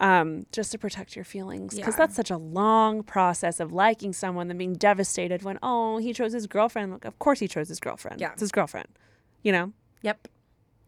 um, 0.00 0.46
just 0.52 0.72
to 0.72 0.78
protect 0.78 1.14
your 1.16 1.24
feelings. 1.24 1.74
Because 1.74 1.94
Yeah. 1.94 1.98
that's 1.98 2.16
such 2.16 2.30
a 2.30 2.36
long 2.38 3.02
process 3.02 3.60
of 3.60 3.72
liking 3.72 4.12
someone 4.12 4.48
and 4.50 4.58
being 4.58 4.74
devastated 4.74 5.42
when, 5.42 5.58
oh, 5.62 5.98
he 5.98 6.12
chose 6.14 6.32
his 6.32 6.46
girlfriend. 6.46 6.92
Like, 6.92 7.04
of 7.04 7.18
course 7.18 7.40
he 7.40 7.48
chose 7.48 7.68
his 7.68 7.78
girlfriend. 7.80 8.20
Yeah. 8.20 8.32
It's 8.32 8.40
his 8.40 8.52
girlfriend. 8.52 8.88
You 9.42 9.52
know, 9.52 9.72
Yep. 10.02 10.28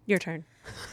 your 0.07 0.19
turn. 0.19 0.45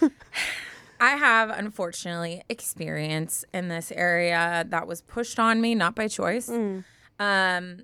I 0.99 1.11
have 1.17 1.49
unfortunately 1.49 2.41
experience 2.49 3.43
in 3.53 3.67
this 3.67 3.91
area 3.91 4.65
that 4.69 4.87
was 4.87 5.01
pushed 5.01 5.39
on 5.39 5.59
me, 5.61 5.75
not 5.75 5.93
by 5.95 6.07
choice. 6.07 6.49
Mm. 6.49 6.83
Um, 7.19 7.79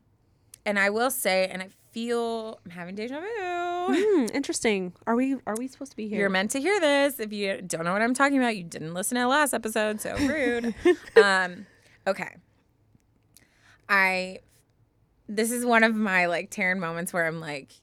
and 0.65 0.79
I 0.79 0.89
will 0.89 1.11
say, 1.11 1.47
and 1.47 1.61
I 1.61 1.69
feel 1.91 2.59
I'm 2.65 2.71
having 2.71 2.95
deja 2.95 3.19
vu. 3.19 3.93
Hmm, 3.93 4.25
interesting. 4.33 4.93
Are 5.05 5.15
we 5.15 5.35
are 5.45 5.55
we 5.57 5.67
supposed 5.67 5.91
to 5.91 5.97
be 5.97 6.07
here? 6.07 6.19
You're 6.19 6.29
meant 6.29 6.51
to 6.51 6.59
hear 6.61 6.79
this. 6.79 7.19
If 7.19 7.33
you 7.33 7.61
don't 7.61 7.83
know 7.85 7.93
what 7.93 8.01
I'm 8.01 8.13
talking 8.13 8.37
about, 8.37 8.55
you 8.57 8.63
didn't 8.63 8.93
listen 8.93 9.15
to 9.15 9.21
the 9.21 9.27
last 9.27 9.53
episode, 9.53 10.01
so 10.01 10.15
rude. 10.17 10.73
um, 11.21 11.65
okay. 12.07 12.35
I 13.89 14.39
this 15.27 15.51
is 15.51 15.65
one 15.65 15.83
of 15.83 15.95
my 15.95 16.25
like 16.25 16.49
Taryn 16.51 16.79
moments 16.79 17.13
where 17.13 17.27
I'm 17.27 17.39
like, 17.39 17.73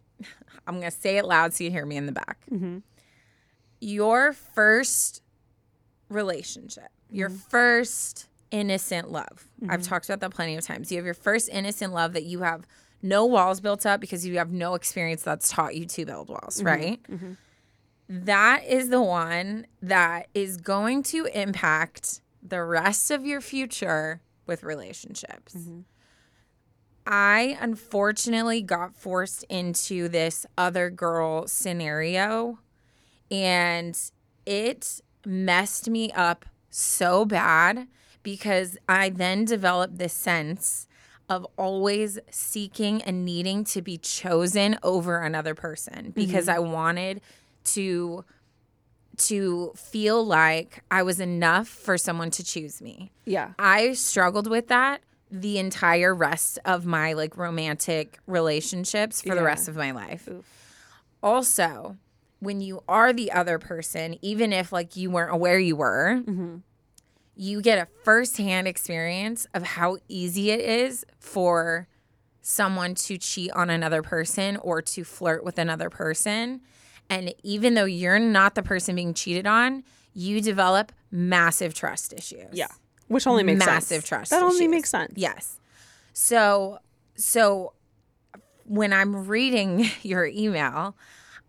I'm 0.67 0.75
gonna 0.77 0.91
say 0.91 1.19
it 1.19 1.25
loud 1.25 1.55
so 1.55 1.65
you 1.65 1.71
hear 1.71 1.87
me 1.87 1.97
in 1.97 2.07
the 2.07 2.13
back. 2.13 2.39
Your 3.81 4.33
first 4.33 5.23
relationship, 6.09 6.89
your 7.11 7.29
first 7.31 8.27
innocent 8.51 9.11
love. 9.13 9.49
I've 9.69 9.83
talked 9.83 10.09
about 10.09 10.21
that 10.21 10.31
plenty 10.31 10.57
of 10.57 10.65
times. 10.65 10.91
You 10.91 10.97
have 10.99 11.05
your 11.05 11.15
first 11.15 11.49
innocent 11.51 11.93
love 11.93 12.15
that 12.15 12.25
you 12.25 12.41
have 12.41 12.67
no 13.03 13.25
walls 13.25 13.61
built 13.61 13.87
up 13.87 14.01
because 14.01 14.27
you 14.27 14.39
have 14.39 14.51
no 14.51 14.75
experience 14.75 15.23
that's 15.23 15.49
taught 15.49 15.75
you 15.75 15.87
to 15.87 16.05
build 16.05 16.29
walls, 16.29 16.59
mm-hmm, 16.59 16.67
right? 16.67 17.03
Mm-hmm. 17.05 17.33
That 18.09 18.65
is 18.65 18.89
the 18.89 19.03
one 19.03 19.67
that 19.83 20.29
is 20.35 20.57
going 20.57 21.03
to 21.05 21.27
impact 21.27 22.21
the 22.43 22.63
rest 22.63 23.11
of 23.11 23.27
your 23.27 23.41
future 23.41 24.21
with 24.47 24.63
relationships. 24.63 25.55
Mm-hmm. 25.55 25.81
I 27.07 27.57
unfortunately 27.61 28.63
got 28.63 28.95
forced 28.95 29.45
into 29.45 30.09
this 30.09 30.45
other 30.57 30.91
girl 30.91 31.47
scenario 31.47 32.59
and 33.31 33.99
it 34.45 35.01
messed 35.25 35.89
me 35.89 36.13
up 36.13 36.45
so 36.71 37.25
bad 37.25 37.89
because 38.23 38.77
I 38.89 39.09
then 39.09 39.45
developed 39.45 39.99
this 39.99 40.13
sense 40.13 40.88
of 41.29 41.47
always 41.57 42.19
seeking 42.31 43.03
and 43.03 43.25
needing 43.25 43.65
to 43.65 43.83
be 43.83 43.99
chosen 43.99 44.79
over 44.83 45.21
another 45.21 45.55
person 45.55 46.13
because 46.15 46.47
mm-hmm. 46.47 46.57
I 46.57 46.59
wanted 46.61 47.21
to 47.65 48.25
to 49.19 49.73
feel 49.75 50.25
like 50.25 50.85
I 50.93 51.03
was 51.03 51.19
enough 51.19 51.67
for 51.67 51.99
someone 51.99 52.31
to 52.31 52.45
choose 52.45 52.81
me. 52.81 53.11
yeah. 53.25 53.51
I 53.59 53.95
struggled 53.95 54.47
with 54.47 54.69
that 54.69 55.03
the 55.31 55.59
entire 55.59 56.15
rest 56.15 56.59
of 56.65 56.87
my 56.87 57.13
like 57.13 57.37
romantic 57.37 58.19
relationships 58.27 59.23
for 59.23 59.35
the 59.35 59.43
rest 59.43 59.69
of 59.69 59.77
my 59.77 59.91
life. 59.91 60.29
Also, 61.23 61.97
when 62.41 62.61
you 62.61 62.83
are 62.89 63.13
the 63.13 63.33
other 63.33 63.59
person, 63.59 64.17
even 64.23 64.53
if 64.53 64.73
like 64.73 64.97
you 64.97 65.11
weren't 65.11 65.33
aware 65.33 65.59
you 65.59 65.77
were, 65.77 66.23
mm-hmm. 66.25 66.57
You 67.39 67.63
get 67.63 67.79
a 67.79 67.87
firsthand 68.03 68.67
experience 68.67 69.47
of 69.55 69.63
how 69.63 69.97
easy 70.09 70.51
it 70.51 70.59
is 70.59 71.07
for 71.21 71.87
someone 72.43 72.97
to 72.97 73.17
cheat 73.17 73.53
on 73.53 73.71
another 73.71 74.03
person 74.03 74.57
or 74.57 74.83
to 74.83 75.05
flirt 75.05 75.45
with 75.45 75.57
another 75.57 75.89
person. 75.89 76.61
And 77.09 77.33
even 77.45 77.75
though 77.75 77.85
you're 77.85 78.19
not 78.19 78.57
the 78.57 78.63
person 78.65 78.97
being 78.97 79.15
cheated 79.15 79.47
on, 79.47 79.85
you 80.15 80.41
develop 80.41 80.91
massive 81.13 81.75
trust 81.75 82.13
issues. 82.13 82.49
Yeah. 82.53 82.67
Which 83.07 83.25
only 83.27 83.45
makes 83.45 83.65
massive 83.65 83.99
sense. 83.99 84.09
trust. 84.09 84.31
That 84.33 84.43
only 84.43 84.57
issues. 84.57 84.71
makes 84.71 84.91
sense. 84.91 85.13
Yes. 85.15 85.61
So, 86.13 86.81
so 87.15 87.73
when 88.65 88.93
I'm 88.93 89.29
reading 89.29 89.89
your 90.03 90.27
email, 90.27 90.97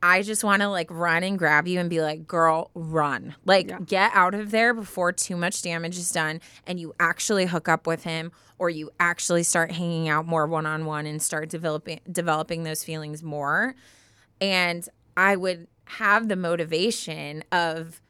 I 0.02 0.22
just 0.22 0.44
want 0.44 0.62
to 0.62 0.70
like 0.70 0.90
run 0.90 1.24
and 1.24 1.38
grab 1.38 1.68
you 1.68 1.80
and 1.80 1.90
be 1.90 2.02
like, 2.02 2.26
girl, 2.28 2.72
run. 2.74 3.36
Like, 3.46 3.86
get 3.86 4.12
out 4.14 4.34
of 4.34 4.52
there 4.52 4.74
before 4.74 5.12
too 5.12 5.36
much 5.36 5.62
damage 5.62 5.98
is 5.98 6.12
done 6.12 6.40
and 6.66 6.80
you 6.80 6.94
actually 7.00 7.46
hook 7.48 7.68
up 7.68 7.86
with 7.86 8.04
him 8.04 8.32
or 8.58 8.70
you 8.70 8.92
actually 9.00 9.44
start 9.44 9.72
hanging 9.72 10.08
out 10.08 10.26
more 10.26 10.48
one 10.48 10.66
on 10.66 10.86
one 10.86 11.06
and 11.06 11.22
start 11.22 11.50
developing 11.50 12.00
developing 12.12 12.64
those 12.64 12.84
feelings 12.84 13.22
more. 13.24 13.76
And 14.42 14.88
I 15.18 15.36
would 15.36 15.68
have 15.86 16.28
the 16.30 16.36
motivation 16.36 17.44
of 17.52 18.02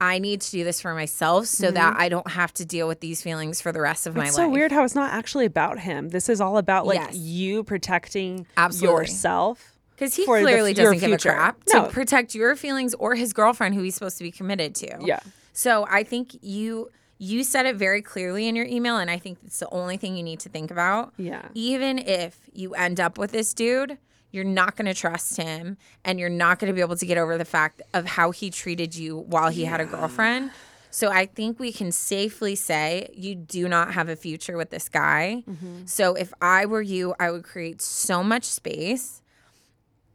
I 0.00 0.18
need 0.20 0.40
to 0.42 0.50
do 0.52 0.62
this 0.64 0.80
for 0.80 0.94
myself 0.94 1.46
so 1.46 1.70
that 1.72 1.96
I 1.98 2.08
don't 2.08 2.30
have 2.30 2.52
to 2.54 2.64
deal 2.64 2.86
with 2.86 3.00
these 3.00 3.20
feelings 3.20 3.60
for 3.60 3.72
the 3.72 3.80
rest 3.80 4.06
of 4.06 4.14
my 4.14 4.20
Mm-hmm. 4.22 4.28
It's 4.28 4.38
life. 4.38 4.44
so 4.46 4.50
weird 4.50 4.72
how 4.72 4.84
it's 4.84 4.94
not 4.94 5.12
actually 5.12 5.44
about 5.44 5.80
him. 5.80 6.10
This 6.10 6.28
is 6.28 6.40
all 6.40 6.56
about 6.56 6.86
like 6.86 7.00
Yes. 7.00 7.16
you 7.16 7.64
protecting 7.64 8.46
Absolutely. 8.56 9.02
yourself. 9.02 9.77
Because 9.98 10.14
he 10.14 10.22
the- 10.22 10.26
clearly 10.26 10.72
your 10.74 10.92
doesn't 10.92 11.00
give 11.00 11.12
a 11.12 11.18
crap 11.18 11.56
No. 11.72 11.84
to 11.86 11.90
protect 11.90 12.34
your 12.34 12.54
feelings 12.54 12.94
or 12.94 13.14
his 13.16 13.32
girlfriend 13.32 13.74
who 13.74 13.82
he's 13.82 13.94
supposed 13.94 14.18
to 14.18 14.24
be 14.24 14.30
committed 14.30 14.74
to. 14.76 14.96
Yeah. 15.00 15.20
So 15.52 15.86
I 15.90 16.04
think 16.04 16.36
you 16.40 16.90
you 17.20 17.42
said 17.42 17.66
it 17.66 17.74
very 17.74 18.00
clearly 18.00 18.46
in 18.46 18.54
your 18.54 18.66
email, 18.66 18.96
and 18.96 19.10
I 19.10 19.18
think 19.18 19.38
it's 19.44 19.58
the 19.58 19.68
only 19.70 19.96
thing 19.96 20.16
you 20.16 20.22
need 20.22 20.38
to 20.40 20.48
think 20.48 20.70
about. 20.70 21.12
Yeah. 21.16 21.48
Even 21.52 21.98
if 21.98 22.38
you 22.52 22.74
end 22.74 23.00
up 23.00 23.18
with 23.18 23.32
this 23.32 23.52
dude, 23.54 23.98
you're 24.30 24.44
not 24.44 24.76
going 24.76 24.86
to 24.86 24.94
trust 24.94 25.36
him, 25.36 25.78
and 26.04 26.20
you're 26.20 26.28
not 26.28 26.60
going 26.60 26.68
to 26.68 26.74
be 26.74 26.80
able 26.80 26.94
to 26.96 27.06
get 27.06 27.18
over 27.18 27.36
the 27.36 27.44
fact 27.44 27.82
of 27.92 28.06
how 28.06 28.30
he 28.30 28.50
treated 28.50 28.94
you 28.94 29.16
while 29.18 29.48
he 29.50 29.64
had 29.64 29.80
a 29.80 29.84
girlfriend. 29.84 30.52
So 30.90 31.10
I 31.10 31.26
think 31.26 31.58
we 31.58 31.72
can 31.72 31.90
safely 31.90 32.54
say 32.54 33.10
you 33.14 33.34
do 33.34 33.66
not 33.68 33.94
have 33.94 34.08
a 34.08 34.14
future 34.14 34.56
with 34.56 34.70
this 34.70 34.88
guy. 34.88 35.42
Mm-hmm. 35.48 35.86
So 35.86 36.14
if 36.14 36.32
I 36.40 36.66
were 36.66 36.82
you, 36.82 37.14
I 37.18 37.32
would 37.32 37.42
create 37.42 37.82
so 37.82 38.22
much 38.22 38.44
space 38.44 39.22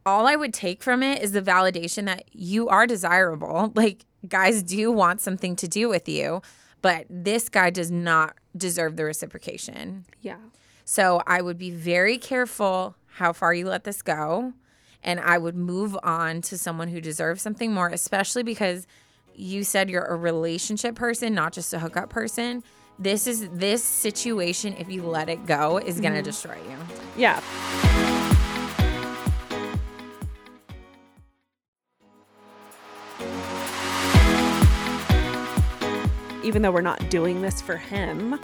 all 0.06 0.26
I 0.26 0.36
would 0.36 0.52
take 0.52 0.82
from 0.82 1.02
it 1.02 1.22
is 1.22 1.32
the 1.32 1.42
validation 1.42 2.04
that 2.06 2.24
you 2.32 2.68
are 2.68 2.86
desirable. 2.86 3.72
Like 3.84 4.06
guys 4.26 4.62
do 4.62 4.90
want 4.90 5.20
something 5.20 5.56
to 5.56 5.68
do 5.68 5.88
with 5.88 6.08
you, 6.08 6.40
but 6.80 7.06
this 7.10 7.48
guy 7.48 7.70
does 7.70 7.90
not 7.90 8.36
deserve 8.56 8.96
the 8.96 9.04
reciprocation. 9.04 10.06
Yeah. 10.22 10.36
So 10.84 11.22
I 11.26 11.42
would 11.42 11.58
be 11.58 11.70
very 11.70 12.18
careful 12.18 12.96
how 13.06 13.32
far 13.32 13.52
you 13.52 13.66
let 13.66 13.84
this 13.84 14.00
go. 14.00 14.52
And 15.02 15.20
I 15.20 15.36
would 15.36 15.54
move 15.54 15.96
on 16.02 16.40
to 16.42 16.56
someone 16.56 16.88
who 16.88 17.00
deserves 17.00 17.42
something 17.42 17.72
more, 17.72 17.88
especially 17.88 18.42
because 18.42 18.86
you 19.34 19.64
said 19.64 19.90
you're 19.90 20.04
a 20.04 20.16
relationship 20.16 20.94
person, 20.94 21.34
not 21.34 21.52
just 21.52 21.74
a 21.74 21.78
hookup 21.78 22.08
person. 22.08 22.62
This 22.98 23.26
is 23.26 23.48
this 23.50 23.82
situation, 23.82 24.74
if 24.78 24.88
you 24.90 25.02
let 25.02 25.28
it 25.28 25.44
go, 25.46 25.78
is 25.78 26.00
gonna 26.00 26.16
mm-hmm. 26.16 26.24
destroy 26.24 26.56
you. 26.56 26.78
Yeah. 27.16 28.33
Even 36.44 36.62
though 36.62 36.70
we're 36.70 36.82
not 36.82 37.08
doing 37.10 37.42
this 37.42 37.60
for 37.60 37.76
him, 37.76 38.34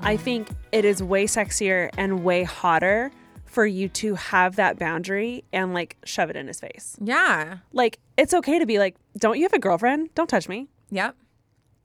I 0.00 0.14
mm-hmm. 0.14 0.24
think 0.24 0.48
it 0.72 0.84
is 0.84 1.02
way 1.02 1.24
sexier 1.24 1.90
and 1.96 2.22
way 2.22 2.44
hotter 2.44 3.10
for 3.46 3.64
you 3.64 3.88
to 3.88 4.14
have 4.16 4.56
that 4.56 4.78
boundary 4.78 5.42
and 5.52 5.72
like 5.72 5.96
shove 6.04 6.28
it 6.28 6.36
in 6.36 6.46
his 6.46 6.60
face. 6.60 6.96
Yeah. 7.00 7.58
Like, 7.72 7.98
it's 8.18 8.34
okay 8.34 8.58
to 8.58 8.66
be 8.66 8.78
like, 8.78 8.96
don't 9.16 9.38
you 9.38 9.44
have 9.44 9.54
a 9.54 9.58
girlfriend? 9.58 10.14
Don't 10.14 10.28
touch 10.28 10.48
me. 10.48 10.68
Yep. 10.90 11.16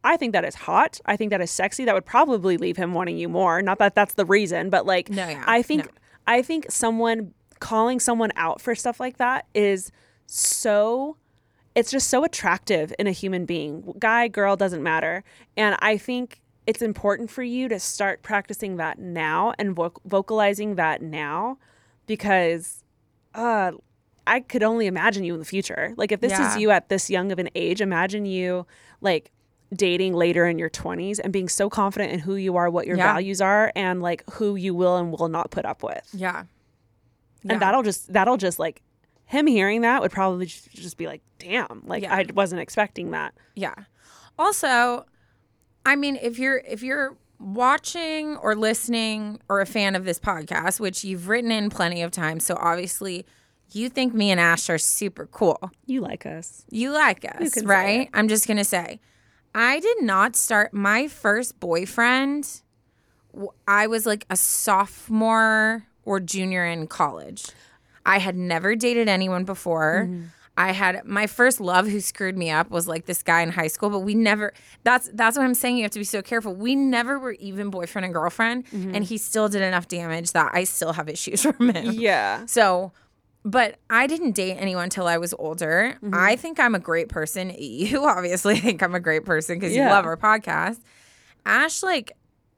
I 0.03 0.17
think 0.17 0.34
that 0.34 0.43
is 0.43 0.55
hot. 0.55 0.99
I 1.05 1.15
think 1.15 1.30
that 1.30 1.39
is 1.41 1.49
sexy. 1.51 1.86
That 1.86 1.95
would 1.95 2.05
probably 2.05 2.57
leave 2.57 2.76
him 2.76 2.93
wanting 2.93 3.17
you 3.17 3.30
more. 3.30 3.61
Not 3.61 3.80
that 3.80 3.95
that's 3.95 4.15
the 4.15 4.26
reason, 4.26 4.69
but 4.69 4.86
like, 4.86 5.09
No, 5.09 5.28
yeah, 5.28 5.43
I 5.47 5.61
think, 5.61 5.86
no. 5.86 5.91
I 6.28 6.41
think 6.41 6.65
someone 6.69 7.34
calling 7.59 7.99
someone 7.99 8.32
out 8.36 8.59
for 8.59 8.76
stuff 8.76 8.99
like 8.99 9.17
that 9.17 9.45
is 9.53 9.91
so, 10.26 11.15
it's 11.76 11.91
just 11.91 12.09
so 12.09 12.24
attractive 12.24 12.93
in 12.99 13.07
a 13.07 13.11
human 13.11 13.45
being. 13.45 13.93
Guy, 13.99 14.28
girl, 14.28 14.55
doesn't 14.55 14.84
matter. 14.84 15.24
And 15.55 15.76
I 15.80 15.97
think 15.97 16.41
it's 16.67 16.82
important 16.82 17.30
for 17.30 17.43
you 17.43 17.67
to 17.69 17.80
start 17.80 18.22
practicing 18.24 18.78
that 18.78 18.99
now 18.99 19.53
and 19.57 19.76
voc- 19.76 19.99
vocalizing 20.05 20.76
that 20.76 21.01
now 21.01 21.57
because, 22.07 22.84
uh, 23.34 23.72
I 24.28 24.39
could 24.41 24.61
only 24.63 24.86
imagine 24.86 25.24
you 25.24 25.34
in 25.34 25.39
the 25.39 25.45
future. 25.45 25.93
Like 25.97 26.11
if 26.11 26.19
this 26.22 26.32
Yeah. 26.34 26.51
is 26.51 26.57
you 26.57 26.69
at 26.72 26.89
this 26.89 27.09
young 27.09 27.32
of 27.32 27.39
an 27.39 27.49
age, 27.55 27.82
imagine 27.82 28.26
you 28.26 28.67
like 29.01 29.32
dating 29.74 30.13
later 30.13 30.45
in 30.45 30.59
your 30.59 30.69
20s 30.69 31.17
and 31.19 31.34
being 31.34 31.49
so 31.49 31.69
confident 31.69 32.11
in 32.11 32.19
who 32.19 32.36
you 32.36 32.55
are, 32.57 32.69
what 32.69 32.86
your 32.86 32.97
Yeah. 32.97 33.13
values 33.13 33.41
are 33.41 33.72
and 33.76 34.01
like 34.01 34.24
who 34.34 34.55
you 34.55 34.76
will 34.76 34.97
and 34.97 35.11
will 35.17 35.30
not 35.30 35.49
put 35.49 35.65
up 35.65 35.82
with. 35.82 36.07
Yeah. 36.13 36.43
Yeah. 37.43 37.53
And 37.53 37.61
that'll 37.61 37.82
just 37.82 38.11
that'll 38.13 38.38
just 38.38 38.59
like 38.59 38.82
him 39.32 39.47
hearing 39.47 39.82
that 39.82 40.01
would 40.01 40.11
probably 40.11 40.45
just 40.45 40.97
be 40.97 41.07
like, 41.07 41.21
"Damn, 41.39 41.84
like 41.86 42.03
Yeah. 42.03 42.13
I 42.15 42.25
wasn't 42.34 42.61
expecting 42.61 43.11
that." 43.11 43.34
Yeah. 43.55 43.75
Also, 44.38 45.05
I 45.86 45.95
mean, 45.95 46.17
if 46.21 46.38
you're 46.38 46.57
if 46.67 46.84
you're 46.84 47.15
watching 47.39 48.36
or 48.38 48.55
listening 48.55 49.39
or 49.49 49.61
a 49.61 49.65
fan 49.65 49.95
of 49.95 50.03
this 50.03 50.19
podcast, 50.19 50.79
which 50.82 51.03
you've 51.05 51.29
written 51.29 51.49
in 51.51 51.69
plenty 51.69 52.01
of 52.01 52.11
times, 52.11 52.45
so 52.45 52.57
obviously 52.59 53.25
you 53.71 53.88
think 53.88 54.13
me 54.13 54.32
and 54.32 54.39
Ash 54.39 54.69
are 54.69 54.77
super 54.77 55.27
cool. 55.27 55.71
You 55.86 56.01
like 56.01 56.25
us. 56.25 56.65
You 56.69 56.91
like 56.91 57.23
us, 57.23 57.53
say 57.53 57.61
right? 57.65 58.09
I'm 58.13 58.27
just 58.27 58.47
gonna 58.47 58.65
say, 58.65 58.99
I 59.55 59.79
did 59.79 60.01
not 60.03 60.36
start 60.36 60.73
my 60.73 61.07
first 61.07 61.57
boyfriend. 61.59 62.61
I 63.65 63.88
was 63.88 64.05
like 64.05 64.25
a 64.29 64.36
sophomore 64.36 65.88
or 66.03 66.19
junior 66.19 66.65
in 66.65 66.88
college. 66.88 67.45
I 68.06 68.20
had 68.20 68.36
never 68.36 68.76
dated 68.76 69.08
anyone 69.10 69.43
before. 69.45 70.06
Mm-hmm. 70.08 70.26
I 70.58 70.74
had 70.74 71.06
my 71.06 71.28
first 71.28 71.62
love 71.62 71.88
who 71.88 72.02
screwed 72.02 72.38
me 72.38 72.52
up 72.52 72.70
was 72.70 72.88
like 72.88 73.06
this 73.06 73.24
guy 73.24 73.41
in 73.41 73.49
high 73.52 73.68
school, 73.68 73.89
but 73.89 73.99
we 73.99 74.14
never 74.16 74.54
that's 74.84 75.10
that's 75.14 75.38
what 75.38 75.43
I'm 75.43 75.54
saying 75.54 75.78
you 75.78 75.84
have 75.84 75.91
to 75.91 75.99
be 75.99 76.04
so 76.06 76.22
careful. 76.22 76.54
We 76.54 76.76
never 76.76 77.18
were 77.18 77.32
even 77.34 77.70
boyfriend 77.70 78.06
and 78.06 78.14
girlfriend 78.14 78.66
Mm-hmm. 78.68 78.93
and 78.95 79.04
he 79.04 79.18
still 79.18 79.47
did 79.47 79.62
enough 79.62 79.88
damage 79.88 80.34
that 80.34 80.52
I 80.54 80.66
still 80.66 80.93
have 80.93 81.08
issues 81.08 81.41
from 81.58 81.70
him. 81.70 81.91
Yeah. 81.93 82.45
So, 82.47 82.91
but 83.45 83.78
I 83.89 84.08
didn't 84.08 84.34
date 84.34 84.56
anyone 84.56 84.84
until 84.84 85.08
I 85.08 85.18
was 85.18 85.34
older. 85.39 85.97
Mm-hmm. 86.04 86.14
I 86.14 86.36
think 86.36 86.60
I'm 86.60 86.76
a 86.76 86.80
great 86.80 87.08
person. 87.08 87.56
You 87.58 88.06
obviously 88.18 88.60
think 88.60 88.84
I'm 88.84 88.93
a 88.93 88.99
great 88.99 89.26
person 89.26 89.58
because 89.58 89.74
you 89.76 89.82
love 89.84 90.06
our 90.06 90.18
podcast. 90.18 90.80
Ash, 91.45 91.82
like, 91.82 92.12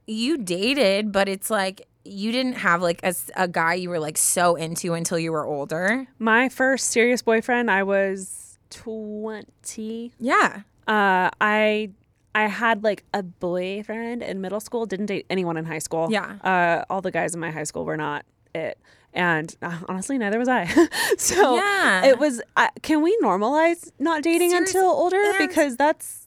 you 0.07 0.37
dated, 0.37 1.13
but 1.13 1.29
it's 1.29 1.49
like 1.49 1.87
you 2.05 2.31
didn't 2.31 2.53
have 2.53 2.81
like 2.81 2.99
a, 3.03 3.13
a 3.35 3.47
guy 3.47 3.75
you 3.75 3.89
were 3.89 3.99
like 3.99 4.17
so 4.17 4.55
into 4.55 4.93
until 4.93 5.17
you 5.19 5.31
were 5.31 5.45
older. 5.45 6.07
My 6.19 6.49
first 6.49 6.87
serious 6.91 7.21
boyfriend, 7.21 7.71
I 7.71 7.83
was 7.83 8.57
20. 8.71 10.13
Yeah. 10.19 10.61
Uh 10.87 11.29
I 11.39 11.91
I 12.35 12.47
had 12.47 12.83
like 12.83 13.03
a 13.13 13.23
boyfriend 13.23 14.21
in 14.23 14.41
middle 14.41 14.59
school, 14.59 14.85
didn't 14.85 15.05
date 15.07 15.25
anyone 15.29 15.55
in 15.57 15.65
high 15.65 15.79
school. 15.79 16.07
Yeah. 16.11 16.35
Uh 16.43 16.83
all 16.89 17.01
the 17.01 17.11
guys 17.11 17.33
in 17.33 17.39
my 17.39 17.51
high 17.51 17.63
school 17.63 17.85
were 17.85 17.97
not 17.97 18.25
it. 18.53 18.77
And 19.15 19.55
uh, 19.61 19.77
honestly, 19.87 20.17
neither 20.17 20.39
was 20.39 20.49
I. 20.49 20.65
so 21.19 21.55
Yeah. 21.57 22.05
it 22.05 22.17
was. 22.17 22.41
Uh, 22.57 22.69
can 22.81 23.03
we 23.03 23.15
normalize 23.21 23.91
not 23.99 24.23
dating 24.23 24.49
Seriously, 24.49 24.79
until 24.79 24.89
older? 24.89 25.21
and- 25.21 25.37
Because 25.47 25.77
that's 25.77 26.22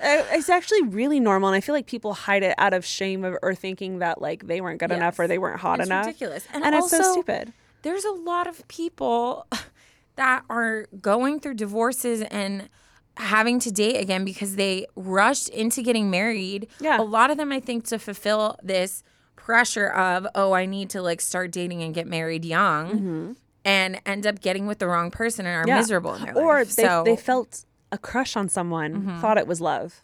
it's 0.00 0.48
actually 0.48 0.82
really 0.82 1.20
normal, 1.20 1.48
and 1.48 1.56
I 1.56 1.60
feel 1.60 1.74
like 1.74 1.86
people 1.86 2.14
hide 2.14 2.42
it 2.42 2.54
out 2.58 2.72
of 2.74 2.84
shame 2.84 3.24
of, 3.24 3.36
or 3.42 3.54
thinking 3.54 3.98
that 3.98 4.20
like 4.20 4.46
they 4.46 4.60
weren't 4.60 4.78
good 4.80 4.90
enough 4.92 5.18
or 5.18 5.26
they 5.26 5.38
weren't 5.38 5.60
hot 5.60 5.80
It's 5.80 5.88
enough. 5.88 6.06
ridiculous. 6.06 6.46
And 6.52 6.64
And, 6.64 6.74
it's 6.74 6.90
so 6.90 7.12
stupid. 7.12 7.52
there's 7.82 8.04
a 8.04 8.12
lot 8.12 8.46
of 8.46 8.66
people 8.68 9.46
that 10.16 10.44
are 10.50 10.86
going 11.00 11.40
through 11.40 11.54
divorces 11.54 12.22
and 12.22 12.68
having 13.16 13.58
to 13.60 13.72
date 13.72 13.96
again 14.00 14.24
because 14.24 14.56
they 14.56 14.86
rushed 14.94 15.48
into 15.48 15.82
getting 15.82 16.10
married. 16.10 16.68
Yeah. 16.80 17.00
A 17.00 17.02
lot 17.02 17.30
of 17.30 17.36
them 17.36 17.50
I 17.52 17.58
think 17.60 17.84
to 17.86 17.98
fulfill 17.98 18.56
this 18.62 19.02
pressure 19.34 19.88
of, 19.88 20.26
oh, 20.34 20.52
I 20.52 20.66
need 20.66 20.90
to 20.90 21.02
like 21.02 21.20
start 21.20 21.50
dating 21.50 21.82
and 21.82 21.92
get 21.94 22.06
married 22.06 22.44
young 22.44 23.36
and 23.64 24.00
end 24.06 24.26
up 24.26 24.40
getting 24.40 24.66
with 24.66 24.78
the 24.78 24.86
wrong 24.86 25.10
person 25.10 25.46
and 25.46 25.54
are 25.56 25.60
Mm-hmm. 25.62 25.68
Yeah. 25.68 25.76
miserable 25.76 26.14
in 26.14 26.22
their 26.24 26.36
or 26.38 26.58
life. 26.58 26.76
they, 26.76 26.82
so 26.84 27.02
they 27.04 27.16
felt 27.16 27.64
a 27.92 27.98
crush 27.98 28.36
on 28.36 28.48
someone, 28.48 28.94
mm-hmm. 28.94 29.20
thought 29.20 29.38
it 29.38 29.46
was 29.46 29.60
love. 29.60 30.02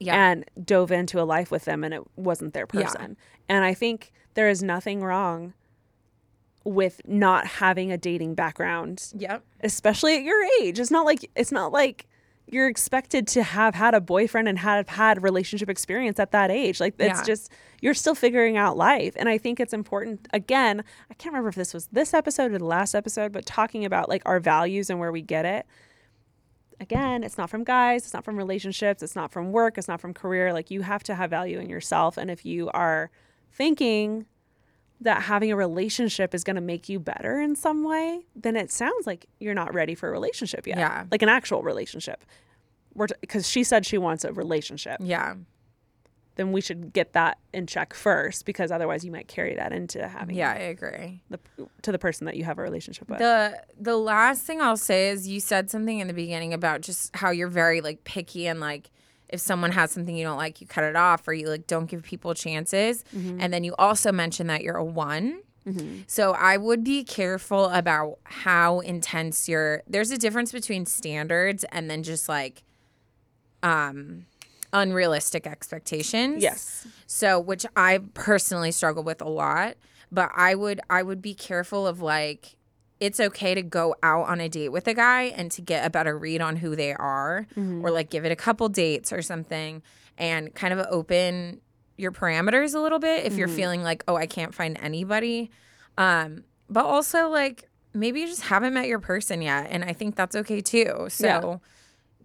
yeah. 0.00 0.30
and 0.30 0.44
dove 0.62 0.90
into 0.92 1.20
a 1.20 1.24
life 1.24 1.50
with 1.52 1.64
them 1.64 1.82
and 1.84 1.94
it 1.94 2.02
wasn't 2.16 2.52
their 2.52 2.66
Yeah. 2.72 2.82
person. 2.82 3.16
And 3.48 3.64
I 3.64 3.72
think 3.74 4.12
there 4.34 4.48
is 4.48 4.62
nothing 4.62 5.02
wrong 5.02 5.54
with 6.64 7.00
not 7.06 7.46
having 7.46 7.92
a 7.92 7.96
dating 7.98 8.34
background, 8.34 9.12
Yep. 9.16 9.42
especially 9.62 10.16
at 10.16 10.22
your 10.22 10.42
age. 10.60 10.78
It's 10.80 10.90
not 10.90 11.04
like 11.06 11.30
it's 11.36 11.52
not 11.52 11.72
like 11.72 12.06
you're 12.46 12.68
expected 12.68 13.26
to 13.28 13.42
have 13.42 13.74
had 13.74 13.94
a 13.94 14.00
boyfriend 14.00 14.48
and 14.48 14.58
have 14.58 14.88
had 14.88 15.22
relationship 15.22 15.70
experience 15.70 16.18
at 16.18 16.32
that 16.32 16.50
age. 16.50 16.80
Like 16.80 16.94
it's 16.98 17.20
Yeah. 17.20 17.24
just 17.24 17.50
you're 17.80 17.94
still 17.94 18.14
figuring 18.14 18.56
out 18.56 18.76
life. 18.76 19.14
And 19.16 19.28
I 19.28 19.38
think 19.38 19.60
it's 19.60 19.72
important 19.72 20.26
again, 20.32 20.82
I 21.10 21.14
can't 21.14 21.32
remember 21.32 21.48
if 21.50 21.54
this 21.54 21.72
was 21.72 21.86
this 21.92 22.12
episode 22.12 22.52
or 22.52 22.58
the 22.58 22.64
last 22.64 22.94
episode, 22.94 23.32
but 23.32 23.46
talking 23.46 23.84
about 23.84 24.08
like 24.08 24.22
our 24.26 24.40
values 24.40 24.90
and 24.90 24.98
where 24.98 25.12
we 25.12 25.22
get 25.22 25.44
it 25.46 25.66
again, 26.80 27.24
it's 27.24 27.38
not 27.38 27.50
from 27.50 27.64
guys, 27.64 28.04
it's 28.04 28.14
not 28.14 28.24
from 28.24 28.36
relationships, 28.36 29.02
it's 29.02 29.16
not 29.16 29.32
from 29.32 29.52
work, 29.52 29.78
it's 29.78 29.88
not 29.88 30.00
from 30.00 30.14
career. 30.14 30.52
Like 30.52 30.70
you 30.70 30.82
have 30.82 31.02
to 31.04 31.14
have 31.14 31.30
value 31.30 31.58
in 31.58 31.68
yourself. 31.68 32.16
And 32.16 32.30
if 32.30 32.44
you 32.44 32.70
are 32.70 33.10
thinking 33.52 34.26
that 35.00 35.22
having 35.22 35.50
a 35.50 35.56
relationship 35.56 36.34
is 36.34 36.44
going 36.44 36.56
to 36.56 36.62
make 36.62 36.88
you 36.88 36.98
better 36.98 37.40
in 37.40 37.56
some 37.56 37.84
way, 37.84 38.26
then 38.34 38.56
it 38.56 38.70
sounds 38.70 39.06
like 39.06 39.26
you're 39.38 39.54
not 39.54 39.74
ready 39.74 39.94
for 39.94 40.08
a 40.08 40.12
relationship 40.12 40.66
yet. 40.66 40.78
Yeah. 40.78 41.04
Like 41.10 41.22
an 41.22 41.28
actual 41.28 41.62
relationship. 41.62 42.24
We're 42.94 43.08
because 43.20 43.48
she 43.48 43.64
said 43.64 43.84
she 43.84 43.98
wants 43.98 44.24
a 44.24 44.32
relationship. 44.32 44.98
Yeah. 45.00 45.34
Then 46.36 46.50
we 46.52 46.60
should 46.60 46.92
get 46.92 47.12
that 47.12 47.38
in 47.52 47.66
check 47.66 47.94
first 47.94 48.44
because 48.44 48.70
otherwise 48.72 49.04
you 49.04 49.12
might 49.12 49.28
carry 49.28 49.54
that 49.54 49.72
into 49.72 50.06
having 50.08 50.34
Yeah, 50.36 50.50
I 50.50 50.54
agree. 50.56 51.20
the, 51.30 51.38
to 51.82 51.92
the 51.92 51.98
person 51.98 52.24
that 52.26 52.36
you 52.36 52.44
have 52.44 52.58
a 52.58 52.62
relationship 52.62 53.08
with. 53.08 53.18
The 53.20 53.62
the 53.80 53.96
last 53.96 54.42
thing 54.42 54.60
I'll 54.60 54.76
say 54.76 55.10
is 55.10 55.28
you 55.28 55.38
said 55.40 55.70
something 55.70 55.98
in 56.00 56.08
the 56.08 56.14
beginning 56.14 56.52
about 56.52 56.80
just 56.80 57.14
how 57.16 57.30
you're 57.30 57.48
very 57.48 57.80
like 57.80 58.04
picky 58.04 58.46
and 58.48 58.58
like 58.60 58.90
if 59.28 59.40
someone 59.40 59.72
has 59.72 59.90
something 59.90 60.14
you 60.16 60.24
don't 60.24 60.36
like, 60.36 60.60
you 60.60 60.66
cut 60.66 60.84
it 60.84 60.96
off 60.96 61.26
or 61.26 61.32
you 61.32 61.48
like 61.48 61.66
don't 61.66 61.86
give 61.86 62.02
people 62.02 62.34
chances. 62.34 63.04
And 63.12 63.52
then 63.52 63.64
you 63.64 63.74
also 63.78 64.12
mentioned 64.12 64.50
that 64.50 64.62
you're 64.62 64.76
a 64.76 64.84
one. 64.84 65.40
So 66.06 66.32
I 66.32 66.58
would 66.58 66.84
be 66.84 67.04
careful 67.04 67.70
about 67.70 68.18
how 68.24 68.80
intense 68.80 69.48
your 69.48 69.82
there's 69.88 70.10
a 70.10 70.18
difference 70.18 70.52
between 70.52 70.84
standards 70.84 71.64
and 71.72 71.88
then 71.90 72.02
just 72.02 72.28
like 72.28 72.64
um 73.62 74.26
unrealistic 74.74 75.46
expectations. 75.46 76.42
yes. 76.42 76.86
So, 77.06 77.38
which 77.40 77.64
I 77.76 78.00
personally 78.12 78.72
struggle 78.72 79.02
with 79.04 79.22
a 79.22 79.28
lot, 79.28 79.76
but 80.12 80.30
I 80.36 80.54
would 80.54 80.80
I 80.90 81.02
would 81.02 81.22
be 81.22 81.32
careful 81.34 81.86
of 81.86 82.02
like 82.02 82.56
it's 83.00 83.18
okay 83.20 83.54
to 83.54 83.62
go 83.62 83.94
out 84.02 84.26
on 84.28 84.40
a 84.40 84.48
date 84.48 84.70
with 84.70 84.86
a 84.88 84.94
guy 84.94 85.22
and 85.24 85.50
to 85.52 85.60
get 85.62 85.84
a 85.86 85.90
better 85.90 86.16
read 86.18 86.40
on 86.40 86.56
who 86.56 86.76
they 86.76 86.92
are 86.94 87.46
or 87.82 87.90
like 87.90 88.08
give 88.10 88.24
it 88.24 88.32
a 88.32 88.36
couple 88.36 88.68
dates 88.68 89.12
or 89.12 89.20
something 89.20 89.82
and 90.16 90.54
kind 90.54 90.72
of 90.72 90.86
open 90.90 91.60
your 91.96 92.12
parameters 92.12 92.74
a 92.74 92.78
little 92.78 92.98
bit 93.00 93.24
if 93.26 93.36
you're 93.36 93.48
feeling 93.48 93.82
like, 93.82 94.02
"Oh, 94.08 94.16
I 94.16 94.26
can't 94.26 94.54
find 94.54 94.78
anybody." 94.80 95.50
Um, 95.98 96.44
but 96.68 96.84
also 96.84 97.28
like 97.28 97.68
maybe 97.92 98.20
you 98.20 98.26
just 98.26 98.42
haven't 98.42 98.74
met 98.74 98.88
your 98.88 98.98
person 99.00 99.40
yet 99.42 99.68
and 99.70 99.84
I 99.84 99.92
think 99.92 100.16
that's 100.16 100.34
okay 100.34 100.60
too. 100.60 101.06
So, 101.10 101.26
Yeah. 101.26 101.56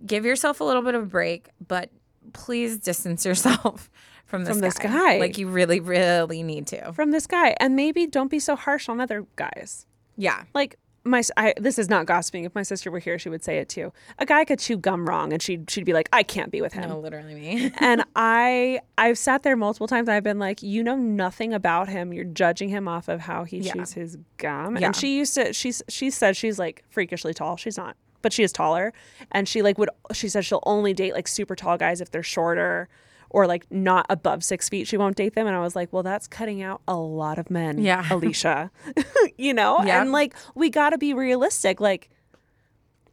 give 0.05 0.25
yourself 0.25 0.61
a 0.61 0.63
little 0.63 0.81
bit 0.81 0.95
of 0.95 1.03
a 1.03 1.05
break, 1.05 1.49
but 1.67 1.89
please 2.33 2.77
distance 2.77 3.25
yourself 3.25 3.89
from 4.25 4.43
this, 4.43 4.51
From 4.53 4.59
this 4.61 4.77
guy. 4.77 4.89
guy. 4.89 5.17
Like 5.19 5.37
you 5.37 5.47
really, 5.47 5.79
really 5.79 6.43
need 6.43 6.67
to. 6.67 6.93
From 6.93 7.11
this 7.11 7.27
guy. 7.27 7.55
And 7.59 7.75
maybe 7.75 8.05
don't 8.07 8.29
be 8.31 8.39
so 8.39 8.55
harsh 8.55 8.87
on 8.89 9.01
other 9.01 9.25
guys. 9.35 9.85
Yeah. 10.17 10.43
Like 10.53 10.77
my 11.05 11.23
I, 11.37 11.53
this 11.57 11.79
is 11.79 11.89
not 11.89 12.05
gossiping. 12.05 12.43
If 12.43 12.53
my 12.53 12.61
sister 12.61 12.91
were 12.91 12.99
here, 12.99 13.17
she 13.17 13.29
would 13.29 13.43
say 13.43 13.57
it 13.59 13.69
too. 13.69 13.93
A 14.19 14.25
guy 14.25 14.43
could 14.43 14.59
chew 14.59 14.77
gum 14.77 15.07
wrong 15.07 15.31
and 15.31 15.41
she'd 15.41 15.71
she'd 15.71 15.85
be 15.85 15.93
like, 15.93 16.09
I 16.11 16.23
can't 16.23 16.51
be 16.51 16.61
with 16.61 16.73
him. 16.73 16.89
No, 16.89 16.99
literally 16.99 17.33
me. 17.35 17.71
and 17.79 18.03
I 18.17 18.81
I've 18.97 19.17
sat 19.17 19.43
there 19.43 19.55
multiple 19.55 19.87
times 19.87 20.09
and 20.09 20.15
I've 20.15 20.23
been 20.25 20.39
like, 20.39 20.61
you 20.61 20.83
know 20.83 20.97
nothing 20.97 21.53
about 21.53 21.87
him. 21.87 22.11
You're 22.13 22.25
judging 22.25 22.67
him 22.67 22.87
off 22.87 23.07
of 23.07 23.21
how 23.21 23.45
he 23.45 23.59
Yeah. 23.59 23.73
chews 23.73 23.93
his 23.93 24.17
gum. 24.37 24.75
Yeah. 24.77 24.87
And 24.87 24.95
she 24.95 25.17
used 25.17 25.33
to 25.35 25.53
she's 25.53 25.81
she 25.87 26.09
said 26.11 26.35
she's 26.35 26.59
like 26.59 26.83
freakishly 26.89 27.33
tall. 27.33 27.55
She's 27.55 27.77
not, 27.77 27.95
but 28.21 28.33
she 28.33 28.43
is 28.43 28.51
taller. 28.51 28.93
And 29.31 29.47
she 29.47 29.61
like 29.61 29.77
would 29.77 29.89
she 30.13 30.29
said 30.29 30.45
she'll 30.45 30.63
only 30.65 30.93
date 30.93 31.13
like 31.13 31.27
super 31.27 31.55
tall 31.55 31.77
guys 31.77 32.01
if 32.01 32.11
they're 32.11 32.23
shorter 32.23 32.87
or 33.31 33.45
like 33.47 33.65
not 33.71 34.05
above 34.09 34.43
six 34.43 34.67
feet. 34.69 34.87
She 34.87 34.97
won't 34.97 35.15
date 35.15 35.35
them. 35.35 35.45
And 35.47 35.55
I 35.55 35.59
was 35.61 35.75
like, 35.75 35.93
well, 35.93 36.01
that's 36.03 36.27
cutting 36.27 36.61
out 36.63 36.81
a 36.87 36.95
lot 36.95 37.37
of 37.37 37.49
men. 37.51 37.77
Yeah. 37.79 38.05
Alicia. 38.11 38.71
you 39.37 39.53
know? 39.53 39.83
Yeah. 39.83 40.01
And 40.01 40.11
like 40.11 40.33
we 40.55 40.69
gotta 40.69 40.97
be 40.97 41.13
realistic. 41.13 41.79
Like 41.79 42.09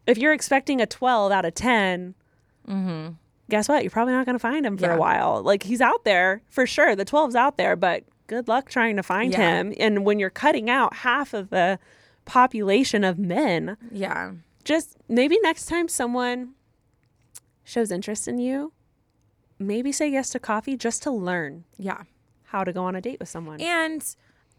if 0.06 0.16
you're 0.18 0.32
expecting 0.32 0.80
a 0.80 0.86
12 0.86 1.32
out 1.32 1.44
of 1.44 1.54
10 1.54 2.14
guess 3.48 3.68
what? 3.68 3.84
You're 3.84 3.90
probably 3.92 4.12
not 4.14 4.26
going 4.26 4.34
to 4.34 4.40
find 4.40 4.66
him 4.66 4.76
for 4.76 4.82
Mm-hmm. 4.86 4.90
Yeah. 4.92 4.96
a 4.96 5.00
while. 5.00 5.42
Like 5.42 5.62
he's 5.62 5.80
out 5.80 6.04
there 6.04 6.42
for 6.48 6.66
sure. 6.66 6.96
The 6.96 7.04
12's 7.04 7.36
out 7.36 7.56
there, 7.58 7.76
but 7.76 8.02
good 8.26 8.48
luck 8.48 8.68
trying 8.68 8.96
to 8.96 9.04
find 9.04 9.32
Yeah. 9.32 9.38
him. 9.60 9.72
And 9.78 10.04
when 10.04 10.18
you're 10.18 10.30
cutting 10.30 10.68
out 10.68 10.94
half 10.94 11.32
of 11.32 11.50
the 11.50 11.78
population 12.24 13.04
of 13.04 13.18
men, 13.20 13.76
yeah. 13.92 14.32
Just 14.66 14.96
maybe 15.08 15.38
next 15.42 15.66
time 15.66 15.88
someone 15.88 16.52
shows 17.64 17.90
interest 17.90 18.28
in 18.28 18.38
you, 18.38 18.72
maybe 19.58 19.92
say 19.92 20.08
yes 20.10 20.30
to 20.30 20.38
coffee 20.38 20.76
just 20.76 21.02
to 21.04 21.10
learn 21.10 21.64
Yeah. 21.78 22.02
how 22.44 22.64
to 22.64 22.72
go 22.72 22.84
on 22.84 22.94
a 22.94 23.00
date 23.00 23.18
with 23.20 23.28
someone. 23.28 23.60
And 23.60 24.04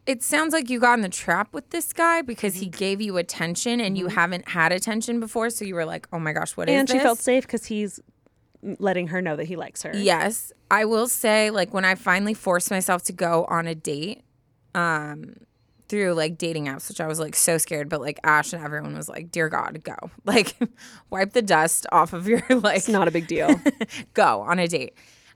it 0.06 0.24
sounds 0.24 0.54
like 0.54 0.70
you 0.70 0.80
got 0.80 0.94
in 0.98 1.02
the 1.02 1.10
trap 1.10 1.54
with 1.54 1.70
this 1.70 1.92
guy 1.94 2.22
because 2.22 2.56
he 2.56 2.68
gave 2.68 3.02
you 3.02 3.18
attention 3.18 3.80
and 3.82 3.98
you 3.98 4.08
haven't 4.08 4.48
had 4.50 4.72
attention 4.72 5.20
before. 5.20 5.50
So 5.50 5.66
you 5.66 5.76
were 5.76 5.86
like, 5.86 6.08
oh 6.14 6.20
my 6.20 6.32
gosh, 6.34 6.56
what 6.58 6.70
is 6.70 6.80
and 6.80 6.90
she 6.90 7.00
felt 7.00 7.20
safe 7.20 7.44
because 7.46 7.66
he's 7.66 8.00
letting 8.80 9.08
her 9.08 9.22
know 9.22 9.36
that 9.36 9.46
he 9.48 9.56
likes 9.56 9.84
her. 9.84 9.92
Yes. 9.96 10.52
I 10.72 10.86
will 10.86 11.08
say, 11.08 11.50
like, 11.50 11.74
when 11.74 11.86
I 11.86 11.96
finally 11.96 12.34
forced 12.34 12.72
myself 12.72 13.04
to 13.04 13.14
go 13.14 13.46
on 13.46 13.68
a 13.68 13.76
date, 13.76 14.24
um, 14.74 15.36
through 15.90 16.14
like 16.14 16.38
dating 16.38 16.66
apps, 16.66 16.90
which 16.90 17.00
I 17.00 17.08
was 17.08 17.20
like 17.20 17.36
so 17.36 17.58
scared, 17.58 17.90
but 17.90 18.02
like 18.02 18.20
Ash 18.24 18.54
and 18.54 18.64
everyone 18.64 18.96
was 18.96 19.08
like, 19.10 19.32
Dear 19.32 19.50
God, 19.50 19.82
go. 19.84 19.96
Like 20.26 20.56
wipe 21.10 21.34
the 21.34 21.42
dust 21.42 21.88
off 21.92 22.14
of 22.14 22.28
your 22.28 22.44
like 22.50 22.78
It's 22.78 22.90
not 22.90 23.08
a 23.08 23.12
big 23.12 23.28
deal. 23.28 23.60
go 24.14 24.42
on 24.42 24.60
a 24.60 24.68
date. 24.68 24.94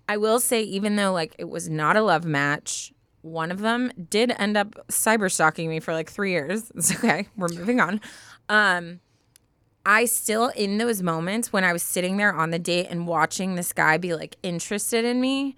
I 0.10 0.18
will 0.18 0.40
say, 0.40 0.62
even 0.64 0.96
though 0.98 1.14
like 1.14 1.36
it 1.38 1.50
was 1.50 1.70
not 1.70 1.96
a 1.96 2.02
love 2.02 2.26
match, 2.26 2.92
one 3.22 3.52
of 3.52 3.60
them 3.60 3.92
did 4.10 4.34
end 4.38 4.58
up 4.58 4.76
cyber 4.90 5.32
stalking 5.32 5.70
me 5.70 5.80
for 5.80 5.94
like 5.94 6.10
three 6.10 6.32
years. 6.32 6.72
It's 6.76 6.94
okay. 6.96 7.28
We're 7.38 7.50
moving 7.50 7.80
on. 7.80 8.02
Um, 8.50 9.00
I 9.86 10.06
still 10.06 10.50
in 10.50 10.78
those 10.78 11.02
moments 11.02 11.54
when 11.54 11.64
I 11.64 11.74
was 11.74 11.82
sitting 11.84 12.18
there 12.18 12.34
on 12.34 12.52
the 12.52 12.60
date 12.60 12.88
and 12.90 13.08
watching 13.08 13.56
this 13.56 13.74
guy 13.74 13.98
be 13.98 14.14
like 14.14 14.38
interested 14.44 15.06
in 15.06 15.22
me, 15.22 15.56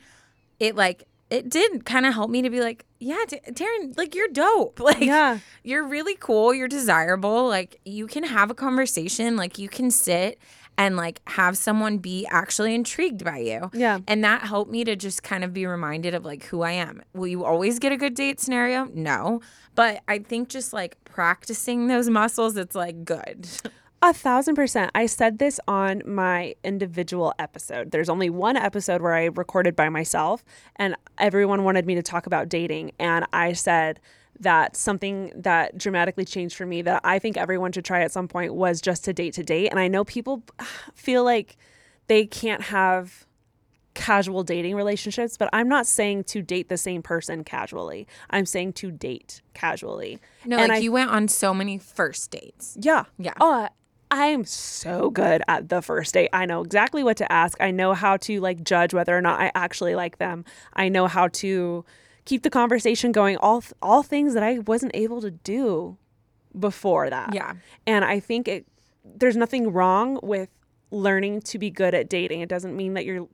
it 0.59 0.75
like 0.75 1.03
it 1.33 1.49
did 1.49 1.85
kind 1.85 2.05
of 2.05 2.13
help 2.13 2.29
me 2.29 2.41
to 2.43 2.49
be 2.49 2.59
like, 2.61 2.85
yeah, 2.99 3.23
T- 3.27 3.39
Taryn, 3.51 3.97
like 3.97 4.15
you're 4.15 4.27
dope. 4.29 4.79
Like 4.89 5.01
Yeah. 5.01 5.39
you're 5.63 5.85
really 5.87 6.15
cool. 6.19 6.53
You're 6.53 6.67
desirable. 6.67 7.47
Like 7.47 7.79
you 7.85 8.07
can 8.07 8.23
have 8.23 8.51
a 8.51 8.53
conversation. 8.53 9.35
Like 9.35 9.57
you 9.57 9.67
can 9.69 9.89
sit 9.91 10.37
and 10.77 10.95
like 10.97 11.21
have 11.27 11.57
someone 11.57 11.97
be 11.99 12.25
actually 12.31 12.73
intrigued 12.73 13.23
by 13.23 13.37
you. 13.39 13.69
Yeah. 13.73 13.99
And 14.07 14.23
that 14.23 14.41
helped 14.43 14.71
me 14.71 14.83
to 14.85 14.95
just 14.95 15.21
kind 15.23 15.43
of 15.43 15.53
be 15.53 15.65
reminded 15.65 16.13
of 16.15 16.25
like 16.25 16.43
who 16.45 16.61
I 16.61 16.71
am. 16.71 17.01
Will 17.13 17.27
you 17.27 17.43
always 17.45 17.77
get 17.79 17.91
a 17.91 17.97
good 17.97 18.15
date 18.15 18.39
scenario? 18.39 18.85
No. 18.93 19.41
But 19.75 20.01
I 20.07 20.19
think 20.19 20.49
just 20.49 20.71
like 20.73 20.97
practicing 21.03 21.87
those 21.87 22.09
muscles, 22.09 22.57
it's 22.57 22.75
like 22.75 23.03
good. 23.05 23.47
A 24.05 24.11
thousand 24.11 24.55
percent. 24.55 24.91
I 24.93 25.05
said 25.05 25.39
this 25.39 25.61
on 25.65 26.01
my 26.05 26.55
individual 26.61 27.33
episode. 27.39 27.91
There's 27.91 28.09
only 28.09 28.29
one 28.29 28.57
episode 28.57 29.01
where 29.01 29.13
I 29.13 29.25
recorded 29.27 29.77
by 29.77 29.87
myself, 29.87 30.43
and 30.75 30.97
everyone 31.17 31.63
wanted 31.63 31.85
me 31.85 31.95
to 31.95 32.01
talk 32.03 32.25
about 32.27 32.49
dating. 32.49 32.91
And 32.99 33.25
I 33.31 33.53
said 33.53 34.01
that 34.41 34.75
something 34.75 35.31
that 35.35 35.77
dramatically 35.77 36.25
changed 36.25 36.57
for 36.57 36.65
me 36.65 36.81
that 36.81 36.99
I 37.05 37.17
think 37.17 37.37
everyone 37.37 37.71
should 37.71 37.85
try 37.85 38.01
at 38.01 38.11
some 38.11 38.27
point 38.27 38.53
was 38.53 38.81
just 38.81 39.05
to 39.05 39.13
date 39.13 39.35
to 39.35 39.43
date. 39.43 39.69
And 39.69 39.79
I 39.79 39.87
know 39.87 40.03
people 40.03 40.43
feel 40.95 41.23
like 41.23 41.55
they 42.07 42.25
can't 42.25 42.63
have 42.63 43.25
casual 43.93 44.43
dating 44.43 44.75
relationships, 44.75 45.37
but 45.37 45.49
I'm 45.53 45.69
not 45.69 45.87
saying 45.87 46.25
to 46.25 46.41
date 46.41 46.67
the 46.67 46.77
same 46.77 47.03
person 47.03 47.45
casually. 47.45 48.05
I'm 48.31 48.45
saying 48.45 48.73
to 48.73 48.91
date 48.91 49.41
casually. 49.53 50.19
No, 50.45 50.57
And 50.57 50.67
like 50.69 50.79
I- 50.79 50.81
you 50.81 50.91
went 50.91 51.09
on 51.09 51.29
so 51.29 51.53
many 51.53 51.77
first 51.77 52.31
dates. 52.31 52.75
yeah. 52.81 53.05
Yeah. 53.17 53.33
Oh, 53.39 53.69
I'm 54.15 54.45
so 54.45 55.09
good 55.09 55.41
at 55.47 55.69
the 55.69 55.81
first 55.81 56.13
date. 56.13 56.29
I 56.33 56.45
know 56.45 56.61
exactly 56.61 57.03
what 57.03 57.17
to 57.17 57.31
ask. 57.31 57.59
I 57.61 57.71
know 57.71 57.93
how 57.93 58.17
to 58.17 58.39
like 58.39 58.63
judge 58.63 58.93
whether 58.93 59.17
or 59.17 59.21
not 59.21 59.39
I 59.39 59.51
actually 59.55 59.95
like 59.95 60.17
them. 60.17 60.45
I 60.73 60.89
know 60.89 61.07
how 61.07 61.27
to 61.29 61.83
keep 62.25 62.43
the 62.43 62.49
conversation 62.49 63.11
going. 63.11 63.37
All 63.37 63.63
all 63.81 64.03
things 64.03 64.33
that 64.33 64.43
I 64.43 64.59
wasn't 64.59 64.91
able 64.95 65.21
to 65.21 65.31
do 65.31 65.97
before 66.59 67.09
that. 67.09 67.33
Yeah. 67.33 67.53
And 67.87 68.05
I 68.05 68.19
think 68.19 68.47
it 68.47 68.65
there's 69.03 69.35
nothing 69.35 69.71
wrong 69.73 70.19
with 70.23 70.49
learning 70.91 71.41
to 71.41 71.57
be 71.59 71.69
good 71.71 71.93
at 71.93 72.07
dating. 72.09 72.41
It 72.41 72.49
doesn't 72.49 72.75
mean 72.75 72.93
that 72.93 73.05
you're 73.05 73.27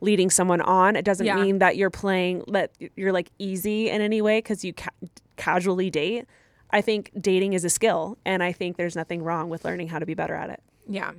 leading 0.00 0.30
someone 0.30 0.60
on. 0.60 0.94
It 0.94 1.04
doesn't 1.04 1.26
Yeah. 1.26 1.36
mean 1.36 1.58
that 1.58 1.76
you're 1.76 1.90
playing 1.90 2.44
that 2.48 2.70
you're 2.96 3.12
like 3.12 3.30
easy 3.38 3.90
in 3.90 4.00
any 4.00 4.22
way 4.22 4.40
cuz 4.42 4.64
you 4.64 4.72
ca- 4.72 4.90
casually 5.36 5.90
date. 5.90 6.26
I 6.70 6.80
think 6.80 7.10
dating 7.20 7.52
is 7.52 7.64
a 7.64 7.70
skill 7.70 8.18
and 8.24 8.42
I 8.42 8.52
think 8.52 8.76
there's 8.76 8.96
nothing 8.96 9.22
wrong 9.22 9.48
with 9.48 9.64
learning 9.64 9.88
how 9.88 9.98
to 9.98 10.06
be 10.06 10.14
better 10.14 10.34
at 10.34 10.50
it. 10.50 10.60
Yeah. 10.88 11.12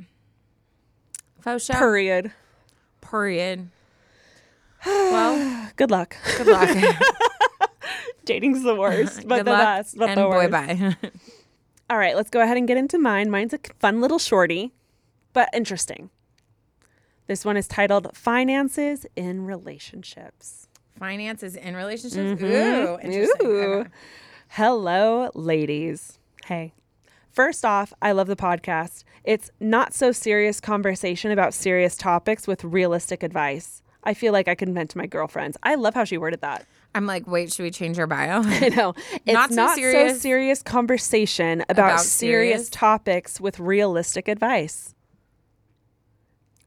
Faux 1.41 1.63
show. 1.65 1.73
Period. 1.73 2.31
Period. 3.01 3.69
Well, 4.85 5.69
Good 5.75 5.91
luck. 5.91 6.15
good 6.37 6.47
luck. 6.47 6.69
Dating's 8.25 8.63
the 8.63 8.75
worst, 8.75 9.23
but 9.27 9.37
good 9.37 9.45
the 9.45 9.51
luck 9.51 9.61
best, 9.61 9.97
but 9.97 10.09
and 10.09 10.17
the 10.19 10.23
boy 10.23 10.49
worst. 10.49 10.51
bye. 10.51 10.95
All 11.89 11.97
right, 11.97 12.15
let's 12.15 12.29
go 12.29 12.41
ahead 12.41 12.57
and 12.57 12.67
get 12.67 12.75
into 12.77 12.97
mine. 12.99 13.29
Mine's 13.31 13.53
a 13.53 13.59
fun 13.79 14.01
little 14.01 14.19
shorty, 14.19 14.73
but 15.31 15.47
interesting. 15.53 16.09
This 17.27 17.45
one 17.45 17.55
is 17.57 17.67
titled 17.67 18.15
Finances 18.15 19.05
in 19.15 19.45
Relationships. 19.45 20.67
Finances 20.99 21.55
in 21.55 21.75
relationships. 21.75 22.41
Mm-hmm. 22.41 22.45
Ooh, 22.45 22.99
interesting. 23.01 23.47
Ooh. 23.47 23.61
Okay. 23.81 23.89
Hello, 24.49 25.29
ladies. 25.33 26.19
Hey. 26.45 26.73
First 27.31 27.63
off, 27.65 27.93
I 28.01 28.11
love 28.13 28.27
the 28.27 28.35
podcast. 28.35 29.03
It's 29.23 29.51
not 29.59 29.93
so 29.93 30.11
serious 30.11 30.59
conversation 30.59 31.31
about 31.31 31.53
serious 31.53 31.95
topics 31.95 32.47
with 32.47 32.63
realistic 32.63 33.21
advice. 33.23 33.83
I 34.03 34.13
feel 34.13 34.33
like 34.33 34.47
I 34.47 34.55
can 34.55 34.73
vent 34.73 34.91
to 34.91 34.97
my 34.97 35.05
girlfriends. 35.05 35.57
I 35.61 35.75
love 35.75 35.93
how 35.93 36.03
she 36.05 36.17
worded 36.17 36.41
that. 36.41 36.65
I'm 36.95 37.05
like, 37.05 37.27
wait, 37.27 37.51
should 37.53 37.63
we 37.63 37.71
change 37.71 37.99
our 37.99 38.07
bio? 38.07 38.41
I 38.45 38.69
know. 38.69 38.95
It's 39.25 39.33
Not 39.33 39.51
not, 39.51 39.75
so 39.75 39.75
so, 39.75 39.81
serious. 39.81 40.21
serious. 40.21 40.63
conversation 40.63 41.61
about, 41.69 41.71
About 41.91 41.99
serious? 42.01 42.59
serious? 42.61 42.69
topics 42.69 43.39
with 43.39 43.59
realistic 43.59 44.27
advice. 44.27 44.95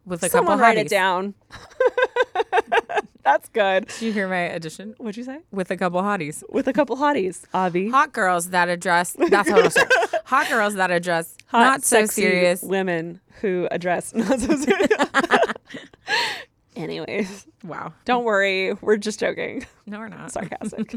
With 0.05 0.23
a 0.23 0.29
Someone 0.29 0.59
couple 0.59 0.63
write 0.63 0.79
hotties. 0.79 0.81
it 0.83 0.89
down. 0.91 1.35
That's 3.23 3.49
good. 3.51 3.87
Did 3.89 4.03
you 4.03 4.13
hear 4.13 4.29
my 4.29 4.39
addition? 4.41 4.95
What'd 4.99 5.17
you 5.17 5.25
say? 5.25 5.41
With 5.51 5.71
a 5.71 5.77
couple 5.77 6.01
hotties. 6.03 6.43
With 6.49 6.67
a 6.69 6.73
couple 6.73 6.97
hotties, 6.97 7.45
Avi. 7.53 7.91
Hot 7.91 8.13
girls 8.13 8.51
that 8.51 8.69
address. 8.69 9.15
That's 9.29 9.49
how 9.49 9.59
it'll 9.59 9.71
start. 9.71 9.91
Hot 10.27 10.49
girls 10.49 10.75
that 10.75 10.91
address. 10.91 11.37
Hot, 11.49 11.59
not 11.61 11.85
so 11.85 12.07
serious. 12.07 12.63
women 12.63 13.21
who 13.41 13.69
address 13.71 14.15
not 14.15 14.41
so 14.41 14.57
serious. 14.57 14.89
Anyways, 16.77 17.47
Wow. 17.65 17.93
don't 18.05 18.25
worry, 18.25 18.73
we're 18.81 18.97
just 18.97 19.21
joking. 19.21 19.67
No, 19.87 19.99
we're 19.99 20.09
not. 20.09 20.31
Sarcastic. 20.33 20.95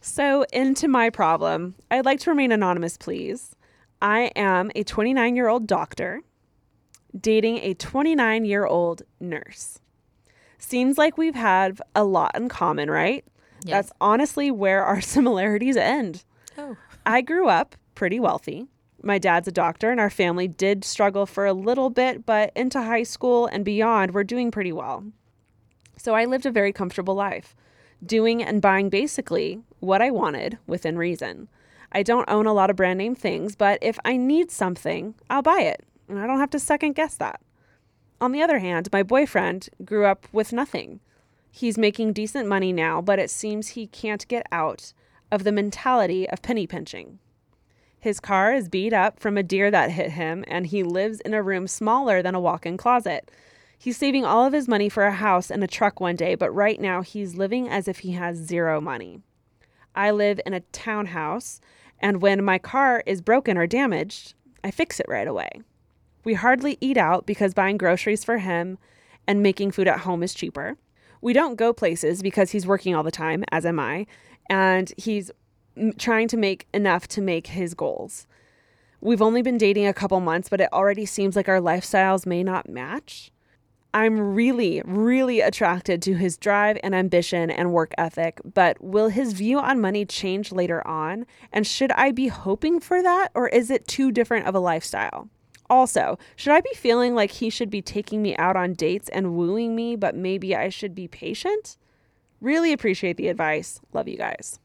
so, 0.00 0.44
into 0.52 0.86
my 0.88 1.10
problem. 1.10 1.74
I'd 1.90 2.04
like 2.04 2.20
to 2.20 2.30
remain 2.30 2.52
anonymous, 2.52 2.96
please. 2.96 3.56
I 4.02 4.30
am 4.36 4.70
a 4.76 4.84
29 4.84 5.34
year 5.34 5.48
old 5.48 5.66
doctor 5.66 6.20
dating 7.18 7.58
a 7.58 7.74
29 7.74 8.44
year 8.44 8.66
old 8.66 9.02
nurse. 9.20 9.80
Seems 10.58 10.98
like 10.98 11.16
we've 11.16 11.34
had 11.34 11.80
a 11.94 12.04
lot 12.04 12.36
in 12.36 12.48
common, 12.48 12.90
right? 12.90 13.24
That's 13.64 13.92
honestly 14.00 14.50
where 14.50 14.84
our 14.84 15.00
similarities 15.14 15.76
end. 15.76 16.24
Oh. 16.56 16.76
I 17.06 17.20
grew 17.20 17.48
up 17.48 17.76
pretty 17.94 18.20
wealthy. 18.20 18.66
My 19.02 19.18
dad's 19.18 19.46
a 19.46 19.52
doctor, 19.52 19.90
and 19.90 20.00
our 20.00 20.10
family 20.10 20.48
did 20.48 20.84
struggle 20.84 21.24
for 21.24 21.46
a 21.46 21.52
little 21.52 21.88
bit, 21.88 22.26
but 22.26 22.52
into 22.56 22.82
high 22.82 23.04
school 23.04 23.46
and 23.46 23.64
beyond, 23.64 24.12
we're 24.12 24.24
doing 24.24 24.50
pretty 24.50 24.72
well. 24.72 25.04
So 25.96 26.14
I 26.14 26.24
lived 26.24 26.46
a 26.46 26.50
very 26.50 26.72
comfortable 26.72 27.14
life, 27.14 27.54
doing 28.04 28.42
and 28.42 28.60
buying 28.60 28.88
basically 28.88 29.60
what 29.80 30.02
I 30.02 30.10
wanted 30.10 30.58
within 30.66 30.98
reason. 30.98 31.48
I 31.92 32.02
don't 32.02 32.28
own 32.28 32.46
a 32.46 32.52
lot 32.52 32.70
of 32.70 32.76
brand 32.76 32.98
name 32.98 33.14
things, 33.14 33.56
but 33.56 33.78
if 33.82 33.98
I 34.04 34.16
need 34.16 34.50
something, 34.50 35.14
I'll 35.30 35.42
buy 35.42 35.60
it, 35.60 35.84
and 36.08 36.18
I 36.18 36.26
don't 36.26 36.40
have 36.40 36.50
to 36.50 36.58
second 36.58 36.94
guess 36.94 37.14
that. 37.16 37.40
On 38.20 38.32
the 38.32 38.42
other 38.42 38.58
hand, 38.58 38.88
my 38.92 39.02
boyfriend 39.02 39.68
grew 39.84 40.04
up 40.04 40.26
with 40.32 40.52
nothing. 40.52 41.00
He's 41.50 41.78
making 41.78 42.12
decent 42.12 42.48
money 42.48 42.72
now, 42.72 43.00
but 43.00 43.18
it 43.18 43.30
seems 43.30 43.68
he 43.68 43.86
can't 43.86 44.26
get 44.28 44.46
out 44.50 44.92
of 45.30 45.44
the 45.44 45.52
mentality 45.52 46.28
of 46.28 46.42
penny 46.42 46.66
pinching. 46.66 47.18
His 48.00 48.20
car 48.20 48.52
is 48.52 48.68
beat 48.68 48.92
up 48.92 49.18
from 49.18 49.36
a 49.36 49.42
deer 49.42 49.70
that 49.70 49.90
hit 49.90 50.12
him, 50.12 50.44
and 50.46 50.66
he 50.66 50.82
lives 50.82 51.20
in 51.20 51.34
a 51.34 51.42
room 51.42 51.66
smaller 51.66 52.22
than 52.22 52.34
a 52.34 52.40
walk 52.40 52.64
in 52.64 52.76
closet. 52.76 53.30
He's 53.76 53.96
saving 53.96 54.24
all 54.24 54.44
of 54.44 54.52
his 54.52 54.68
money 54.68 54.88
for 54.88 55.04
a 55.04 55.12
house 55.12 55.50
and 55.50 55.62
a 55.62 55.68
truck 55.68 56.00
one 56.00 56.16
day, 56.16 56.34
but 56.34 56.50
right 56.50 56.80
now 56.80 57.02
he's 57.02 57.36
living 57.36 57.68
as 57.68 57.88
if 57.88 58.00
he 58.00 58.12
has 58.12 58.36
zero 58.36 58.80
money. 58.80 59.20
I 59.94 60.10
live 60.10 60.40
in 60.46 60.54
a 60.54 60.60
townhouse, 60.60 61.60
and 62.00 62.22
when 62.22 62.44
my 62.44 62.58
car 62.58 63.02
is 63.06 63.20
broken 63.20 63.58
or 63.58 63.66
damaged, 63.66 64.34
I 64.62 64.70
fix 64.70 65.00
it 65.00 65.06
right 65.08 65.26
away. 65.26 65.62
We 66.24 66.34
hardly 66.34 66.78
eat 66.80 66.96
out 66.96 67.26
because 67.26 67.54
buying 67.54 67.78
groceries 67.78 68.24
for 68.24 68.38
him 68.38 68.78
and 69.26 69.42
making 69.42 69.70
food 69.70 69.88
at 69.88 70.00
home 70.00 70.22
is 70.22 70.34
cheaper. 70.34 70.76
We 71.20 71.32
don't 71.32 71.56
go 71.56 71.72
places 71.72 72.22
because 72.22 72.50
he's 72.50 72.66
working 72.66 72.94
all 72.94 73.02
the 73.02 73.10
time, 73.10 73.44
as 73.50 73.66
am 73.66 73.78
I, 73.78 74.06
and 74.48 74.92
he's 74.96 75.30
trying 75.98 76.28
to 76.28 76.36
make 76.36 76.66
enough 76.72 77.08
to 77.08 77.20
make 77.20 77.48
his 77.48 77.74
goals. 77.74 78.26
We've 79.00 79.22
only 79.22 79.42
been 79.42 79.58
dating 79.58 79.86
a 79.86 79.94
couple 79.94 80.18
months, 80.20 80.48
but 80.48 80.60
it 80.60 80.72
already 80.72 81.06
seems 81.06 81.36
like 81.36 81.48
our 81.48 81.60
lifestyles 81.60 82.26
may 82.26 82.42
not 82.42 82.68
match. 82.68 83.30
I'm 83.94 84.34
really, 84.34 84.82
really 84.84 85.40
attracted 85.40 86.02
to 86.02 86.14
his 86.14 86.36
drive 86.36 86.78
and 86.82 86.94
ambition 86.94 87.50
and 87.50 87.72
work 87.72 87.92
ethic, 87.96 88.40
but 88.44 88.76
will 88.82 89.08
his 89.08 89.32
view 89.32 89.58
on 89.58 89.80
money 89.80 90.04
change 90.04 90.52
later 90.52 90.86
on? 90.86 91.26
And 91.52 91.66
should 91.66 91.92
I 91.92 92.12
be 92.12 92.28
hoping 92.28 92.80
for 92.80 93.02
that, 93.02 93.30
or 93.34 93.48
is 93.48 93.70
it 93.70 93.88
too 93.88 94.12
different 94.12 94.46
of 94.46 94.54
a 94.54 94.60
lifestyle? 94.60 95.28
Also, 95.70 96.18
should 96.36 96.52
I 96.52 96.60
be 96.60 96.72
feeling 96.74 97.14
like 97.14 97.30
he 97.30 97.50
should 97.50 97.70
be 97.70 97.82
taking 97.82 98.22
me 98.22 98.36
out 98.36 98.56
on 98.56 98.72
dates 98.72 99.08
and 99.10 99.34
wooing 99.34 99.76
me, 99.76 99.96
but 99.96 100.14
maybe 100.14 100.56
I 100.56 100.68
should 100.70 100.94
be 100.94 101.08
patient? 101.08 101.76
Really 102.40 102.72
appreciate 102.72 103.16
the 103.16 103.28
advice. 103.28 103.80
Love 103.92 104.08
you 104.08 104.16
guys. 104.16 104.60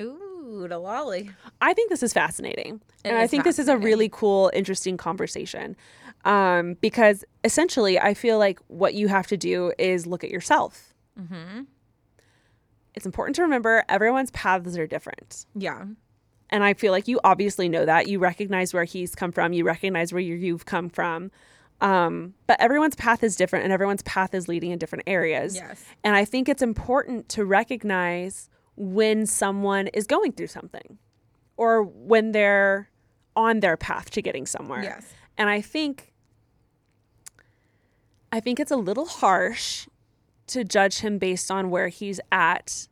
Ooh, 0.00 0.66
the 0.68 0.78
lolly. 0.78 1.30
I 1.60 1.74
think 1.74 1.90
this 1.90 2.02
is 2.02 2.12
fascinating. 2.12 2.80
It 3.04 3.10
and 3.10 3.18
I 3.18 3.26
think 3.26 3.44
this 3.44 3.58
is 3.58 3.68
a 3.68 3.76
really 3.76 4.08
cool, 4.08 4.50
interesting 4.54 4.96
conversation. 4.96 5.76
Um, 6.24 6.74
because 6.80 7.24
essentially, 7.44 7.98
I 7.98 8.14
feel 8.14 8.38
like 8.38 8.58
what 8.68 8.94
you 8.94 9.08
have 9.08 9.26
to 9.28 9.36
do 9.36 9.72
is 9.78 10.06
look 10.06 10.24
at 10.24 10.30
yourself. 10.30 10.94
Mm-hmm. 11.18 11.62
It's 12.94 13.06
important 13.06 13.36
to 13.36 13.42
remember 13.42 13.84
everyone's 13.88 14.30
paths 14.32 14.76
are 14.76 14.86
different. 14.86 15.46
Yeah. 15.54 15.84
And 16.50 16.64
I 16.64 16.74
feel 16.74 16.92
like 16.92 17.06
you 17.08 17.20
obviously 17.24 17.68
know 17.68 17.84
that. 17.84 18.08
You 18.08 18.18
recognize 18.18 18.72
where 18.72 18.84
he's 18.84 19.14
come 19.14 19.32
from, 19.32 19.52
you 19.52 19.64
recognize 19.64 20.12
where 20.12 20.20
you- 20.22 20.34
you've 20.36 20.64
come 20.66 20.88
from. 20.88 21.30
Um, 21.80 22.34
but 22.46 22.60
everyone's 22.60 22.96
path 22.96 23.22
is 23.22 23.36
different 23.36 23.64
and 23.64 23.72
everyone's 23.72 24.02
path 24.02 24.34
is 24.34 24.48
leading 24.48 24.70
in 24.72 24.78
different 24.78 25.04
areas. 25.06 25.54
Yes. 25.54 25.84
And 26.02 26.16
I 26.16 26.24
think 26.24 26.48
it's 26.48 26.62
important 26.62 27.28
to 27.30 27.44
recognize 27.44 28.48
when 28.76 29.26
someone 29.26 29.86
is 29.88 30.06
going 30.06 30.32
through 30.32 30.48
something 30.48 30.98
or 31.56 31.82
when 31.82 32.32
they're 32.32 32.90
on 33.36 33.60
their 33.60 33.76
path 33.76 34.10
to 34.10 34.22
getting 34.22 34.46
somewhere. 34.46 34.82
Yes. 34.82 35.12
And 35.36 35.48
I 35.48 35.60
think 35.60 36.12
I 38.32 38.40
think 38.40 38.60
it's 38.60 38.70
a 38.70 38.76
little 38.76 39.06
harsh 39.06 39.88
to 40.48 40.64
judge 40.64 40.98
him 40.98 41.18
based 41.18 41.50
on 41.50 41.70
where 41.70 41.88
he's 41.88 42.20
at. 42.30 42.88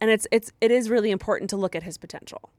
And 0.00 0.10
it's 0.10 0.26
it's 0.30 0.52
it 0.60 0.70
is 0.70 0.88
really 0.88 1.10
important 1.10 1.50
to 1.50 1.56
look 1.56 1.74
at 1.74 1.82
his 1.82 1.98
potential. 1.98 2.50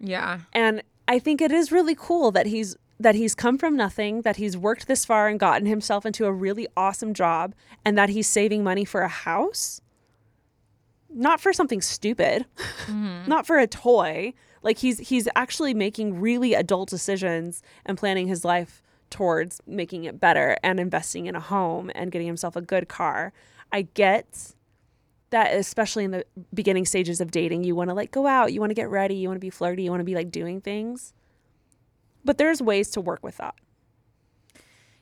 Yeah. 0.00 0.40
And 0.52 0.82
I 1.08 1.18
think 1.18 1.40
it 1.40 1.52
is 1.52 1.70
really 1.70 1.94
cool 1.94 2.30
that 2.32 2.46
he's 2.46 2.76
that 2.98 3.14
he's 3.14 3.34
come 3.34 3.58
from 3.58 3.76
nothing, 3.76 4.22
that 4.22 4.36
he's 4.36 4.56
worked 4.56 4.86
this 4.86 5.04
far 5.04 5.28
and 5.28 5.38
gotten 5.38 5.66
himself 5.66 6.06
into 6.06 6.24
a 6.24 6.32
really 6.32 6.66
awesome 6.76 7.14
job 7.14 7.54
and 7.84 7.98
that 7.98 8.08
he's 8.08 8.28
saving 8.28 8.62
money 8.62 8.84
for 8.84 9.02
a 9.02 9.08
house. 9.08 9.80
Not 11.10 11.40
for 11.40 11.52
something 11.52 11.80
stupid. 11.80 12.46
Mm-hmm. 12.86 13.24
not 13.28 13.46
for 13.46 13.58
a 13.58 13.66
toy. 13.66 14.34
Like 14.62 14.78
he's 14.78 14.98
he's 14.98 15.28
actually 15.34 15.74
making 15.74 16.20
really 16.20 16.54
adult 16.54 16.88
decisions 16.88 17.62
and 17.84 17.98
planning 17.98 18.28
his 18.28 18.44
life 18.44 18.82
towards 19.10 19.60
making 19.66 20.04
it 20.04 20.18
better 20.18 20.56
and 20.62 20.80
investing 20.80 21.26
in 21.26 21.36
a 21.36 21.40
home 21.40 21.90
and 21.94 22.10
getting 22.10 22.26
himself 22.26 22.56
a 22.56 22.62
good 22.62 22.88
car. 22.88 23.32
I 23.70 23.82
get 23.82 24.54
that 25.32 25.54
especially 25.54 26.04
in 26.04 26.12
the 26.12 26.24
beginning 26.54 26.86
stages 26.86 27.20
of 27.20 27.30
dating, 27.30 27.64
you 27.64 27.74
want 27.74 27.90
to 27.90 27.94
like 27.94 28.10
go 28.10 28.26
out, 28.26 28.52
you 28.52 28.60
want 28.60 28.70
to 28.70 28.74
get 28.74 28.88
ready, 28.88 29.16
you 29.16 29.28
want 29.28 29.36
to 29.36 29.40
be 29.44 29.50
flirty, 29.50 29.82
you 29.82 29.90
want 29.90 30.00
to 30.00 30.04
be 30.04 30.14
like 30.14 30.30
doing 30.30 30.60
things. 30.60 31.12
But 32.24 32.38
there's 32.38 32.62
ways 32.62 32.90
to 32.92 33.00
work 33.00 33.22
with 33.22 33.38
that. 33.38 33.54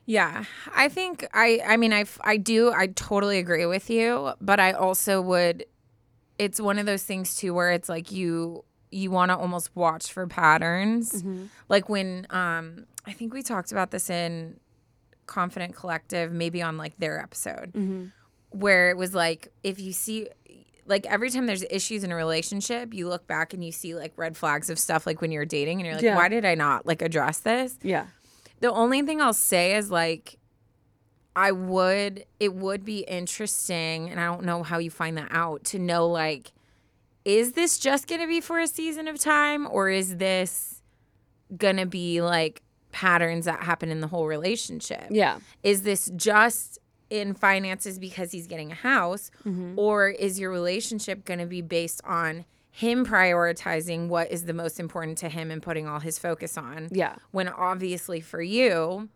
Yeah, 0.05 0.45
I 0.75 0.89
think 0.89 1.27
I. 1.33 1.61
I 1.65 1.77
mean, 1.77 1.93
I 1.93 2.05
I 2.21 2.37
do. 2.37 2.71
I 2.71 2.87
totally 2.87 3.37
agree 3.37 3.67
with 3.67 3.89
you, 3.89 4.33
but 4.41 4.59
I 4.59 4.71
also 4.71 5.21
would. 5.21 5.65
It's 6.39 6.59
one 6.59 6.79
of 6.79 6.87
those 6.87 7.03
things 7.03 7.35
too, 7.37 7.53
where 7.53 7.71
it's 7.71 7.87
like 7.87 8.11
you 8.11 8.65
you 8.89 9.11
want 9.11 9.29
to 9.29 9.37
almost 9.37 9.69
watch 9.75 10.11
for 10.11 10.25
patterns, 10.27 11.23
like 11.69 11.87
when 11.87 12.25
um 12.31 12.87
I 13.05 13.13
think 13.13 13.33
we 13.33 13.43
talked 13.43 13.71
about 13.71 13.91
this 13.91 14.09
in 14.09 14.59
Confident 15.27 15.75
Collective, 15.75 16.31
maybe 16.31 16.61
on 16.63 16.77
like 16.77 16.97
their 16.97 17.19
episode, 17.21 17.71
where 18.51 18.89
it 18.89 18.97
was 18.97 19.13
like 19.13 19.49
if 19.63 19.79
you 19.79 19.91
see. 19.93 20.27
Like 20.87 21.05
every 21.05 21.29
time 21.29 21.45
there's 21.45 21.63
issues 21.69 22.03
in 22.03 22.11
a 22.11 22.15
relationship, 22.15 22.93
you 22.93 23.07
look 23.07 23.25
back 23.25 23.53
and 23.53 23.63
you 23.63 23.71
see 23.71 23.95
like 23.95 24.11
red 24.17 24.35
flags 24.35 24.69
of 24.69 24.77
stuff 24.77 25.05
like 25.05 25.21
when 25.21 25.31
you're 25.31 25.45
dating 25.45 25.79
and 25.79 25.85
you're 25.85 25.95
like, 25.95 26.03
Yeah. 26.03 26.15
why 26.17 26.27
did 26.27 26.43
I 26.43 26.55
not 26.55 26.85
like 26.85 27.01
address 27.01 27.37
this? 27.39 27.77
Yeah. 27.81 28.07
The 28.59 28.71
only 28.71 29.01
thing 29.03 29.21
I'll 29.21 29.31
say 29.31 29.75
is 29.75 29.89
like 29.89 30.37
I 31.35 31.51
would 31.53 32.25
it 32.41 32.55
would 32.55 32.83
be 32.83 33.01
interesting 33.01 34.09
and 34.09 34.19
I 34.19 34.25
don't 34.25 34.43
know 34.43 34.63
how 34.63 34.79
you 34.79 34.89
find 34.89 35.17
that 35.17 35.29
out 35.31 35.63
to 35.65 35.79
know 35.79 36.07
like 36.07 36.51
is 37.23 37.53
this 37.53 37.77
just 37.79 38.07
going 38.07 38.19
to 38.19 38.27
be 38.27 38.41
for 38.41 38.59
a 38.59 38.67
season 38.67 39.07
of 39.07 39.17
time 39.19 39.67
or 39.69 39.87
is 39.89 40.17
this 40.17 40.81
going 41.55 41.77
to 41.77 41.85
be 41.85 42.21
like 42.21 42.63
patterns 42.91 43.45
that 43.45 43.61
happen 43.63 43.91
in 43.91 44.01
the 44.01 44.07
whole 44.07 44.25
relationship? 44.27 45.05
Yeah. 45.09 45.39
Is 45.63 45.83
this 45.83 46.11
just 46.15 46.79
in 47.11 47.33
finances 47.33 47.99
because 47.99 48.31
he's 48.31 48.47
getting 48.47 48.71
a 48.71 48.75
house 48.75 49.29
mm-hmm. 49.45 49.77
or 49.77 50.09
is 50.09 50.39
your 50.39 50.49
relationship 50.49 51.25
going 51.25 51.39
to 51.39 51.45
be 51.45 51.61
based 51.61 52.01
on 52.05 52.45
him 52.71 53.05
prioritizing 53.05 54.07
what 54.07 54.31
is 54.31 54.45
the 54.45 54.53
most 54.53 54.79
important 54.79 55.17
to 55.17 55.27
him 55.27 55.51
and 55.51 55.61
putting 55.61 55.87
all 55.87 55.99
his 55.99 56.17
focus 56.17 56.57
on? 56.57 56.87
Yeah. 56.91 57.15
when 57.31 57.47
obviously 57.49 58.21
for 58.21 58.41
you 58.41 59.09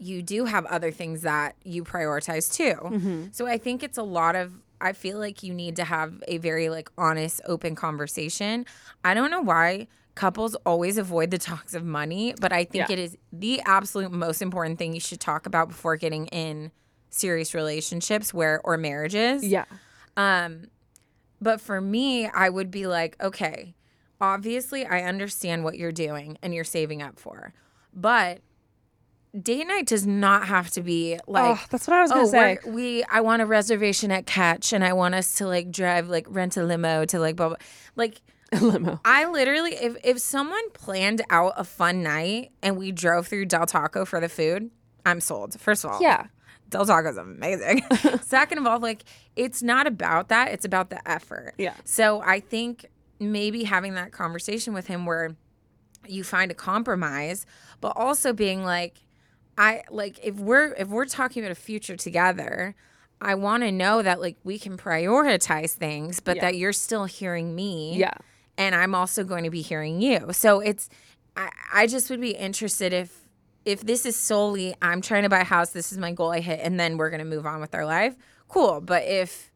you 0.00 0.22
do 0.22 0.44
have 0.44 0.64
other 0.66 0.90
things 0.90 1.22
that 1.22 1.56
you 1.64 1.82
prioritize 1.84 2.52
too 2.52 2.74
mm-hmm. 2.74 3.24
so 3.32 3.46
i 3.46 3.58
think 3.58 3.82
it's 3.82 3.98
a 3.98 4.02
lot 4.02 4.36
of 4.36 4.52
i 4.80 4.92
feel 4.92 5.18
like 5.18 5.42
you 5.42 5.52
need 5.52 5.74
to 5.76 5.84
have 5.84 6.22
a 6.28 6.38
very 6.38 6.68
like 6.68 6.88
honest 6.96 7.40
open 7.46 7.74
conversation 7.74 8.64
i 9.04 9.12
don't 9.12 9.30
know 9.30 9.40
why 9.40 9.86
couples 10.14 10.54
always 10.66 10.98
avoid 10.98 11.30
the 11.30 11.38
talks 11.50 11.74
of 11.74 11.84
money 11.84 12.34
but 12.40 12.52
i 12.52 12.64
think 12.64 12.88
Yeah. 12.88 12.92
it 12.94 12.98
is 13.00 13.16
the 13.32 13.60
absolute 13.64 14.12
most 14.12 14.40
important 14.40 14.78
thing 14.78 14.92
you 14.94 15.00
should 15.00 15.20
talk 15.20 15.46
about 15.46 15.68
before 15.68 15.96
getting 15.96 16.26
in 16.28 16.70
serious 17.10 17.54
relationships 17.54 18.32
where 18.34 18.60
or 18.64 18.76
marriages 18.76 19.44
Yeah. 19.44 19.64
um, 20.16 20.68
but 21.40 21.60
for 21.60 21.80
me, 21.80 22.26
I 22.26 22.48
would 22.48 22.70
be 22.70 22.86
like, 22.88 23.16
okay, 23.22 23.74
obviously, 24.20 24.84
I 24.84 25.02
understand 25.02 25.62
what 25.62 25.78
you're 25.78 25.92
doing 25.92 26.36
and 26.42 26.52
you're 26.52 26.64
saving 26.64 27.00
up 27.02 27.18
for, 27.18 27.52
but 27.94 28.40
date 29.40 29.66
night 29.66 29.86
does 29.86 30.06
not 30.06 30.48
have 30.48 30.70
to 30.70 30.80
be 30.82 31.18
like 31.26 31.44
oh, 31.60 31.64
that's 31.70 31.86
what 31.86 31.96
I 31.96 32.02
was 32.02 32.10
gonna 32.10 32.22
oh, 32.22 32.26
say. 32.30 32.58
we're- 32.64 33.04
I 33.10 33.20
want 33.20 33.42
a 33.42 33.46
reservation 33.46 34.10
at 34.10 34.26
Catch 34.26 34.72
and 34.72 34.82
I 34.82 34.94
want 34.94 35.14
us 35.14 35.34
to 35.36 35.46
like 35.46 35.70
drive 35.70 36.08
like 36.08 36.26
rent 36.30 36.56
a 36.56 36.64
limo 36.64 37.04
to 37.04 37.18
like 37.20 37.36
blah 37.36 37.48
blah 37.48 37.56
like 37.94 38.20
Limo. 38.60 38.98
I 39.04 39.26
literally 39.26 39.74
if 39.74 39.96
if 40.02 40.18
someone 40.20 40.70
planned 40.70 41.20
out 41.28 41.52
a 41.58 41.64
fun 41.64 42.02
night 42.02 42.52
and 42.62 42.78
we 42.78 42.90
drove 42.90 43.26
through 43.26 43.44
Del 43.44 43.66
Taco 43.66 44.06
for 44.06 44.18
the 44.20 44.28
food, 44.30 44.70
I'm 45.04 45.20
sold. 45.20 45.60
First 45.60 45.84
of 45.84 45.90
all. 45.92 46.00
Yeah. 46.02 46.28
Del 46.68 46.84
Taco's 46.86 47.16
amazing. 47.16 47.82
Second 48.22 48.58
of 48.58 48.66
all, 48.66 48.78
like 48.80 49.04
it's 49.36 49.62
not 49.62 49.86
about 49.86 50.28
that, 50.28 50.52
it's 50.52 50.64
about 50.64 50.90
the 50.90 51.06
effort. 51.08 51.54
Yeah. 51.58 51.74
So 51.84 52.20
I 52.22 52.40
think 52.40 52.86
maybe 53.20 53.64
having 53.64 53.94
that 53.94 54.12
conversation 54.12 54.74
with 54.74 54.86
him 54.86 55.06
where 55.06 55.34
you 56.06 56.22
find 56.24 56.50
a 56.50 56.54
compromise, 56.54 57.46
but 57.80 57.92
also 57.96 58.32
being 58.32 58.64
like, 58.64 58.96
I 59.56 59.82
like 59.90 60.20
if 60.22 60.36
we're 60.36 60.72
if 60.74 60.88
we're 60.88 61.06
talking 61.06 61.42
about 61.42 61.50
a 61.52 61.56
future 61.60 61.96
together, 61.96 62.74
I 63.20 63.34
want 63.34 63.64
to 63.64 63.72
know 63.72 64.02
that 64.02 64.20
like 64.20 64.36
we 64.44 64.58
can 64.58 64.76
prioritize 64.76 65.72
things, 65.72 66.20
but 66.20 66.36
Yeah. 66.36 66.42
that 66.42 66.56
you're 66.56 66.72
still 66.72 67.06
hearing 67.06 67.54
me. 67.54 67.96
Yeah. 67.96 68.12
And 68.56 68.74
I'm 68.74 68.94
also 68.94 69.24
going 69.24 69.44
to 69.44 69.50
be 69.50 69.62
hearing 69.62 70.00
you. 70.00 70.28
So 70.32 70.60
it's 70.60 70.88
I, 71.36 71.50
I 71.72 71.86
just 71.86 72.10
would 72.10 72.20
be 72.20 72.30
interested 72.32 72.92
if 72.92 73.27
if 73.68 73.82
this 73.82 74.06
is 74.06 74.16
solely 74.16 74.74
I'm 74.82 75.00
trying 75.00 75.22
to 75.24 75.28
buy 75.28 75.40
a 75.40 75.44
house, 75.44 75.70
this 75.70 75.92
is 75.92 75.98
my 75.98 76.12
goal 76.12 76.30
I 76.32 76.40
hit, 76.40 76.60
and 76.62 76.78
then 76.80 76.96
we're 76.96 77.10
gonna 77.10 77.24
move 77.24 77.46
on 77.46 77.60
with 77.60 77.74
our 77.74 77.84
life, 77.84 78.16
cool. 78.48 78.80
But 78.80 79.04
if 79.04 79.50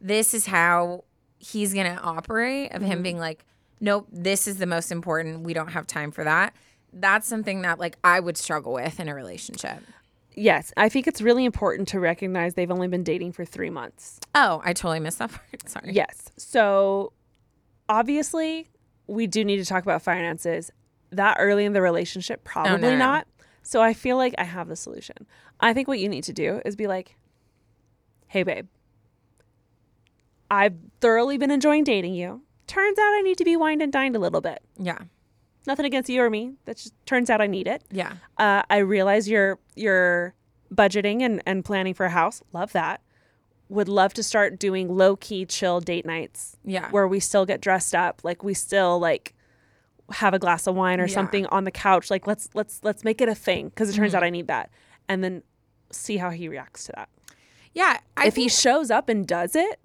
this 0.00 0.34
is 0.34 0.46
how 0.46 1.04
he's 1.38 1.72
gonna 1.74 1.98
operate, 2.02 2.72
of 2.72 2.82
Mm-hmm. 2.82 2.90
him 2.90 3.02
being 3.02 3.18
like, 3.18 3.44
Nope, 3.80 4.06
this 4.10 4.46
is 4.46 4.56
the 4.58 4.66
most 4.66 4.90
important. 4.92 5.40
We 5.42 5.52
don't 5.52 5.68
have 5.68 5.86
time 5.86 6.10
for 6.10 6.24
that. 6.24 6.54
That's 6.92 7.26
something 7.26 7.62
that 7.62 7.78
like 7.78 7.96
I 8.04 8.20
would 8.20 8.36
struggle 8.36 8.72
with 8.72 9.00
in 9.00 9.08
a 9.08 9.14
relationship. 9.14 9.78
Yes, 10.36 10.72
I 10.76 10.88
think 10.88 11.06
it's 11.06 11.20
really 11.20 11.44
important 11.44 11.88
to 11.88 12.00
recognize 12.00 12.54
they've 12.54 12.70
only 12.70 12.88
been 12.88 13.02
dating 13.04 13.32
for 13.32 13.44
three 13.44 13.70
months. 13.70 14.18
Oh, 14.34 14.60
I 14.64 14.72
totally 14.72 15.00
missed 15.00 15.18
that 15.18 15.30
part. 15.32 15.68
Sorry. 15.68 15.92
Yes. 15.92 16.30
So 16.36 17.12
obviously, 17.88 18.68
we 19.06 19.26
do 19.26 19.44
need 19.44 19.58
to 19.58 19.64
talk 19.64 19.82
about 19.82 20.02
finances. 20.02 20.70
That 21.12 21.36
early 21.38 21.64
in 21.64 21.72
the 21.72 21.82
relationship, 21.82 22.42
probably 22.44 22.80
no, 22.80 22.90
no. 22.90 22.96
not. 22.96 23.26
So 23.64 23.82
I 23.82 23.94
feel 23.94 24.16
like 24.16 24.34
I 24.38 24.44
have 24.44 24.68
the 24.68 24.76
solution. 24.76 25.16
I 25.58 25.72
think 25.72 25.88
what 25.88 25.98
you 25.98 26.08
need 26.08 26.24
to 26.24 26.32
do 26.32 26.60
is 26.64 26.76
be 26.76 26.86
like, 26.86 27.16
hey, 28.28 28.42
babe, 28.42 28.66
I've 30.50 30.74
thoroughly 31.00 31.38
been 31.38 31.50
enjoying 31.50 31.82
dating 31.82 32.14
you. 32.14 32.42
Turns 32.66 32.98
out 32.98 33.14
I 33.14 33.22
need 33.22 33.38
to 33.38 33.44
be 33.44 33.56
wined 33.56 33.82
and 33.82 33.92
dined 33.92 34.16
a 34.16 34.18
little 34.18 34.40
bit. 34.40 34.62
Yeah. 34.78 34.98
Nothing 35.66 35.86
against 35.86 36.10
you 36.10 36.22
or 36.22 36.28
me. 36.30 36.52
That 36.66 36.76
just 36.76 36.92
turns 37.06 37.30
out 37.30 37.40
I 37.40 37.46
need 37.46 37.66
it. 37.66 37.82
Yeah. 37.90 38.14
Uh, 38.36 38.62
I 38.68 38.78
realize 38.78 39.28
you're 39.28 39.58
you're 39.74 40.34
budgeting 40.72 41.22
and, 41.22 41.42
and 41.46 41.64
planning 41.64 41.94
for 41.94 42.06
a 42.06 42.10
house. 42.10 42.42
Love 42.52 42.72
that. 42.72 43.00
Would 43.70 43.88
love 43.88 44.12
to 44.14 44.22
start 44.22 44.58
doing 44.58 44.94
low 44.94 45.16
key 45.16 45.46
chill 45.46 45.80
date 45.80 46.04
nights. 46.04 46.56
Yeah. 46.64 46.90
Where 46.90 47.08
we 47.08 47.18
still 47.18 47.46
get 47.46 47.62
dressed 47.62 47.94
up, 47.94 48.20
like 48.22 48.44
we 48.44 48.52
still 48.52 48.98
like 48.98 49.34
have 50.10 50.34
a 50.34 50.38
glass 50.38 50.66
of 50.66 50.74
wine 50.74 51.00
or 51.00 51.06
Yeah. 51.06 51.14
something 51.14 51.46
on 51.46 51.64
the 51.64 51.70
couch. 51.70 52.10
Like 52.10 52.26
let's 52.26 52.48
let's 52.54 52.80
let's 52.82 53.04
make 53.04 53.20
it 53.20 53.28
a 53.28 53.34
thing 53.34 53.68
because 53.68 53.88
it 53.90 53.94
turns 53.94 54.10
Mm-hmm. 54.12 54.16
out 54.18 54.22
I 54.24 54.30
need 54.30 54.46
that. 54.48 54.70
And 55.08 55.22
then 55.24 55.42
see 55.90 56.16
how 56.18 56.30
he 56.30 56.48
reacts 56.48 56.84
to 56.86 56.92
that. 56.96 57.08
Yeah. 57.72 57.98
I 58.16 58.26
if 58.26 58.36
he 58.36 58.48
shows 58.48 58.90
up 58.90 59.08
and 59.08 59.26
does 59.26 59.56
it 59.56 59.80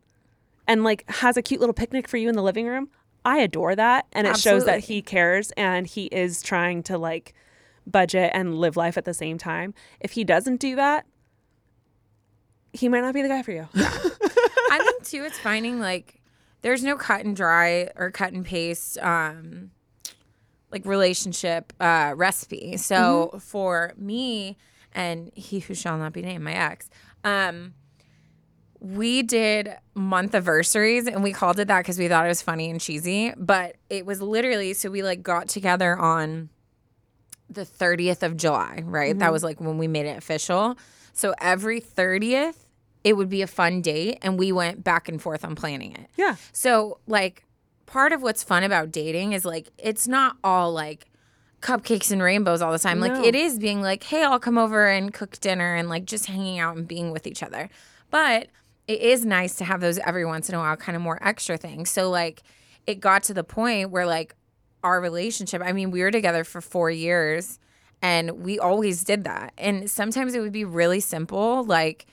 and 0.68 0.84
like 0.84 1.10
has 1.10 1.38
a 1.38 1.42
cute 1.42 1.60
little 1.60 1.74
picnic 1.74 2.08
for 2.08 2.18
you 2.18 2.30
in 2.30 2.36
the 2.36 2.44
living 2.44 2.68
room, 2.68 2.90
I 3.26 3.40
adore 3.40 3.76
that. 3.76 4.08
And 4.14 4.28
it 4.28 4.38
shows 4.38 4.66
that 4.66 4.82
he 4.82 5.02
cares 5.02 5.52
and 5.52 5.86
he 5.88 6.06
is 6.06 6.42
trying 6.42 6.84
to 6.84 6.98
like 6.98 7.34
budget 7.88 8.32
and 8.34 8.56
live 8.60 8.78
life 8.78 8.98
at 8.98 9.06
the 9.06 9.14
same 9.14 9.38
time. 9.38 9.74
If 10.00 10.12
he 10.12 10.24
doesn't 10.24 10.58
do 10.60 10.76
that, 10.76 11.06
he 12.74 12.88
might 12.88 13.02
not 13.02 13.14
be 13.14 13.22
the 13.22 13.28
guy 13.28 13.42
for 13.42 13.52
you. 13.52 13.68
I 13.76 14.80
think 14.84 15.04
too, 15.04 15.24
it's 15.26 15.40
finding 15.40 15.80
like 15.80 16.22
there's 16.62 16.84
no 16.84 16.96
cut 16.98 17.26
and 17.26 17.36
dry 17.36 17.90
or 17.96 18.12
cut 18.12 18.34
and 18.34 18.46
paste 18.46 18.98
um 19.00 19.72
like 20.72 20.86
relationship 20.86 21.74
uh 21.80 22.14
recipe. 22.16 22.78
So 22.78 23.40
for 23.42 23.94
me 23.98 24.58
and 24.94 25.32
he 25.34 25.60
who 25.60 25.74
shall 25.74 25.98
not 25.98 26.14
be 26.14 26.22
named, 26.22 26.44
my 26.44 26.54
ex, 26.54 26.90
um 27.24 27.74
we 28.82 29.24
did 29.24 29.76
month 29.94 30.34
anniversaries 30.34 31.06
and 31.06 31.22
we 31.22 31.34
called 31.34 31.60
it 31.60 31.68
that 31.68 31.80
because 31.80 32.00
we 32.00 32.08
thought 32.08 32.26
it 32.26 32.30
was 32.30 32.42
funny 32.42 32.70
and 32.70 32.80
cheesy. 32.80 33.34
But 33.36 33.76
it 33.90 34.06
was 34.06 34.22
literally 34.22 34.74
so 34.74 34.90
we 34.90 35.04
like 35.04 35.22
got 35.22 35.50
together 35.50 35.98
on 35.98 36.50
the 37.50 37.66
30th 37.66 38.24
of 38.24 38.38
July, 38.38 38.84
right? 38.86 39.18
That 39.18 39.32
was 39.32 39.44
like 39.44 39.60
when 39.60 39.78
we 39.78 39.88
made 39.88 40.06
it 40.06 40.18
official. 40.18 40.78
So 41.14 41.34
every 41.42 41.82
30th, 41.82 42.56
it 43.04 43.14
would 43.14 43.30
be 43.30 43.42
a 43.42 43.48
fun 43.48 43.82
date 43.82 44.20
and 44.22 44.38
we 44.38 44.52
went 44.52 44.84
back 44.84 45.10
and 45.10 45.22
forth 45.22 45.44
on 45.44 45.56
planning 45.56 45.94
it. 45.94 46.08
Yeah. 46.16 46.36
So, 46.52 47.00
like, 47.08 47.44
part 47.90 48.14
of 48.14 48.22
what's 48.22 48.44
fun 48.44 48.64
about 48.64 48.92
dating 48.92 49.34
is 49.34 49.44
like, 49.44 49.70
it's 49.80 50.08
not 50.08 50.38
all 50.44 50.72
like 50.72 51.08
cupcakes 51.60 52.12
and 52.12 52.22
rainbows 52.22 52.62
all 52.62 52.72
the 52.72 52.78
time. 52.78 53.00
Like, 53.00 53.26
it 53.26 53.34
is 53.34 53.58
being 53.58 53.82
like, 53.82 54.04
hey, 54.04 54.24
I'll 54.24 54.40
come 54.40 54.60
over 54.60 54.88
and 54.88 55.12
cook 55.12 55.40
dinner 55.40 55.74
and 55.76 55.90
like 55.90 56.06
just 56.06 56.28
hanging 56.28 56.60
out 56.60 56.78
and 56.78 56.88
being 56.88 57.12
with 57.12 57.26
each 57.26 57.42
other. 57.42 57.68
But 58.12 58.48
it 58.88 59.02
is 59.02 59.26
nice 59.26 59.56
to 59.56 59.66
have 59.66 59.82
those 59.82 59.98
every 60.00 60.24
once 60.24 60.50
in 60.50 60.56
a 60.56 60.60
while, 60.60 60.76
kind 60.78 60.96
of 60.96 61.02
more 61.02 61.18
extra 61.22 61.58
things. 61.58 61.90
So, 61.90 62.12
like, 62.12 62.44
it 62.86 63.00
got 63.00 63.24
to 63.24 63.34
the 63.34 63.44
point 63.44 63.90
where 63.90 64.06
like 64.06 64.36
our 64.84 65.02
relationship, 65.02 65.62
I 65.66 65.74
mean, 65.74 65.90
we 65.90 66.02
were 66.02 66.12
together 66.12 66.44
for 66.44 66.62
four 66.62 66.92
years 66.92 67.60
and 68.04 68.44
we 68.44 68.60
always 68.60 69.04
did 69.04 69.24
that. 69.24 69.52
And 69.58 69.90
sometimes 69.90 70.36
it 70.36 70.42
would 70.42 70.54
be 70.54 70.64
really 70.64 71.00
simple, 71.00 71.64
like, 71.64 72.06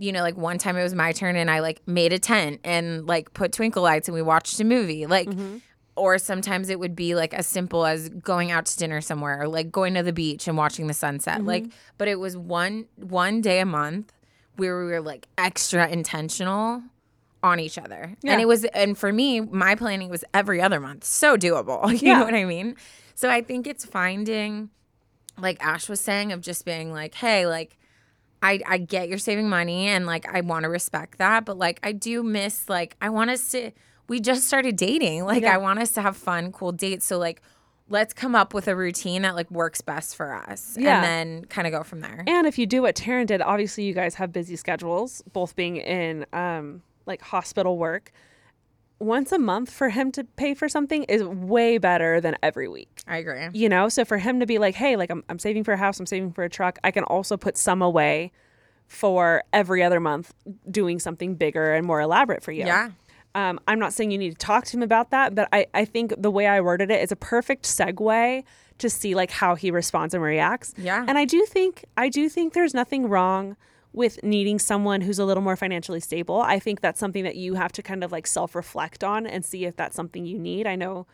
you 0.00 0.12
know, 0.12 0.22
like 0.22 0.36
one 0.36 0.58
time 0.58 0.76
it 0.76 0.82
was 0.82 0.94
my 0.94 1.12
turn 1.12 1.36
and 1.36 1.50
I 1.50 1.60
like 1.60 1.86
made 1.86 2.12
a 2.12 2.18
tent 2.18 2.60
and 2.64 3.06
like 3.06 3.32
put 3.34 3.52
twinkle 3.52 3.82
lights 3.82 4.08
and 4.08 4.14
we 4.14 4.22
watched 4.22 4.58
a 4.58 4.64
movie. 4.64 5.06
Like, 5.06 5.28
mm-hmm. 5.28 5.58
or 5.94 6.16
sometimes 6.18 6.70
it 6.70 6.80
would 6.80 6.96
be 6.96 7.14
like 7.14 7.34
as 7.34 7.46
simple 7.46 7.84
as 7.84 8.08
going 8.08 8.50
out 8.50 8.66
to 8.66 8.78
dinner 8.78 9.00
somewhere 9.00 9.42
or 9.42 9.46
like 9.48 9.70
going 9.70 9.94
to 9.94 10.02
the 10.02 10.12
beach 10.12 10.48
and 10.48 10.56
watching 10.56 10.86
the 10.86 10.94
sunset. 10.94 11.38
Mm-hmm. 11.38 11.46
Like, 11.46 11.64
but 11.98 12.08
it 12.08 12.18
was 12.18 12.36
one 12.36 12.86
one 12.96 13.40
day 13.42 13.60
a 13.60 13.66
month 13.66 14.12
where 14.56 14.84
we 14.84 14.90
were 14.90 15.00
like 15.00 15.28
extra 15.38 15.88
intentional 15.88 16.82
on 17.42 17.60
each 17.60 17.78
other. 17.78 18.14
Yeah. 18.22 18.32
And 18.32 18.40
it 18.40 18.48
was 18.48 18.64
and 18.66 18.96
for 18.96 19.12
me, 19.12 19.40
my 19.40 19.74
planning 19.74 20.08
was 20.08 20.24
every 20.34 20.60
other 20.60 20.80
month. 20.80 21.04
So 21.04 21.36
doable. 21.36 21.90
You 22.00 22.08
Yeah. 22.08 22.18
know 22.18 22.24
what 22.24 22.34
I 22.34 22.44
mean? 22.44 22.76
So 23.14 23.28
I 23.28 23.42
think 23.42 23.66
it's 23.66 23.84
finding 23.84 24.70
like 25.38 25.62
Ash 25.64 25.88
was 25.88 26.00
saying 26.00 26.32
of 26.32 26.40
just 26.40 26.64
being 26.64 26.90
like, 26.92 27.14
hey, 27.14 27.46
like 27.46 27.76
I 28.42 28.60
I 28.66 28.78
get 28.78 29.08
you're 29.08 29.18
saving 29.18 29.48
money 29.48 29.88
and 29.88 30.06
like 30.06 30.26
I 30.32 30.40
want 30.40 30.62
to 30.64 30.68
respect 30.68 31.18
that, 31.18 31.44
but 31.44 31.58
like 31.58 31.78
I 31.82 31.92
do 31.92 32.22
miss 32.22 32.68
like 32.68 32.96
I 33.00 33.08
want 33.10 33.30
us 33.30 33.50
to 33.52 33.70
we 34.08 34.20
just 34.20 34.44
started 34.44 34.76
dating. 34.76 35.24
Like 35.24 35.44
I 35.44 35.58
want 35.58 35.78
us 35.78 35.92
to 35.92 36.02
have 36.02 36.16
fun, 36.16 36.50
cool 36.52 36.72
dates. 36.72 37.06
So 37.06 37.18
like 37.18 37.42
let's 37.88 38.12
come 38.14 38.34
up 38.36 38.54
with 38.54 38.68
a 38.68 38.74
routine 38.76 39.22
that 39.22 39.34
like 39.34 39.50
works 39.50 39.80
best 39.80 40.14
for 40.16 40.32
us 40.32 40.76
Yeah. 40.78 40.96
and 40.96 41.04
then 41.04 41.44
kind 41.46 41.66
of 41.66 41.72
go 41.72 41.82
from 41.82 42.00
there. 42.00 42.24
And 42.26 42.46
if 42.46 42.56
you 42.58 42.66
do 42.66 42.82
what 42.82 42.94
Taryn 42.94 43.26
did, 43.26 43.42
obviously 43.42 43.84
you 43.84 43.94
guys 43.94 44.14
have 44.14 44.32
busy 44.32 44.54
schedules, 44.56 45.22
both 45.32 45.56
being 45.56 45.76
in 45.76 46.24
um, 46.32 46.82
like 47.06 47.20
hospital 47.20 47.78
work. 47.78 48.12
Once 49.00 49.32
a 49.32 49.38
month 49.38 49.70
for 49.70 49.88
him 49.88 50.12
to 50.12 50.22
pay 50.22 50.54
for 50.54 50.68
something 50.68 51.04
is 51.04 51.24
way 51.24 51.78
better 51.78 52.20
than 52.20 52.36
every 52.42 52.68
week. 52.68 53.00
I 53.08 53.16
agree. 53.16 53.48
You 53.52 53.68
know, 53.68 53.88
so 53.88 54.04
for 54.04 54.18
him 54.18 54.40
to 54.40 54.46
be 54.46 54.58
like, 54.58 54.74
hey, 54.74 54.96
like 54.96 55.10
I'm, 55.10 55.24
I'm 55.28 55.38
saving 55.38 55.64
for 55.64 55.72
a 55.72 55.76
house, 55.76 55.98
I'm 55.98 56.06
saving 56.06 56.32
for 56.32 56.44
a 56.44 56.50
truck, 56.50 56.78
I 56.84 56.90
can 56.90 57.04
also 57.04 57.36
put 57.36 57.56
some 57.56 57.82
away 57.82 58.30
for 58.86 59.42
every 59.52 59.82
other 59.82 60.00
month 60.00 60.34
doing 60.70 60.98
something 60.98 61.34
bigger 61.34 61.72
and 61.72 61.86
more 61.86 62.00
elaborate 62.00 62.42
for 62.42 62.52
you. 62.52 62.66
Yeah. 62.66 62.90
Um, 63.34 63.60
I'm 63.68 63.78
not 63.78 63.92
saying 63.92 64.10
you 64.10 64.18
need 64.18 64.32
to 64.32 64.36
talk 64.36 64.64
to 64.66 64.76
him 64.76 64.82
about 64.82 65.10
that, 65.12 65.34
but 65.34 65.48
I, 65.52 65.66
I 65.72 65.84
think 65.84 66.14
the 66.18 66.30
way 66.30 66.46
I 66.46 66.60
worded 66.60 66.90
it 66.90 67.00
is 67.00 67.12
a 67.12 67.16
perfect 67.16 67.64
segue 67.64 68.44
to 68.78 68.90
see 68.90 69.14
like 69.14 69.30
how 69.30 69.54
he 69.54 69.70
responds 69.70 70.14
and 70.14 70.22
reacts. 70.22 70.74
Yeah. 70.76 71.04
And 71.06 71.16
I 71.16 71.24
do 71.24 71.46
think 71.46 71.84
I 71.96 72.08
do 72.08 72.28
think 72.28 72.52
there's 72.52 72.74
nothing 72.74 73.08
wrong 73.08 73.56
with 73.92 74.22
needing 74.22 74.58
someone 74.58 75.00
who's 75.00 75.18
a 75.18 75.24
little 75.24 75.42
more 75.42 75.56
financially 75.56 76.00
stable. 76.00 76.40
I 76.40 76.58
think 76.58 76.80
that's 76.80 77.00
something 77.00 77.24
that 77.24 77.36
you 77.36 77.54
have 77.54 77.72
to 77.72 77.82
kind 77.82 78.04
of 78.04 78.12
like 78.12 78.26
self-reflect 78.26 79.02
on 79.02 79.26
and 79.26 79.44
see 79.44 79.64
if 79.64 79.76
that's 79.76 79.96
something 79.96 80.24
you 80.24 80.38
need. 80.38 80.66
I 80.66 80.76
know 80.76 81.06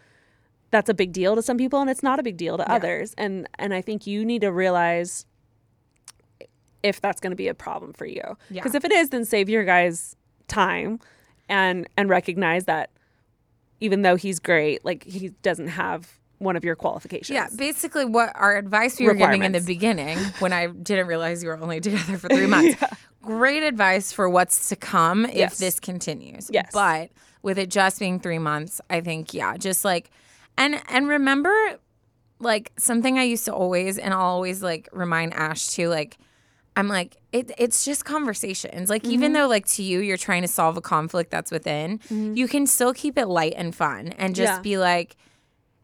that's 0.71 0.91
a 0.91 0.95
big 0.95 1.13
deal 1.13 1.37
to 1.37 1.43
some 1.43 1.57
people 1.57 1.81
and 1.81 1.89
it's 1.89 2.03
not 2.03 2.19
a 2.19 2.23
big 2.23 2.37
deal 2.37 2.57
to 2.59 2.71
others. 2.71 3.15
And 3.17 3.49
and 3.59 3.73
I 3.73 3.81
think 3.81 4.07
you 4.07 4.25
need 4.25 4.43
to 4.43 4.53
realize 4.53 5.25
if 6.83 7.01
that's 7.01 7.21
going 7.21 7.31
to 7.31 7.37
be 7.37 7.49
a 7.49 7.55
problem 7.55 7.93
for 7.93 8.07
you. 8.07 8.37
Yeah. 8.51 8.63
Because 8.63 8.75
if 8.75 8.85
it 8.85 8.93
is, 8.93 9.09
then 9.11 9.25
save 9.25 9.49
your 9.49 9.65
guys 9.65 10.15
time 10.49 11.01
and 11.49 11.89
and 11.97 12.11
recognize 12.11 12.65
that 12.65 12.91
even 13.81 14.03
though 14.03 14.17
he's 14.17 14.39
great, 14.39 14.85
like 14.85 15.05
he 15.05 15.31
doesn't 15.43 15.69
have 15.69 16.16
one 16.39 16.57
of 16.57 16.65
your 16.65 16.77
qualifications. 16.77 17.35
Yeah, 17.35 17.49
basically 17.57 18.05
what 18.05 18.33
our 18.35 18.57
advice 18.57 18.99
we 18.99 19.07
were 19.07 19.15
giving 19.15 19.43
in 19.43 19.53
the 19.53 19.61
beginning 19.61 20.19
when 20.39 20.53
I 20.53 20.67
didn't 20.67 21.07
realize 21.07 21.43
you 21.43 21.49
were 21.49 21.59
only 21.59 21.81
together 21.81 22.19
for 22.19 22.29
three 22.29 22.47
months. 22.47 22.83
Great 23.23 23.63
advice 23.63 24.13
for 24.13 24.29
what's 24.29 24.69
to 24.69 24.77
come 24.77 25.27
if 25.27 25.57
this 25.59 25.81
continues. 25.81 26.49
Yes. 26.53 26.71
But 26.73 27.11
with 27.43 27.59
it 27.59 27.71
just 27.71 27.99
being 27.99 28.21
three 28.21 28.39
months, 28.39 28.81
I 28.89 29.01
think, 29.01 29.35
yeah, 29.35 29.57
just 29.57 29.85
like 29.85 30.11
and 30.59 30.81
and 30.89 31.09
remember 31.09 31.79
like 32.39 32.73
something 32.79 33.19
I 33.19 33.23
used 33.23 33.45
to 33.47 33.55
always, 33.55 33.99
and 33.99 34.13
I'll 34.13 34.21
always 34.21 34.63
like 34.63 34.89
remind 34.93 35.35
Ash 35.35 35.69
too, 35.69 35.89
like, 35.89 36.19
I'm 36.77 36.89
like, 36.89 37.17
it, 37.33 37.51
it's 37.57 37.85
just 37.85 38.05
conversations. 38.05 38.91
Like, 38.91 39.05
even 39.07 39.33
mm-hmm. 39.33 39.41
though, 39.41 39.49
like, 39.49 39.67
to 39.69 39.83
you, 39.83 40.01
you're 40.01 40.19
trying 40.19 40.43
to 40.43 40.49
solve 40.49 40.77
a 40.77 40.83
conflict 40.83 41.31
that's 41.31 41.51
within, 41.51 41.99
mm-hmm. 42.01 42.35
you 42.35 42.47
can 42.47 42.67
still 42.67 42.93
keep 42.93 43.17
it 43.17 43.27
light 43.27 43.55
and 43.57 43.75
fun 43.75 44.09
and 44.19 44.35
just 44.35 44.57
Yeah. 44.57 44.61
be 44.61 44.77
like, 44.77 45.17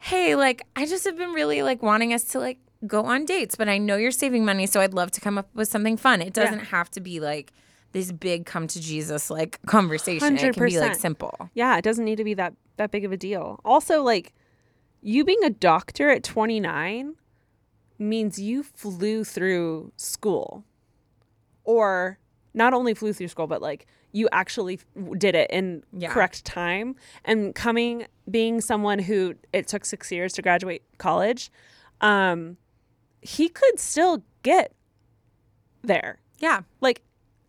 hey, 0.02 0.34
like, 0.34 0.66
I 0.74 0.84
just 0.84 1.04
have 1.04 1.16
been 1.16 1.30
really 1.30 1.62
like 1.62 1.80
wanting 1.80 2.12
us 2.12 2.24
to 2.24 2.40
like 2.40 2.58
go 2.88 3.04
on 3.04 3.24
dates, 3.24 3.54
but 3.54 3.68
I 3.68 3.78
know 3.78 3.94
you're 3.96 4.10
saving 4.10 4.44
money. 4.44 4.66
So 4.66 4.80
I'd 4.80 4.94
love 4.94 5.12
to 5.12 5.20
come 5.20 5.38
up 5.38 5.48
with 5.54 5.68
something 5.68 5.96
fun. 5.96 6.20
It 6.20 6.32
doesn't 6.32 6.58
have 6.58 6.90
to 6.90 7.00
be 7.00 7.20
like 7.20 7.52
this 7.92 8.10
big 8.10 8.44
come 8.44 8.66
to 8.66 8.80
Jesus 8.80 9.30
like 9.30 9.60
conversation. 9.66 10.36
It 10.36 10.54
can 10.54 10.66
be 10.66 10.80
like 10.80 10.96
simple. 10.96 11.50
Yeah, 11.54 11.78
it 11.78 11.84
doesn't 11.84 12.04
need 12.04 12.16
to 12.16 12.24
be 12.24 12.34
that 12.34 12.54
that 12.78 12.90
big 12.90 13.04
of 13.04 13.12
a 13.12 13.16
deal. 13.16 13.60
Also, 13.64 14.02
like 14.02 14.34
you 15.02 15.24
being 15.24 15.44
a 15.44 15.50
doctor 15.50 16.10
at 16.10 16.24
29 16.24 17.14
means 17.96 18.40
you 18.40 18.64
flew 18.64 19.22
through 19.22 19.92
school. 19.96 20.64
Or 21.62 22.18
not 22.54 22.74
only 22.74 22.92
flew 22.92 23.12
through 23.12 23.28
school, 23.28 23.46
but 23.46 23.62
like 23.62 23.86
you 24.12 24.28
actually 24.32 24.78
did 25.18 25.34
it 25.34 25.50
in 25.50 25.82
Yeah. 25.92 26.12
correct 26.12 26.44
time 26.44 26.94
and 27.24 27.54
coming 27.54 28.06
being 28.30 28.60
someone 28.60 28.98
who 29.00 29.34
it 29.52 29.66
took 29.66 29.84
6 29.84 30.12
years 30.12 30.32
to 30.34 30.42
graduate 30.42 30.82
college, 30.98 31.50
um 32.00 32.56
he 33.20 33.48
could 33.48 33.78
still 33.78 34.22
get 34.42 34.72
there 35.82 36.18
Yeah. 36.38 36.62
like 36.80 37.02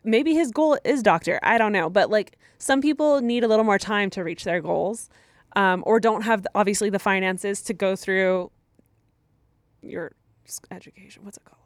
maybe 0.03 0.33
his 0.33 0.51
goal 0.51 0.77
is 0.83 1.01
doctor 1.01 1.39
i 1.43 1.57
don't 1.57 1.71
know 1.71 1.89
but 1.89 2.09
like 2.09 2.37
some 2.57 2.81
people 2.81 3.21
need 3.21 3.43
a 3.43 3.47
little 3.47 3.65
more 3.65 3.79
time 3.79 4.09
to 4.11 4.23
reach 4.23 4.43
their 4.43 4.61
goals 4.61 5.09
um, 5.55 5.83
or 5.85 5.99
don't 5.99 6.21
have 6.23 6.45
obviously 6.55 6.89
the 6.89 6.99
finances 6.99 7.61
to 7.61 7.73
go 7.73 7.95
through 7.95 8.51
your 9.81 10.11
education 10.71 11.23
what's 11.23 11.37
it 11.37 11.43
called 11.45 11.62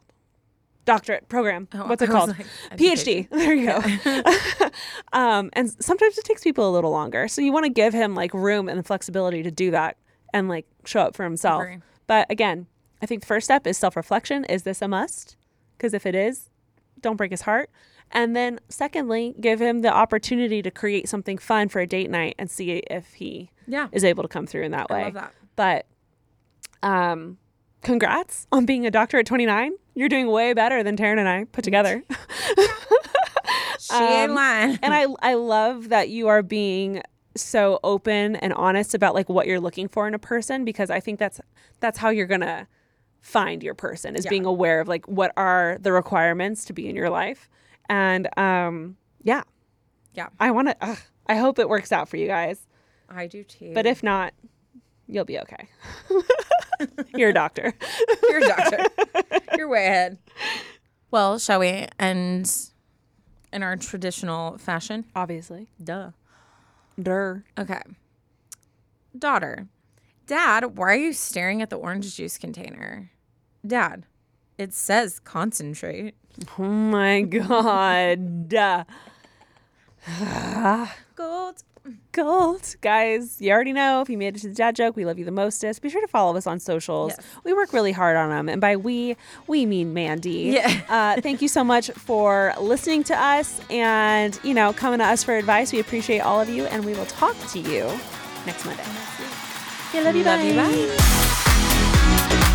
doctorate 0.88 1.28
program 1.28 1.68
Oh, 1.74 1.86
what's 1.86 2.02
it 2.02 2.08
called 2.10 2.30
like, 2.36 2.46
phd 2.78 3.28
there 3.30 3.54
you 3.54 3.66
go 3.66 4.70
um, 5.18 5.50
and 5.52 5.70
sometimes 5.82 6.18
it 6.18 6.24
takes 6.24 6.42
people 6.42 6.68
a 6.68 6.72
little 6.72 6.90
longer 6.90 7.28
so 7.28 7.40
you 7.40 7.52
want 7.52 7.64
to 7.64 7.70
give 7.70 7.92
him 7.92 8.14
like 8.14 8.32
room 8.34 8.68
and 8.68 8.78
the 8.78 8.82
flexibility 8.82 9.42
to 9.42 9.50
do 9.50 9.70
that 9.70 9.96
and 10.34 10.48
like 10.48 10.66
show 10.84 11.00
up 11.00 11.14
for 11.16 11.24
himself 11.24 11.62
Agree. 11.62 11.78
but 12.06 12.26
again 12.30 12.66
i 13.02 13.06
think 13.06 13.20
the 13.22 13.26
first 13.26 13.44
step 13.44 13.66
is 13.66 13.76
self-reflection 13.78 14.44
is 14.46 14.62
this 14.64 14.82
a 14.82 14.88
must 14.88 15.36
because 15.76 15.94
if 15.94 16.04
it 16.06 16.14
is 16.14 16.50
don't 17.00 17.16
break 17.16 17.30
his 17.30 17.42
heart. 17.42 17.70
And 18.10 18.34
then, 18.34 18.58
secondly, 18.68 19.34
give 19.40 19.60
him 19.60 19.82
the 19.82 19.92
opportunity 19.92 20.62
to 20.62 20.70
create 20.70 21.08
something 21.08 21.38
fun 21.38 21.68
for 21.68 21.78
a 21.80 21.86
date 21.86 22.10
night 22.10 22.34
and 22.38 22.50
see 22.50 22.70
if 22.90 23.12
he 23.14 23.50
Yeah. 23.68 23.86
is 23.92 24.02
able 24.02 24.22
to 24.24 24.28
come 24.28 24.46
through 24.46 24.62
in 24.64 24.72
that 24.72 24.88
way. 24.90 25.00
I 25.02 25.04
love 25.04 25.14
that. 25.14 25.32
But, 25.54 25.86
um, 26.82 27.38
congrats 27.82 28.46
on 28.50 28.66
being 28.66 28.86
a 28.86 28.90
doctor 28.90 29.18
at 29.18 29.26
29. 29.26 29.72
You're 29.98 30.08
doing 30.08 30.28
way 30.28 30.52
better 30.54 30.82
than 30.82 30.96
Taryn 30.96 31.18
and 31.18 31.28
I 31.28 31.44
put 31.44 31.64
together. 31.64 32.02
She 33.80 33.94
Um, 33.94 34.34
lying. 34.34 34.78
and 34.82 34.92
I, 34.92 35.06
I 35.22 35.34
love 35.34 35.90
that 35.90 36.08
you 36.08 36.26
are 36.28 36.42
being 36.42 37.00
so 37.36 37.78
open 37.84 38.34
and 38.36 38.52
honest 38.52 38.92
about 38.94 39.14
like 39.14 39.28
what 39.28 39.46
you're 39.46 39.60
looking 39.60 39.86
for 39.88 40.08
in 40.08 40.14
a 40.14 40.18
person 40.18 40.64
because 40.64 40.90
I 40.90 40.98
think 40.98 41.18
that's 41.20 41.40
that's 41.78 41.96
how 41.98 42.08
you're 42.10 42.26
gonna 42.26 42.66
find 43.20 43.62
your 43.62 43.74
person 43.74 44.16
is 44.16 44.26
being 44.26 44.44
aware 44.44 44.80
of 44.80 44.88
like 44.88 45.06
what 45.06 45.32
are 45.36 45.78
the 45.80 45.92
requirements 45.92 46.64
to 46.66 46.72
be 46.72 46.88
in 46.88 46.96
your 46.96 47.08
life 47.10 47.48
and 47.88 48.28
um 48.38 48.96
yeah 49.22 49.42
Yeah. 50.14 50.28
i 50.40 50.50
want 50.50 50.68
to 50.68 50.98
i 51.26 51.34
hope 51.36 51.58
it 51.58 51.68
works 51.68 51.90
out 51.92 52.08
for 52.08 52.16
you 52.16 52.26
guys 52.28 52.60
I 53.08 53.26
do 53.26 53.42
too. 53.44 53.72
but 53.74 53.86
if 53.86 54.02
not 54.02 54.34
you'll 55.08 55.24
be 55.24 55.38
okay 55.38 55.68
you're 57.16 57.30
a 57.30 57.34
doctor 57.34 57.72
you're 58.28 58.38
a 58.44 58.48
doctor, 58.48 58.84
you're 59.56 59.68
way 59.68 59.86
ahead. 59.86 60.18
Well, 61.10 61.38
shall 61.38 61.58
we 61.60 61.86
end 61.98 62.54
in 63.52 63.62
our 63.62 63.76
traditional 63.76 64.58
fashion? 64.58 65.04
obviously 65.16 65.68
Duh. 65.82 66.10
Durr. 67.00 67.44
Okay. 67.58 67.80
Daughter, 69.16 69.68
Dad, 70.26 70.76
why 70.76 70.92
are 70.92 70.96
you 70.96 71.12
staring 71.12 71.62
at 71.62 71.70
the 71.70 71.76
orange 71.76 72.14
juice 72.14 72.38
container? 72.38 73.10
Dad, 73.66 74.04
it 74.58 74.72
says 74.74 75.18
concentrate. 75.18 76.14
oh 76.58 76.62
my 76.64 77.22
god 77.22 78.48
Duh. 78.48 78.84
Gold. 81.16 81.62
Gold 82.12 82.76
guys 82.80 83.40
you 83.40 83.50
already 83.52 83.72
know 83.72 84.00
if 84.00 84.08
you 84.10 84.18
made 84.18 84.34
it 84.36 84.40
to 84.40 84.48
the 84.48 84.54
dad 84.54 84.74
joke 84.74 84.96
we 84.96 85.04
love 85.04 85.18
you 85.18 85.24
the 85.24 85.30
mostest 85.30 85.80
be 85.82 85.88
sure 85.88 86.00
to 86.00 86.08
follow 86.08 86.36
us 86.36 86.46
on 86.46 86.58
socials 86.58 87.12
Yes. 87.16 87.26
we 87.44 87.52
work 87.52 87.72
really 87.72 87.92
hard 87.92 88.16
on 88.16 88.30
them 88.30 88.48
and 88.48 88.60
by 88.60 88.76
we 88.76 89.16
we 89.46 89.66
mean 89.66 89.94
mandy 89.94 90.50
Yeah. 90.54 90.80
uh, 90.88 91.20
thank 91.20 91.40
you 91.42 91.48
so 91.48 91.62
much 91.62 91.90
for 91.92 92.52
listening 92.60 93.04
to 93.04 93.16
us 93.20 93.60
and 93.70 94.38
you 94.42 94.54
know 94.54 94.72
coming 94.72 94.98
to 94.98 95.04
us 95.04 95.22
for 95.22 95.36
advice 95.36 95.72
we 95.72 95.78
appreciate 95.80 96.20
all 96.20 96.40
of 96.40 96.48
you 96.48 96.64
and 96.66 96.84
we 96.84 96.94
will 96.94 97.06
talk 97.06 97.36
to 97.50 97.58
you 97.58 97.84
next 98.46 98.64
monday 98.64 98.84
yeah, 99.94 100.00
love 100.02 100.16
you 100.16 100.22
Love 100.24 100.44
you. 100.44 100.54
Bye. 100.88 102.54